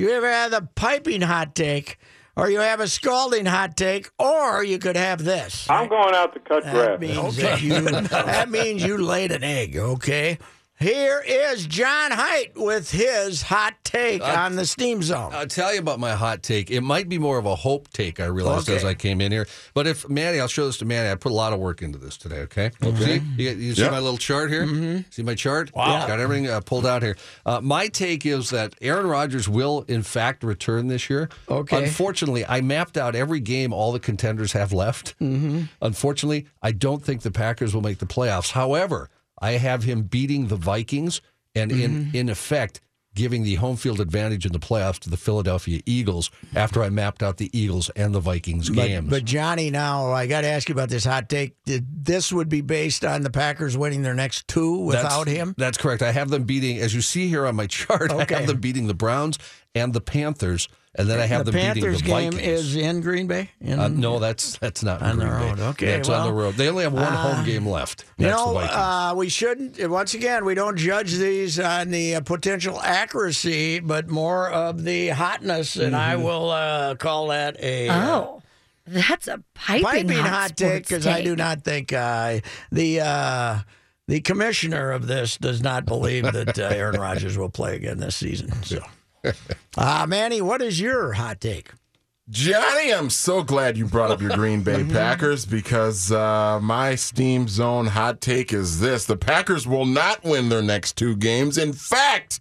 you 0.00 0.16
either 0.16 0.26
have 0.30 0.50
the 0.50 0.68
piping 0.74 1.20
hot 1.20 1.54
take, 1.54 1.98
or 2.36 2.48
you 2.48 2.60
have 2.60 2.80
a 2.80 2.88
scalding 2.88 3.46
hot 3.46 3.76
take, 3.76 4.08
or 4.18 4.64
you 4.64 4.78
could 4.78 4.96
have 4.96 5.22
this. 5.24 5.68
I'm 5.68 5.88
going 5.88 6.14
out 6.14 6.32
to 6.34 6.40
cut 6.40 6.64
That 6.64 6.72
grass. 6.74 7.00
means 7.00 7.36
that 7.36 7.60
you 7.62 7.80
that 7.82 8.48
means 8.50 8.82
you 8.82 8.96
laid 8.98 9.30
an 9.32 9.44
egg, 9.44 9.76
okay? 9.76 10.38
Here 10.80 11.22
is 11.26 11.66
John 11.66 12.10
Height 12.10 12.52
with 12.56 12.90
his 12.90 13.42
hot 13.42 13.74
take 13.84 14.22
on 14.26 14.56
the 14.56 14.64
steam 14.64 15.02
zone. 15.02 15.30
I'll 15.34 15.46
tell 15.46 15.74
you 15.74 15.78
about 15.78 16.00
my 16.00 16.12
hot 16.12 16.42
take. 16.42 16.70
It 16.70 16.80
might 16.80 17.06
be 17.06 17.18
more 17.18 17.36
of 17.36 17.44
a 17.44 17.54
hope 17.54 17.88
take, 17.92 18.18
I 18.18 18.24
realized 18.24 18.66
Okay. 18.66 18.76
as 18.78 18.84
I 18.86 18.94
came 18.94 19.20
in 19.20 19.30
here. 19.30 19.46
But 19.74 19.86
if 19.86 20.08
Manny, 20.08 20.40
I'll 20.40 20.48
show 20.48 20.64
this 20.64 20.78
to 20.78 20.86
Manny. 20.86 21.10
I 21.10 21.16
put 21.16 21.32
a 21.32 21.34
lot 21.34 21.52
of 21.52 21.58
work 21.58 21.82
into 21.82 21.98
this 21.98 22.16
today, 22.16 22.38
okay? 22.44 22.70
See? 22.82 23.20
You, 23.36 23.50
you 23.50 23.74
see 23.74 23.82
Yep. 23.82 23.90
my 23.92 23.98
little 23.98 24.16
chart 24.16 24.48
here? 24.50 24.64
Mm-hmm. 24.64 25.00
See 25.10 25.22
my 25.22 25.34
chart? 25.34 25.70
Wow. 25.76 26.06
Got 26.06 26.18
everything 26.18 26.48
uh, 26.48 26.62
pulled 26.62 26.86
out 26.86 27.02
here. 27.02 27.18
Uh, 27.44 27.60
my 27.60 27.88
take 27.88 28.24
is 28.24 28.48
that 28.48 28.74
Aaron 28.80 29.06
Rodgers 29.06 29.50
will, 29.50 29.84
in 29.86 30.02
fact, 30.02 30.42
return 30.42 30.86
this 30.88 31.10
year. 31.10 31.28
Okay. 31.50 31.84
Unfortunately, 31.84 32.46
I 32.46 32.62
mapped 32.62 32.96
out 32.96 33.14
every 33.14 33.40
game 33.40 33.74
all 33.74 33.92
the 33.92 34.00
contenders 34.00 34.52
have 34.52 34.72
left. 34.72 35.14
Mm-hmm. 35.18 35.64
Unfortunately, 35.82 36.46
I 36.62 36.72
don't 36.72 37.04
think 37.04 37.20
the 37.20 37.30
Packers 37.30 37.74
will 37.74 37.82
make 37.82 37.98
the 37.98 38.06
playoffs. 38.06 38.52
However, 38.52 39.10
I 39.40 39.52
have 39.52 39.82
him 39.84 40.02
beating 40.02 40.48
the 40.48 40.56
Vikings 40.56 41.20
and, 41.54 41.72
in, 41.72 41.90
mm-hmm. 42.06 42.16
in 42.16 42.28
effect, 42.28 42.80
giving 43.14 43.42
the 43.42 43.56
home 43.56 43.76
field 43.76 44.00
advantage 44.00 44.46
in 44.46 44.52
the 44.52 44.58
playoffs 44.60 45.00
to 45.00 45.10
the 45.10 45.16
Philadelphia 45.16 45.80
Eagles 45.84 46.30
after 46.54 46.80
I 46.80 46.90
mapped 46.90 47.24
out 47.24 47.38
the 47.38 47.50
Eagles 47.58 47.90
and 47.96 48.14
the 48.14 48.20
Vikings 48.20 48.68
But, 48.70 48.86
games. 48.86 49.10
but 49.10 49.24
Johnny, 49.24 49.68
now 49.70 50.12
I 50.12 50.28
got 50.28 50.42
to 50.42 50.46
ask 50.46 50.68
you 50.68 50.74
about 50.74 50.90
this 50.90 51.04
hot 51.04 51.28
take. 51.28 51.56
Did, 51.64 52.04
this 52.04 52.32
would 52.32 52.48
be 52.48 52.60
based 52.60 53.04
on 53.04 53.22
the 53.22 53.30
Packers 53.30 53.76
winning 53.76 54.02
their 54.02 54.14
next 54.14 54.46
two 54.46 54.78
without 54.78 55.24
that's, 55.24 55.30
him. 55.36 55.54
That's 55.58 55.76
correct. 55.76 56.02
I 56.02 56.12
have 56.12 56.30
them 56.30 56.44
beating, 56.44 56.78
as 56.78 56.94
you 56.94 57.00
see 57.00 57.26
here 57.28 57.46
on 57.46 57.56
my 57.56 57.66
chart, 57.68 58.12
I 58.12 58.22
Okay. 58.22 58.36
have 58.36 58.46
them 58.46 58.60
beating 58.60 58.86
the 58.86 58.94
Browns 58.94 59.38
and 59.74 59.92
the 59.92 60.00
Panthers 60.00 60.68
and 60.94 61.08
then 61.08 61.20
I 61.20 61.26
have 61.26 61.44
the 61.44 61.52
them 61.52 61.60
beating 61.74 61.82
Panthers 61.90 62.02
the 62.02 62.08
game 62.08 62.32
Vikings. 62.32 62.58
is 62.60 62.76
in 62.76 63.00
Green 63.00 63.26
Bay. 63.26 63.50
In, 63.60 63.78
Uh, 63.78 63.88
no, 63.88 64.18
that's 64.18 64.58
that's 64.58 64.82
not 64.82 65.02
On 65.02 65.10
in 65.12 65.18
the 65.18 65.24
Green 65.26 65.38
Bay. 65.38 65.48
road. 65.50 65.60
Okay, 65.60 65.86
that's 65.86 66.08
on 66.08 66.26
the 66.26 66.32
well, 66.34 66.46
road. 66.46 66.54
They 66.56 66.68
only 66.68 66.82
have 66.84 66.92
one 66.92 67.02
uh, 67.04 67.16
home 67.16 67.44
game 67.44 67.66
left. 67.66 68.04
You 68.18 68.26
know, 68.28 68.52
the 68.54 68.58
uh, 68.78 69.14
we 69.16 69.28
shouldn't. 69.28 69.78
Once 69.90 70.14
again, 70.14 70.44
we 70.44 70.54
don't 70.54 70.76
judge 70.76 71.14
these 71.14 71.60
on 71.60 71.90
the 71.90 72.16
uh, 72.16 72.20
potential 72.22 72.80
accuracy, 72.80 73.80
but 73.80 74.08
more 74.08 74.50
of 74.50 74.82
the 74.84 75.08
hotness, 75.08 75.76
and 75.76 75.94
I 75.94 76.14
Mm-hmm. 76.14 76.22
will 76.24 76.50
uh, 76.50 76.94
call 76.96 77.28
that 77.28 77.56
a 77.62 77.88
uh, 77.88 78.10
Oh, 78.16 78.42
that's 78.86 79.28
a 79.28 79.42
piping, 79.54 79.84
piping 79.84 80.08
hot, 80.10 80.28
hot 80.28 80.56
take 80.56 80.82
because 80.88 81.06
I 81.06 81.22
do 81.22 81.36
not 81.36 81.62
think 81.62 81.92
uh, 81.92 82.40
the 82.72 83.00
uh, 83.00 83.58
the 84.08 84.20
commissioner 84.22 84.90
of 84.90 85.06
this 85.06 85.36
does 85.36 85.62
not 85.62 85.84
believe 85.86 86.24
that 86.32 86.58
uh, 86.58 86.62
Aaron 86.62 87.00
Rodgers 87.00 87.38
will 87.38 87.50
play 87.50 87.76
again 87.76 87.98
this 87.98 88.16
season. 88.16 88.50
So, 88.64 88.80
uh, 89.76 90.06
Manny, 90.08 90.40
what 90.40 90.62
is 90.62 90.80
your 90.80 91.12
hot 91.12 91.40
take? 91.40 91.70
Johnny, 92.28 92.94
I'm 92.94 93.10
so 93.10 93.42
glad 93.42 93.76
you 93.76 93.86
brought 93.86 94.12
up 94.12 94.20
your 94.20 94.30
Green 94.36 94.62
Bay 94.62 94.84
Packers 94.88 95.44
because 95.44 96.12
uh, 96.12 96.60
my 96.62 96.94
Steam 96.94 97.48
Zone 97.48 97.86
hot 97.86 98.20
take 98.20 98.52
is 98.52 98.78
this 98.78 99.04
the 99.04 99.16
Packers 99.16 99.66
will 99.66 99.84
not 99.86 100.22
win 100.22 100.48
their 100.48 100.62
next 100.62 100.96
two 100.96 101.16
games. 101.16 101.58
In 101.58 101.72
fact, 101.72 102.38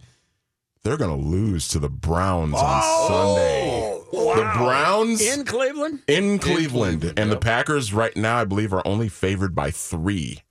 they're 0.84 0.98
going 0.98 1.10
to 1.20 1.28
lose 1.28 1.68
to 1.70 1.80
the 1.80 1.90
Browns 1.90 2.54
on 2.54 2.82
Sunday. 3.08 4.00
The 4.12 4.52
Browns 4.58 5.22
In 5.22 5.44
Cleveland? 5.44 6.04
in 6.08 6.38
Cleveland, 6.40 7.14
and 7.18 7.32
the 7.32 7.38
Packers 7.38 7.92
right 7.92 8.16
now, 8.16 8.38
I 8.38 8.46
believe, 8.46 8.74
are 8.74 8.86
only 8.86 9.10
favored 9.10 9.56
by 9.56 9.72
three 9.72 10.42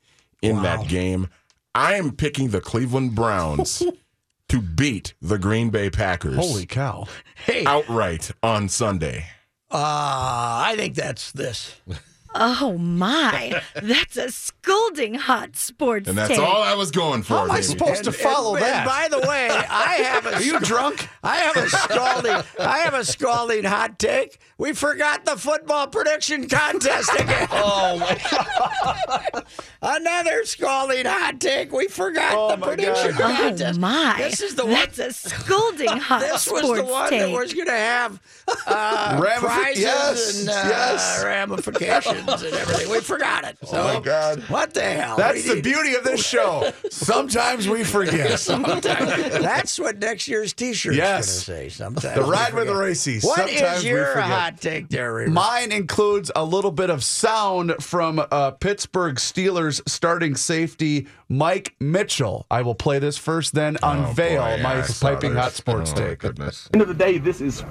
in 0.43 0.63
that 0.63 0.89
game. 0.89 1.29
I 1.75 1.95
am 1.95 2.11
picking 2.13 2.49
the 2.49 2.61
Cleveland 2.61 3.15
Browns 3.15 3.83
to 4.49 4.61
beat 4.63 5.15
the 5.21 5.39
Green 5.39 5.71
Bay 5.71 5.91
Packers 5.91 6.37
Holy 6.37 6.67
cow. 6.67 7.07
Hey, 7.45 7.65
outright 7.65 8.31
on 8.43 8.69
Sunday. 8.69 9.27
uh, 9.71 9.77
I 9.77 10.75
think 10.77 10.95
that's 10.95 11.33
this. 11.33 11.81
Oh 12.41 12.79
my, 12.79 13.61
that's 13.75 14.17
a 14.17 14.31
scolding 14.31 15.15
hot 15.15 15.57
sports 15.57 16.09
And 16.09 16.17
that's 16.17 16.29
take. 16.31 16.39
all 16.39 16.63
I 16.63 16.75
was 16.75 16.91
going 16.93 17.23
for. 17.25 17.35
How 17.35 17.45
am 17.45 17.51
I 17.51 17.55
baby. 17.57 17.63
supposed 17.65 18.05
to 18.05 18.13
follow 18.13 18.55
and, 18.55 18.65
that? 18.65 18.87
And 18.87 18.87
by 18.87 19.09
the 19.21 19.27
way, 19.29 19.49
I 19.51 19.95
have 20.05 20.27
a 20.27 20.35
Are 20.37 20.43
you 20.43 20.61
drunk? 20.61 21.09
I 21.25 21.37
have 21.39 21.57
a 21.57 21.69
scalding. 21.69 22.43
I 22.61 22.79
have 22.79 22.95
a 22.95 23.05
scalding 23.05 23.65
hot 23.65 23.99
take. 23.99 24.39
We 24.57 24.73
forgot 24.73 25.25
the 25.25 25.37
football 25.37 25.89
prediction 25.89 26.49
contest 26.49 27.11
again. 27.19 27.49
oh 27.53 27.99
my! 27.99 29.43
Another 29.83 30.45
scalding 30.45 31.07
hot 31.07 31.41
take. 31.41 31.73
We 31.73 31.89
forgot 31.89 32.35
Oh, 32.37 32.57
the 32.57 32.65
prediction 32.67 33.13
God. 33.17 33.31
Oh 33.33 33.49
contest. 33.49 33.81
my, 33.81 34.15
This 34.19 34.41
is 34.43 34.55
the 34.55 34.65
one. 34.65 34.75
that's 34.75 34.99
a 34.99 35.13
scolding 35.13 35.89
hot 35.97 36.21
This 36.21 36.51
was 36.51 36.63
the 36.63 36.85
one 36.85 37.11
take. 37.11 37.21
that 37.21 37.31
was 37.31 37.53
going 37.55 37.67
to 37.67 37.73
have 37.73 38.21
uh, 38.67 39.21
Ramifi- 39.21 39.39
prizes 39.39 39.83
yes, 39.83 40.41
and 40.41 40.49
uh, 40.51 40.53
yes. 40.69 41.25
ramifications 41.25 42.28
and 42.29 42.55
everything. 42.55 42.91
We 42.91 43.01
forgot 43.01 43.45
it. 43.45 43.57
So, 43.65 43.79
Oh, 43.81 43.95
my 43.95 44.01
God. 44.01 44.41
What 44.49 44.75
the 44.75 44.83
hell? 44.83 45.17
That's 45.17 45.43
We 45.43 45.49
the 45.49 45.55
need- 45.57 45.65
beauty 45.65 45.95
of 45.95 46.05
this 46.05 46.25
show. 46.25 46.73
Sometimes 46.91 47.69
we 47.69 47.85
forget. 47.85 48.39
That's 48.83 49.79
what 49.79 49.99
next 49.99 50.29
year's 50.29 50.53
T-shirt 50.53 50.95
Yes. 50.95 51.29
is 51.29 51.47
going 51.47 51.61
to 51.61 51.71
say. 51.71 51.77
Sometimes 51.77 52.15
The 52.15 52.23
ride 52.23 52.55
with 52.55 52.67
the 52.67 52.73
forget. 52.75 52.91
racies. 52.97 53.25
What 53.25 53.49
is 53.49 53.59
Sometimes 53.59 53.83
we 53.85 53.91
your 53.91 54.07
forget. 54.07 54.25
hot 54.27 54.61
take 54.61 54.89
there, 54.89 55.15
Reaver? 55.15 55.31
Mine 55.31 55.73
includes 55.73 56.31
a 56.37 56.45
little 56.45 56.71
bit 56.73 56.91
of 56.91 57.03
sound 57.05 57.75
from 57.81 58.25
uh, 58.31 58.53
Pittsburgh 58.53 59.17
Steelers 59.17 59.81
starting 59.89 60.35
safety 60.37 61.07
Mike 61.29 61.75
Mitchell. 61.81 62.47
I 62.51 62.63
will 62.63 62.75
play 62.75 62.99
this 62.99 63.19
first, 63.19 63.55
then 63.55 63.77
unveil 63.83 64.43
Oh, 64.43 64.57
boy, 64.57 64.63
my 64.63 64.83
piping 65.01 65.35
hot 65.35 65.53
sports 65.53 65.93
Oh, 65.97 66.01
my 66.01 66.07
take. 66.09 66.19
Goodness. 66.21 66.69
end 66.73 66.83
of 66.83 66.89
the 66.89 66.95
day, 66.95 67.19
this 67.19 67.41
is 67.41 67.63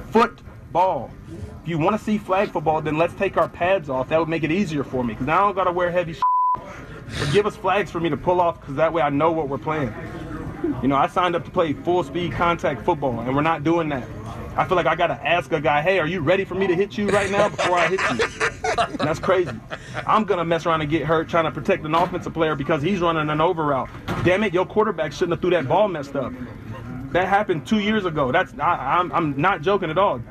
football. 0.67 1.10
If 1.63 1.69
you 1.69 1.77
want 1.77 1.97
to 1.97 2.03
see 2.03 2.17
flag 2.17 2.51
football, 2.51 2.82
then 2.82 2.97
let's 2.97 3.13
take 3.13 3.38
our 3.38 3.47
pads 3.47 3.89
off. 3.89 4.10
That 4.10 4.19
would 4.19 4.27
make 4.27 4.43
it 4.43 4.51
easier 4.51 4.84
for 4.84 5.03
me 5.03 5.13
because 5.13 5.27
now 5.27 5.38
I 5.38 5.47
don't 5.47 5.56
got 5.56 5.63
to 5.63 5.71
wear 5.71 5.89
heavy. 5.89 6.15
Give 7.32 7.45
us 7.45 7.56
flags 7.56 7.89
for 7.89 8.01
me 8.01 8.10
to 8.10 8.17
pull 8.17 8.41
off 8.41 8.60
because 8.60 8.75
that 8.75 8.91
way 8.91 9.01
I 9.01 9.10
know 9.10 9.32
what 9.32 9.47
we're 9.47 9.58
playing. 9.58 9.93
You 10.82 10.89
know, 10.89 10.95
I 10.95 11.08
signed 11.08 11.36
up 11.36 11.45
to 11.45 11.51
play 11.51 11.71
full 11.71 12.03
speed 12.03 12.34
contact 12.34 12.84
football, 12.84 13.21
and 13.21 13.34
we're 13.34 13.41
not 13.41 13.63
doing 13.63 13.88
that. 13.89 14.08
I 14.58 14.65
feel 14.65 14.75
like 14.75 14.88
I 14.88 14.95
got 14.95 15.08
to 15.08 15.27
ask 15.27 15.51
a 15.53 15.62
guy, 15.62 15.82
hey, 15.82 15.99
are 15.99 16.08
you 16.08 16.19
ready 16.19 16.43
for 16.43 16.56
me 16.56 16.67
to 16.67 16.75
hit 16.75 16.97
you 16.97 17.10
right 17.10 17.30
now 17.32 17.47
before 17.47 17.77
I 17.77 17.88
hit 17.88 17.99
you? 18.01 18.75
And 18.77 18.97
that's 18.99 19.19
crazy. 19.19 19.51
I'm 20.06 20.25
going 20.25 20.39
to 20.39 20.45
mess 20.45 20.65
around 20.65 20.82
and 20.82 20.89
get 20.89 21.06
hurt 21.06 21.30
trying 21.30 21.45
to 21.45 21.51
protect 21.51 21.86
an 21.86 21.93
offensive 21.93 22.34
player 22.34 22.56
because 22.56 22.82
he's 22.82 22.99
running 22.99 23.30
an 23.30 23.39
over 23.39 23.63
route. 23.65 23.89
Damn 24.25 24.43
it, 24.43 24.53
your 24.53 24.65
quarterback 24.65 25.13
shouldn't 25.13 25.34
have 25.34 25.41
threw 25.41 25.51
that 25.51 25.67
ball 25.67 25.88
messed 25.88 26.15
up. 26.15 26.34
That 27.12 27.27
happened 27.27 27.67
two 27.67 27.80
years 27.80 28.06
ago. 28.06 28.32
That's 28.32 28.51
I, 28.60 28.97
I'm, 28.97 29.12
I'm 29.12 29.39
not 29.39 29.62
joking 29.62 29.91
at 29.91 29.97
all. 29.97 30.21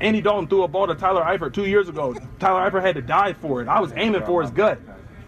Andy 0.00 0.20
Dalton 0.20 0.48
threw 0.48 0.64
a 0.64 0.68
ball 0.68 0.86
to 0.86 0.94
Tyler 0.94 1.22
Eifert 1.22 1.54
two 1.54 1.66
years 1.66 1.88
ago. 1.88 2.14
Tyler 2.38 2.70
Eifert 2.70 2.82
had 2.82 2.94
to 2.96 3.02
dive 3.02 3.36
for 3.38 3.62
it. 3.62 3.68
I 3.68 3.80
was 3.80 3.92
aiming 3.96 4.24
for 4.24 4.42
his 4.42 4.50
gut. 4.50 4.78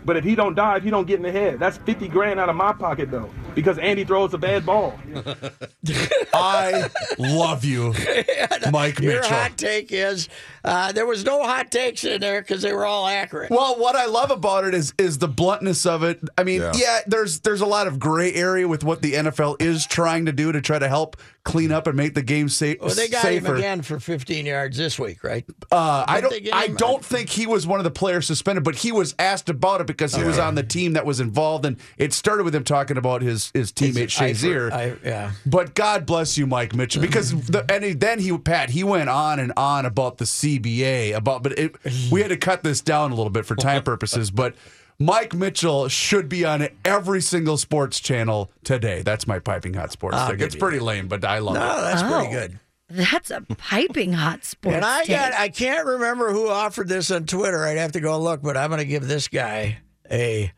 But 0.05 0.16
if 0.16 0.24
he 0.24 0.35
don't 0.35 0.55
dive, 0.55 0.85
he 0.85 0.90
don't 0.90 1.07
get 1.07 1.16
in 1.16 1.22
the 1.22 1.33
head. 1.33 1.59
That's 1.59 1.79
50 1.79 2.09
grand 2.09 2.38
out 2.38 2.48
of 2.48 2.57
my 2.57 2.72
pocket 2.72 3.11
though, 3.11 3.31
because 3.57 3.79
Andy 3.79 4.05
throws 4.05 4.33
a 4.35 4.38
bad 4.38 4.64
ball. 4.64 4.97
I 6.35 6.88
love 7.19 7.64
you, 7.64 7.95
Mike 8.71 9.01
Your 9.01 9.14
Mitchell. 9.14 9.35
hot 9.37 9.57
take 9.57 9.90
is 9.90 10.29
uh, 10.62 10.92
there 10.92 11.07
was 11.07 11.25
no 11.25 11.42
hot 11.42 11.73
takes 11.73 12.05
in 12.05 12.21
there 12.21 12.42
because 12.42 12.62
they 12.62 12.73
were 12.73 12.85
all 12.87 13.07
accurate. 13.09 13.51
Well, 13.51 13.81
what 13.81 13.97
I 13.97 14.07
love 14.07 14.31
about 14.31 14.64
it 14.64 14.75
is 14.75 14.95
is 14.99 15.19
the 15.19 15.29
bluntness 15.29 15.87
of 15.87 16.05
it. 16.05 16.21
I 16.37 16.45
mean, 16.45 16.61
yeah. 16.61 16.73
Yeah. 16.77 17.01
there's 17.07 17.40
there's 17.40 17.62
a 17.62 17.66
lot 17.66 17.87
of 17.87 17.99
gray 17.99 18.33
area 18.35 18.69
with 18.69 18.85
what 18.85 19.03
the 19.03 19.14
NFL 19.14 19.61
is 19.61 19.87
trying 19.87 20.27
to 20.27 20.33
do 20.33 20.53
to 20.53 20.61
try 20.61 20.79
to 20.79 20.88
help 20.88 21.16
clean 21.45 21.73
up 21.73 21.87
and 21.87 21.97
make 21.97 22.12
the 22.14 22.23
game 22.23 22.49
safe. 22.49 22.79
Well, 22.81 22.95
they 22.95 23.09
got 23.09 23.23
safer. 23.23 23.53
him 23.53 23.57
again 23.57 23.83
for 23.83 24.01
15 24.01 24.45
yards 24.45 24.77
this 24.77 24.99
week, 24.99 25.25
right? 25.25 25.45
Uh, 25.73 26.05
I 26.07 26.21
don't. 26.21 26.35
I 26.53 26.69
don't 26.69 27.05
think 27.05 27.31
he 27.31 27.47
was 27.47 27.66
one 27.66 27.81
of 27.81 27.85
the 27.85 27.90
players 27.90 28.27
suspended, 28.27 28.64
but 28.64 28.75
he 28.75 28.92
was 28.92 29.14
asked 29.19 29.49
about 29.49 29.81
it 29.81 29.87
because 29.87 30.14
he 30.14 30.23
was 30.23 30.38
on 30.38 30.57
the 30.57 30.62
team 30.62 30.92
that 30.92 31.07
was 31.07 31.21
involved, 31.21 31.64
and 31.64 31.79
it 31.97 32.12
started 32.12 32.45
with 32.45 32.55
him 32.55 32.64
talking 32.64 32.99
about 32.99 33.23
his 33.23 33.45
his 33.54 33.72
teammate 33.72 34.09
Shazier. 34.09 34.70
I, 34.72 34.96
yeah. 35.04 35.32
But 35.44 35.74
God 35.74 36.06
bless 36.06 36.37
you, 36.38 36.46
Mike 36.46 36.74
Mitchell, 36.74 37.02
because 37.02 37.32
mm-hmm. 37.32 37.52
the, 37.52 37.72
and 37.72 37.85
he, 37.85 37.92
then 37.92 38.18
he 38.18 38.37
Pat 38.38 38.70
he 38.70 38.85
went 38.85 39.09
on 39.09 39.38
and 39.38 39.52
on 39.56 39.87
about 39.87 40.18
the 40.18 40.24
CBA 40.24 41.14
about, 41.14 41.42
but 41.42 41.59
it, 41.59 41.76
we 42.11 42.20
had 42.22 42.28
to 42.28 42.37
cut 42.37 42.62
this 42.62 42.80
down 42.80 43.11
a 43.12 43.14
little 43.14 43.30
bit 43.30 43.46
for 43.46 43.56
time 43.56 43.82
purposes. 43.85 44.30
But 44.30 44.54
Mike 44.98 45.35
Mitchell 45.35 45.88
should 45.88 46.28
be 46.28 46.44
on 46.44 46.68
every 46.85 47.20
single 47.20 47.56
sports 47.56 48.00
channel 48.00 48.50
today. 48.64 49.02
That's 49.02 49.26
my 49.26 49.38
piping 49.38 49.74
hot 49.74 49.92
sports 49.92 50.16
I'll 50.16 50.30
thing. 50.30 50.40
It's 50.40 50.54
you 50.54 50.61
pretty 50.61 50.78
lame, 50.78 51.06
but 51.09 51.24
I 51.24 51.38
love 51.38 51.54
No, 51.54 51.78
it. 51.78 51.82
that's 51.82 52.02
pretty 52.02 52.28
Oh. 52.28 52.30
good. 52.30 52.59
That's 52.88 53.30
a 53.32 53.40
piping 53.40 54.12
hot 54.12 54.44
sports 54.44 54.76
And 54.76 54.85
I 54.85 55.00
take. 55.00 55.09
got 55.16 55.32
I 55.35 55.48
can't 55.48 55.87
remember 55.87 56.30
who 56.32 56.48
offered 56.48 56.88
this 56.88 57.11
on 57.11 57.26
Twitter. 57.26 57.64
I'd 57.64 57.76
have 57.78 57.92
to 57.92 58.00
go 58.00 58.18
look, 58.20 58.42
but 58.42 58.56
I'm 58.56 58.70
going 58.70 58.78
to 58.78 58.85
give 58.87 59.06
this 59.06 59.28
guy 59.28 59.78
a 60.11 60.52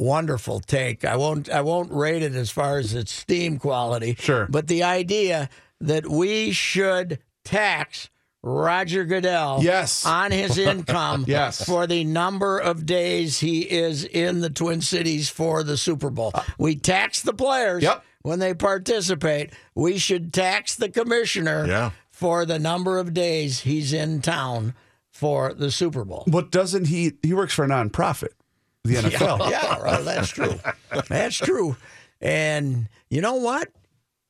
wonderful 0.00 0.60
take. 0.60 1.04
I 1.04 1.16
won't 1.16 1.48
I 1.50 1.60
won't 1.60 1.92
rate 1.92 2.22
it 2.22 2.34
as 2.34 2.50
far 2.50 2.78
as 2.78 2.94
its 2.94 3.12
steam 3.12 3.58
quality. 3.58 4.16
Sure. 4.18 4.46
But 4.50 4.66
the 4.66 4.82
idea 4.82 5.48
that 5.80 6.08
we 6.08 6.52
should 6.52 7.18
tax 7.44 8.08
Roger 8.42 9.04
Goodell 9.04 9.58
Yes. 9.62 10.06
on 10.06 10.30
his 10.30 10.56
income 10.72 11.24
Yes. 11.28 11.62
for 11.64 11.86
the 11.86 12.04
number 12.04 12.58
of 12.58 12.86
days 12.86 13.38
he 13.40 13.60
is 13.60 14.04
in 14.04 14.40
the 14.40 14.48
Twin 14.50 14.80
Cities 14.80 15.28
for 15.28 15.62
the 15.62 15.76
Super 15.76 16.08
Bowl. 16.10 16.30
Uh, 16.34 16.42
we 16.58 16.74
tax 16.74 17.20
the 17.22 17.34
players 17.34 17.82
Yep. 17.82 18.02
when 18.22 18.38
they 18.38 18.54
participate. 18.54 19.52
We 19.74 19.98
should 19.98 20.32
tax 20.32 20.74
the 20.74 20.88
commissioner 20.88 21.66
Yeah. 21.66 21.90
for 22.10 22.46
the 22.46 22.58
number 22.58 22.98
of 22.98 23.12
days 23.12 23.60
he's 23.60 23.92
in 23.92 24.22
town 24.22 24.74
for 25.10 25.52
the 25.52 25.70
Super 25.70 26.04
Bowl. 26.06 26.24
But 26.26 26.50
doesn't 26.50 26.86
he? 26.86 27.12
He 27.22 27.34
works 27.34 27.52
for 27.52 27.66
a 27.66 27.68
nonprofit, 27.68 28.30
the 28.84 28.94
NFL. 28.94 29.38
Yeah, 29.50 29.82
well, 29.82 30.02
that's 30.04 30.28
true. 30.30 30.54
That's 31.08 31.36
true. 31.36 31.76
And 32.20 32.88
you 33.08 33.20
know 33.20 33.34
what? 33.36 33.68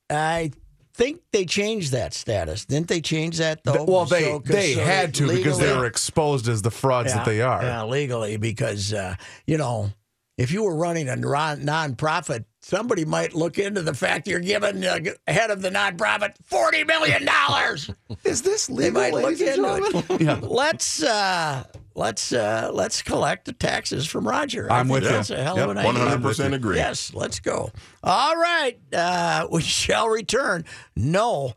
I 0.08 0.50
think 0.94 1.20
they 1.32 1.44
changed 1.44 1.92
that 1.92 2.12
status. 2.14 2.64
Didn't 2.64 2.88
they 2.88 3.00
change 3.00 3.38
that 3.38 3.62
though? 3.64 3.84
Well, 3.84 4.04
they 4.06 4.24
So- 4.24 4.42
they 4.44 4.74
so 4.74 4.82
had 4.82 5.14
to 5.14 5.28
because 5.28 5.58
they 5.58 5.74
were 5.76 5.86
exposed 5.86 6.48
as 6.48 6.62
the 6.62 6.70
frauds 6.70 7.12
that 7.14 7.24
they 7.24 7.40
are. 7.40 7.62
Yeah, 7.62 7.84
legally, 7.84 8.36
because 8.36 8.92
uh, 8.92 9.14
you 9.46 9.56
know, 9.56 9.90
if 10.36 10.50
you 10.50 10.62
were 10.64 10.74
running 10.76 11.08
a 11.08 11.16
non- 11.16 11.60
nonprofit, 11.62 12.44
somebody 12.62 13.04
might 13.04 13.34
look 13.34 13.58
into 13.58 13.82
the 13.82 13.94
fact 13.94 14.26
you're 14.26 14.40
giving 14.40 14.80
the 14.80 15.16
head 15.28 15.50
of 15.50 15.62
the 15.62 15.70
nonprofit 15.70 16.32
forty 16.44 16.82
million 16.84 17.24
dollars. 17.24 17.90
Is 18.24 18.42
this 18.42 18.66
they 18.66 18.90
legal, 18.90 19.00
might 19.00 19.12
look 19.14 19.40
into 19.40 20.12
it. 20.14 20.20
Yeah. 20.20 20.38
Let's 20.42 21.02
uh, 21.02 21.64
let's 22.00 22.32
uh, 22.32 22.70
let's 22.72 23.02
collect 23.02 23.44
the 23.44 23.52
taxes 23.52 24.06
from 24.06 24.26
Roger. 24.26 24.70
I 24.72 24.80
I'm 24.80 24.86
think 24.88 24.94
with 24.94 25.02
you. 25.04 25.10
That's 25.10 25.30
a 25.30 25.42
hell 25.42 25.56
Yep, 25.56 25.64
of 25.64 25.70
an 25.76 25.78
idea. 25.78 26.18
100% 26.18 26.54
agree. 26.54 26.76
Yes, 26.76 27.12
let's 27.14 27.38
go. 27.40 27.70
All 28.02 28.36
right, 28.36 28.78
uh, 28.92 29.46
we 29.50 29.62
shall 29.62 30.08
return. 30.08 30.64
No, 30.96 31.52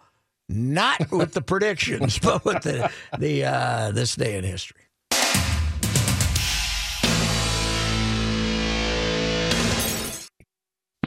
not 0.50 1.12
with 1.12 1.34
the 1.34 1.42
predictions, 1.42 2.20
but 2.24 2.46
with 2.46 2.64
the 2.64 2.92
the 3.18 3.46
uh, 3.46 3.92
this 3.92 4.16
day 4.16 4.38
in 4.38 4.44
history. 4.44 4.82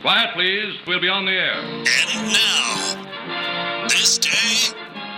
Quiet, 0.00 0.30
please. 0.34 0.74
We'll 0.86 1.00
be 1.00 1.08
on 1.08 1.24
the 1.24 1.32
air. 1.32 1.58
And 1.58 1.86
now, 2.30 3.86
this 3.88 4.18
day 4.18 4.70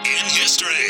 in 0.07 0.25
history. 0.33 0.89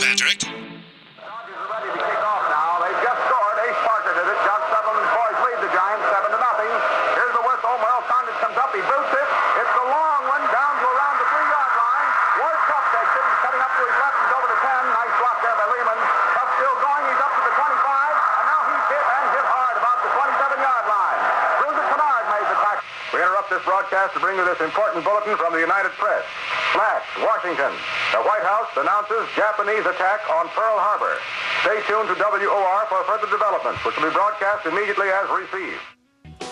Patrick? 0.00 0.40
Now 0.48 2.80
they've 2.80 3.02
just 3.04 3.20
scored. 3.28 3.56
Ace 3.68 3.80
Parker 3.84 4.14
did 4.16 4.24
it. 4.32 4.38
Jock 4.48 4.62
Sutherland's 4.72 5.12
boys 5.12 5.36
lead 5.44 5.58
the 5.60 5.68
Giants 5.76 6.06
seven 6.08 6.30
to 6.32 6.40
nothing. 6.40 6.72
Here's 7.20 7.34
the 7.36 7.44
whistle. 7.44 7.74
Merl 7.84 8.00
Condit 8.08 8.32
comes 8.40 8.56
up. 8.56 8.72
He 8.72 8.80
boots 8.80 9.12
it. 9.12 9.28
It's 9.60 9.74
a 9.76 9.84
long 9.90 10.24
one 10.30 10.40
down 10.48 10.72
to 10.80 10.86
around 10.88 11.16
the 11.20 11.26
three-yard 11.28 11.72
line. 11.76 12.08
Ward 12.40 12.60
Cuff 12.70 12.84
takes 12.96 13.12
it. 13.12 13.24
He's 13.28 13.40
cutting 13.44 13.60
up 13.60 13.72
to 13.76 13.82
his 13.84 13.96
left. 14.00 14.16
He's 14.24 14.32
over 14.40 14.48
to 14.48 14.56
10. 14.62 14.88
Nice 14.94 15.14
block 15.20 15.36
there 15.44 15.52
by 15.58 15.66
Lehman. 15.68 16.00
Cuff 16.38 16.48
still 16.56 16.76
going. 16.80 17.04
He's 17.12 17.20
up 17.20 17.28
to 17.34 17.42
the 17.44 17.52
25. 17.60 17.60
And 17.60 18.44
now 18.48 18.60
he's 18.72 18.86
hit 18.88 19.04
and 19.04 19.24
hit 19.36 19.44
hard 19.50 19.74
about 19.76 19.98
the 20.00 20.10
27-yard 20.16 20.84
line. 20.88 21.20
Bruiser 21.60 21.84
Kinard 21.92 22.24
made 22.32 22.46
the 22.48 22.56
tackle. 22.64 22.88
We 23.12 23.18
interrupt 23.20 23.49
this 23.60 23.66
broadcast 23.68 24.14
to 24.14 24.20
bring 24.20 24.36
you 24.38 24.44
this 24.44 24.60
important 24.60 25.04
bulletin 25.04 25.36
from 25.36 25.52
the 25.52 25.60
United 25.60 25.90
Press. 25.92 26.24
Flash, 26.72 27.04
Washington. 27.20 27.72
The 28.12 28.22
White 28.24 28.42
House 28.42 28.68
announces 28.76 29.28
Japanese 29.36 29.84
attack 29.84 30.20
on 30.30 30.48
Pearl 30.48 30.78
Harbor. 30.78 31.18
Stay 31.62 31.76
tuned 31.86 32.08
to 32.08 32.14
WOR 32.16 32.86
for 32.88 33.04
further 33.04 33.28
developments, 33.30 33.84
which 33.84 33.96
will 33.96 34.08
be 34.08 34.14
broadcast 34.14 34.66
immediately 34.66 35.08
as 35.08 35.28
received. 35.28 35.80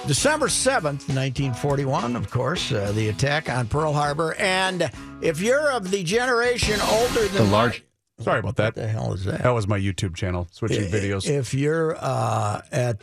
December 0.06 0.46
7th, 0.48 1.08
1941, 1.08 2.16
of 2.16 2.30
course, 2.30 2.72
uh, 2.72 2.92
the 2.92 3.08
attack 3.08 3.48
on 3.50 3.66
Pearl 3.68 3.92
Harbor. 3.92 4.34
And 4.38 4.90
if 5.22 5.40
you're 5.40 5.70
of 5.72 5.90
the 5.90 6.02
generation 6.02 6.78
older 6.90 7.26
than 7.28 7.46
The 7.46 7.50
large. 7.50 7.80
my- 8.18 8.24
Sorry 8.24 8.40
about 8.40 8.56
that. 8.56 8.74
What 8.74 8.82
the 8.82 8.88
hell 8.88 9.12
is 9.14 9.24
that? 9.24 9.42
That 9.44 9.50
was 9.54 9.68
my 9.68 9.78
YouTube 9.78 10.14
channel 10.16 10.48
switching 10.50 10.84
I- 10.84 10.90
videos. 10.90 11.28
If 11.28 11.54
you're 11.54 11.96
uh, 11.98 12.62
at, 12.72 13.00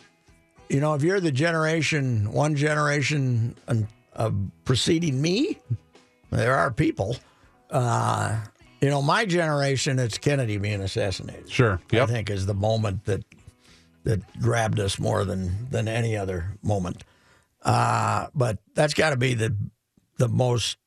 you 0.70 0.80
know, 0.80 0.94
if 0.94 1.04
you're 1.04 1.20
the 1.20 1.32
generation, 1.32 2.32
one 2.32 2.56
generation 2.56 3.56
uh, 4.16 4.32
preceding 4.64 5.22
me, 5.22 5.60
there 6.32 6.56
are 6.56 6.72
people. 6.72 7.18
Uh, 7.70 8.40
you 8.82 8.90
know, 8.90 9.02
my 9.02 9.26
generation, 9.26 10.00
it's 10.00 10.18
Kennedy 10.18 10.58
being 10.58 10.82
assassinated. 10.82 11.50
Sure. 11.50 11.80
I 11.92 12.06
think 12.06 12.30
is 12.30 12.46
the 12.46 12.54
moment 12.54 13.06
that 13.06 13.24
that 14.04 14.40
grabbed 14.40 14.80
us 14.80 15.00
more 15.00 15.26
than 15.26 15.70
than 15.70 15.88
any 15.88 16.16
other 16.16 16.52
moment. 16.62 17.04
Uh, 17.64 18.28
but 18.36 18.60
that's 18.76 18.94
got 18.94 19.10
to 19.10 19.18
be 19.18 19.34
the 19.34 19.56
the 20.18 20.28
most 20.28 20.78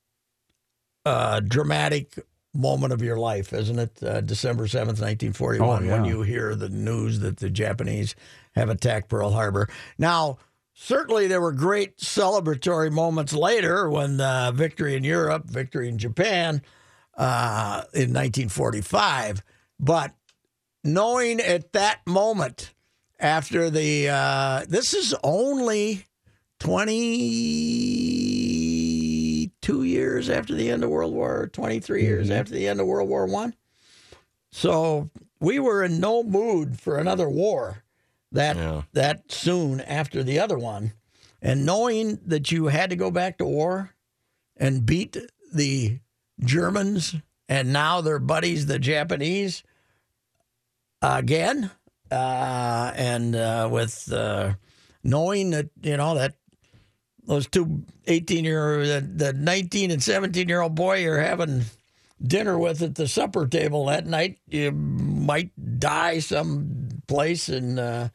uh, 1.04 1.40
dramatic 1.40 2.18
moment 2.58 2.92
of 2.92 3.00
your 3.00 3.16
life, 3.16 3.54
isn't 3.54 3.78
it? 3.78 4.02
Uh, 4.02 4.20
December 4.20 4.66
seventh, 4.66 5.00
1941, 5.00 5.86
when 5.86 6.04
yeah. 6.04 6.10
you 6.10 6.22
hear 6.22 6.54
the 6.54 6.68
news 6.68 7.20
that 7.20 7.38
the 7.38 7.48
Japanese 7.48 8.14
have 8.54 8.68
attacked 8.68 9.08
Pearl 9.08 9.30
Harbor. 9.30 9.68
Now. 9.96 10.38
Certainly, 10.80 11.26
there 11.26 11.40
were 11.40 11.50
great 11.50 11.96
celebratory 11.96 12.92
moments 12.92 13.32
later 13.32 13.90
when 13.90 14.20
uh, 14.20 14.52
victory 14.52 14.94
in 14.94 15.02
Europe, 15.02 15.44
victory 15.44 15.88
in 15.88 15.98
Japan 15.98 16.62
uh, 17.16 17.82
in 17.92 18.14
1945. 18.14 19.42
But 19.80 20.14
knowing 20.84 21.40
at 21.40 21.72
that 21.72 22.06
moment 22.06 22.74
after 23.20 23.70
the 23.70 24.08
uh, 24.08 24.64
this 24.68 24.94
is 24.94 25.14
only 25.22 26.06
22 29.60 29.82
years 29.84 30.28
after 30.30 30.54
the 30.54 30.70
end 30.70 30.84
of 30.84 30.90
world 30.90 31.12
war 31.14 31.48
23 31.52 32.02
years 32.02 32.30
after 32.30 32.52
the 32.52 32.68
end 32.68 32.80
of 32.80 32.86
world 32.86 33.08
war 33.08 33.26
one. 33.26 33.54
So 34.50 35.10
we 35.40 35.58
were 35.58 35.82
in 35.84 36.00
no 36.00 36.22
mood 36.22 36.80
for 36.80 36.98
another 36.98 37.28
war 37.28 37.82
that 38.32 38.56
Yeah. 38.56 38.82
that 38.92 39.30
soon 39.32 39.80
after 39.80 40.22
the 40.22 40.38
other 40.38 40.58
one. 40.58 40.92
And 41.40 41.64
knowing 41.64 42.18
that 42.26 42.50
you 42.50 42.66
had 42.66 42.90
to 42.90 42.96
go 42.96 43.10
back 43.10 43.38
to 43.38 43.44
war 43.44 43.94
and 44.56 44.84
beat 44.84 45.16
the 45.52 46.00
germans 46.40 47.16
and 47.48 47.72
now 47.72 48.00
their 48.00 48.18
buddies 48.18 48.66
the 48.66 48.78
japanese 48.78 49.62
again, 51.02 51.70
uh, 52.10 52.92
and 52.96 53.34
uh, 53.36 53.68
with 53.70 54.12
uh, 54.12 54.54
knowing 55.04 55.50
that 55.50 55.70
you 55.82 55.96
know 55.96 56.14
that 56.14 56.34
those 57.28 57.46
two 57.46 57.84
18 58.08 58.44
year 58.44 58.84
the, 58.84 59.00
the 59.00 59.32
19 59.32 59.92
and 59.92 60.02
17 60.02 60.48
year 60.48 60.62
old 60.62 60.74
boy 60.74 60.98
you're 60.98 61.20
having 61.20 61.62
dinner 62.20 62.58
with 62.58 62.82
at 62.82 62.96
the 62.96 63.06
supper 63.06 63.46
table 63.46 63.86
that 63.86 64.06
night 64.06 64.38
you 64.48 64.72
might 64.72 65.50
die 65.78 66.18
someplace 66.18 67.48
in 67.48 67.78
uh, 67.78 68.08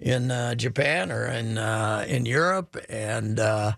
in 0.00 0.30
uh, 0.30 0.54
Japan 0.54 1.10
or 1.10 1.26
in 1.26 1.58
uh, 1.58 2.04
in 2.08 2.26
Europe. 2.26 2.76
And 2.88 3.38
uh, 3.38 3.72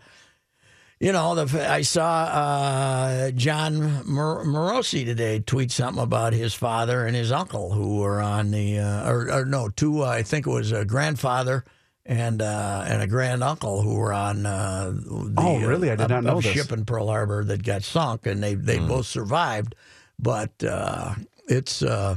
you 0.99 1.13
know, 1.13 1.35
the, 1.35 1.71
I 1.71 1.83
saw 1.83 2.25
uh, 2.25 3.31
Jon 3.31 4.07
Mor- 4.07 4.45
Morosi 4.45 5.05
today 5.05 5.41
tweet 5.41 5.71
something 5.71 6.03
about 6.03 6.35
his 6.35 6.53
father 6.53 7.07
and 7.07 7.17
his 7.17 7.33
uncle 7.33 7.73
who 7.73 8.01
were 8.01 8.21
on 8.21 8.51
the, 8.51 8.79
uh, 8.79 9.11
or, 9.11 9.33
or 9.33 9.45
no, 9.47 9.71
two, 9.71 10.05
I 10.05 10.23
think 10.23 10.47
it 10.47 10.51
was 10.51 10.73
a 10.73 10.85
grandfather 10.85 11.65
and 12.07 12.41
uh, 12.43 12.85
and 12.89 13.03
a 13.03 13.07
grand 13.07 13.43
uncle 13.43 13.83
who 13.83 13.95
were 13.97 14.13
on. 14.13 14.47
Uh, 14.47 14.93
the, 14.95 15.35
Oh, 15.39 15.59
really? 15.61 15.91
I 15.91 15.97
did 15.97 16.11
uh, 16.11 16.21
not 16.21 16.25
know 16.25 16.39
a 16.39 16.43
this. 16.43 16.53
ship 16.53 16.73
in 16.73 16.85
Pearl 16.85 17.07
Harbor 17.09 17.45
that 17.45 17.63
got 17.63 17.83
sunk, 17.83 18.27
and 18.27 18.43
they 18.43 18.55
they 18.55 18.79
both 18.79 19.07
survived. 19.07 19.75
But 20.19 20.53
uh, 20.65 21.15
it's 21.49 21.83
uh, 21.83 22.17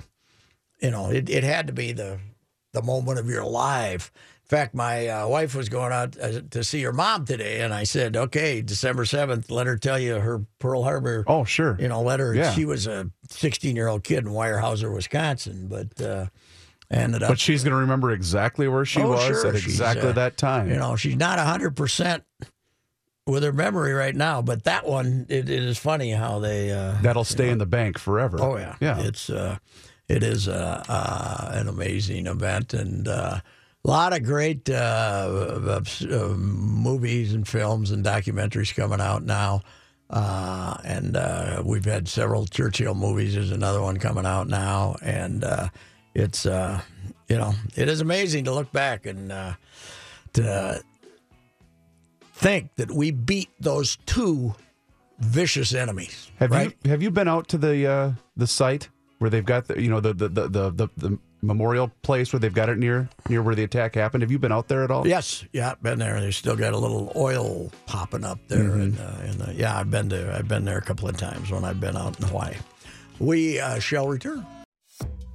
you 0.79 0.91
know 0.91 1.09
it, 1.09 1.29
it 1.29 1.43
had 1.43 1.67
to 1.67 1.73
be 1.73 1.91
the 1.91 2.19
the 2.73 2.81
moment 2.81 3.19
of 3.19 3.29
your 3.29 3.45
life. 3.45 4.11
In 4.43 4.57
fact, 4.57 4.75
my 4.75 5.07
uh, 5.07 5.27
wife 5.27 5.55
was 5.55 5.69
going 5.69 5.93
out 5.93 6.19
uh, 6.19 6.41
to 6.51 6.63
see 6.63 6.81
her 6.83 6.91
mom 6.93 7.25
today, 7.25 7.61
and 7.61 7.73
I 7.73 7.85
said, 7.85 8.15
"Okay, 8.17 8.61
December 8.61 9.05
seventh, 9.05 9.49
let 9.49 9.67
her 9.67 9.77
tell 9.77 9.97
you 9.97 10.15
her 10.15 10.45
Pearl 10.59 10.83
Harbor." 10.83 11.23
Oh, 11.27 11.43
sure. 11.43 11.77
You 11.79 11.87
know, 11.87 12.01
let 12.01 12.19
her. 12.19 12.35
Yeah. 12.35 12.51
She 12.51 12.65
was 12.65 12.85
a 12.85 13.09
sixteen-year-old 13.29 14.03
kid 14.03 14.25
in 14.25 14.31
Weyerhaeuser, 14.33 14.93
Wisconsin, 14.93 15.67
but 15.69 15.99
uh, 16.01 16.25
ended 16.91 17.23
up. 17.23 17.29
But 17.29 17.39
she's 17.39 17.63
going 17.63 17.71
to 17.73 17.77
remember 17.77 18.11
exactly 18.11 18.67
where 18.67 18.85
she 18.85 19.01
Oh, 19.01 19.09
was 19.11 19.23
sure. 19.23 19.47
at 19.47 19.55
exactly 19.55 20.09
uh, 20.09 20.13
that 20.13 20.37
time. 20.37 20.69
You 20.69 20.75
know, 20.77 20.95
she's 20.95 21.15
not 21.15 21.39
hundred 21.39 21.75
percent 21.75 22.23
with 23.25 23.43
her 23.43 23.53
memory 23.53 23.93
right 23.93 24.15
now, 24.15 24.41
but 24.41 24.63
that 24.65 24.85
one, 24.85 25.25
it, 25.29 25.49
it 25.49 25.63
is 25.63 25.77
funny 25.77 26.11
how 26.11 26.39
they. 26.39 26.71
Uh, 26.71 26.97
That'll 27.01 27.23
stay 27.23 27.49
in 27.49 27.57
the 27.57 27.65
bank 27.65 27.97
forever. 27.97 28.37
Oh 28.41 28.57
yeah, 28.57 28.75
Yeah. 28.81 28.99
It's 29.01 29.29
uh, 29.29 29.57
it 30.09 30.23
is 30.23 30.47
uh, 30.47 30.83
uh, 30.89 31.51
an 31.53 31.67
amazing 31.69 32.27
event 32.27 32.73
and 32.73 33.07
uh, 33.07 33.39
a 33.85 33.89
lot 33.89 34.13
of 34.13 34.23
great 34.23 34.69
uh, 34.69 35.49
movies 36.37 37.33
and 37.33 37.47
films 37.47 37.91
and 37.91 38.03
documentaries 38.03 38.75
coming 38.75 39.01
out 39.01 39.23
now. 39.23 39.61
Uh, 40.09 40.77
and 40.83 41.15
uh, 41.17 41.61
we've 41.65 41.85
had 41.85 42.07
several 42.07 42.45
Churchill 42.45 42.93
movies. 42.93 43.33
There's 43.33 43.51
another 43.51 43.81
one 43.81 43.97
coming 43.97 44.25
out 44.25 44.47
now, 44.47 44.95
and 45.01 45.43
uh, 45.43 45.69
it's 46.15 46.45
uh, 46.45 46.81
you 47.27 47.37
know 47.37 47.53
it 47.75 47.89
is 47.89 48.01
amazing 48.01 48.45
to 48.45 48.53
look 48.53 48.71
back 48.71 49.05
and 49.05 49.31
uh, 49.31 49.53
to 50.33 50.81
think 52.33 52.75
that 52.75 52.91
we 52.91 53.11
beat 53.11 53.49
those 53.59 53.97
two 54.05 54.55
vicious 55.19 55.73
enemies. 55.73 56.31
Have 56.39 56.51
right? 56.51 56.75
you 56.83 56.89
have 56.89 57.01
you 57.01 57.11
been 57.11 57.27
out 57.27 57.47
to 57.49 57.57
the 57.57 57.87
uh, 57.87 58.11
the 58.35 58.47
site 58.47 58.89
where 59.19 59.29
they've 59.29 59.45
got 59.45 59.67
the 59.67 59.81
you 59.81 59.89
know 59.89 59.99
the 59.99 60.13
the, 60.13 60.29
the 60.29 60.47
the 60.47 60.89
the 60.97 61.19
memorial 61.41 61.91
place 62.03 62.31
where 62.31 62.39
they've 62.39 62.53
got 62.53 62.69
it 62.69 62.77
near 62.77 63.09
near 63.29 63.41
where 63.41 63.55
the 63.55 63.63
attack 63.63 63.95
happened? 63.95 64.21
Have 64.21 64.31
you 64.31 64.39
been 64.39 64.51
out 64.51 64.67
there 64.67 64.83
at 64.83 64.91
all? 64.91 65.07
Yes, 65.07 65.45
yeah, 65.53 65.73
been 65.81 65.99
there. 65.99 66.19
They 66.19 66.31
still 66.31 66.55
got 66.55 66.73
a 66.73 66.77
little 66.77 67.11
oil 67.15 67.71
popping 67.85 68.23
up 68.23 68.39
there, 68.47 68.73
and, 68.73 68.99
uh, 68.99 69.17
and 69.21 69.41
uh, 69.41 69.51
yeah, 69.53 69.77
I've 69.77 69.91
been 69.91 70.09
there. 70.09 70.33
I've 70.33 70.47
been 70.47 70.65
there 70.65 70.77
a 70.77 70.81
couple 70.81 71.07
of 71.07 71.17
times 71.17 71.51
when 71.51 71.63
I've 71.63 71.79
been 71.79 71.97
out 71.97 72.19
in 72.19 72.27
Hawaii. 72.27 72.55
We 73.19 73.59
uh, 73.59 73.79
shall 73.79 74.07
return. 74.07 74.45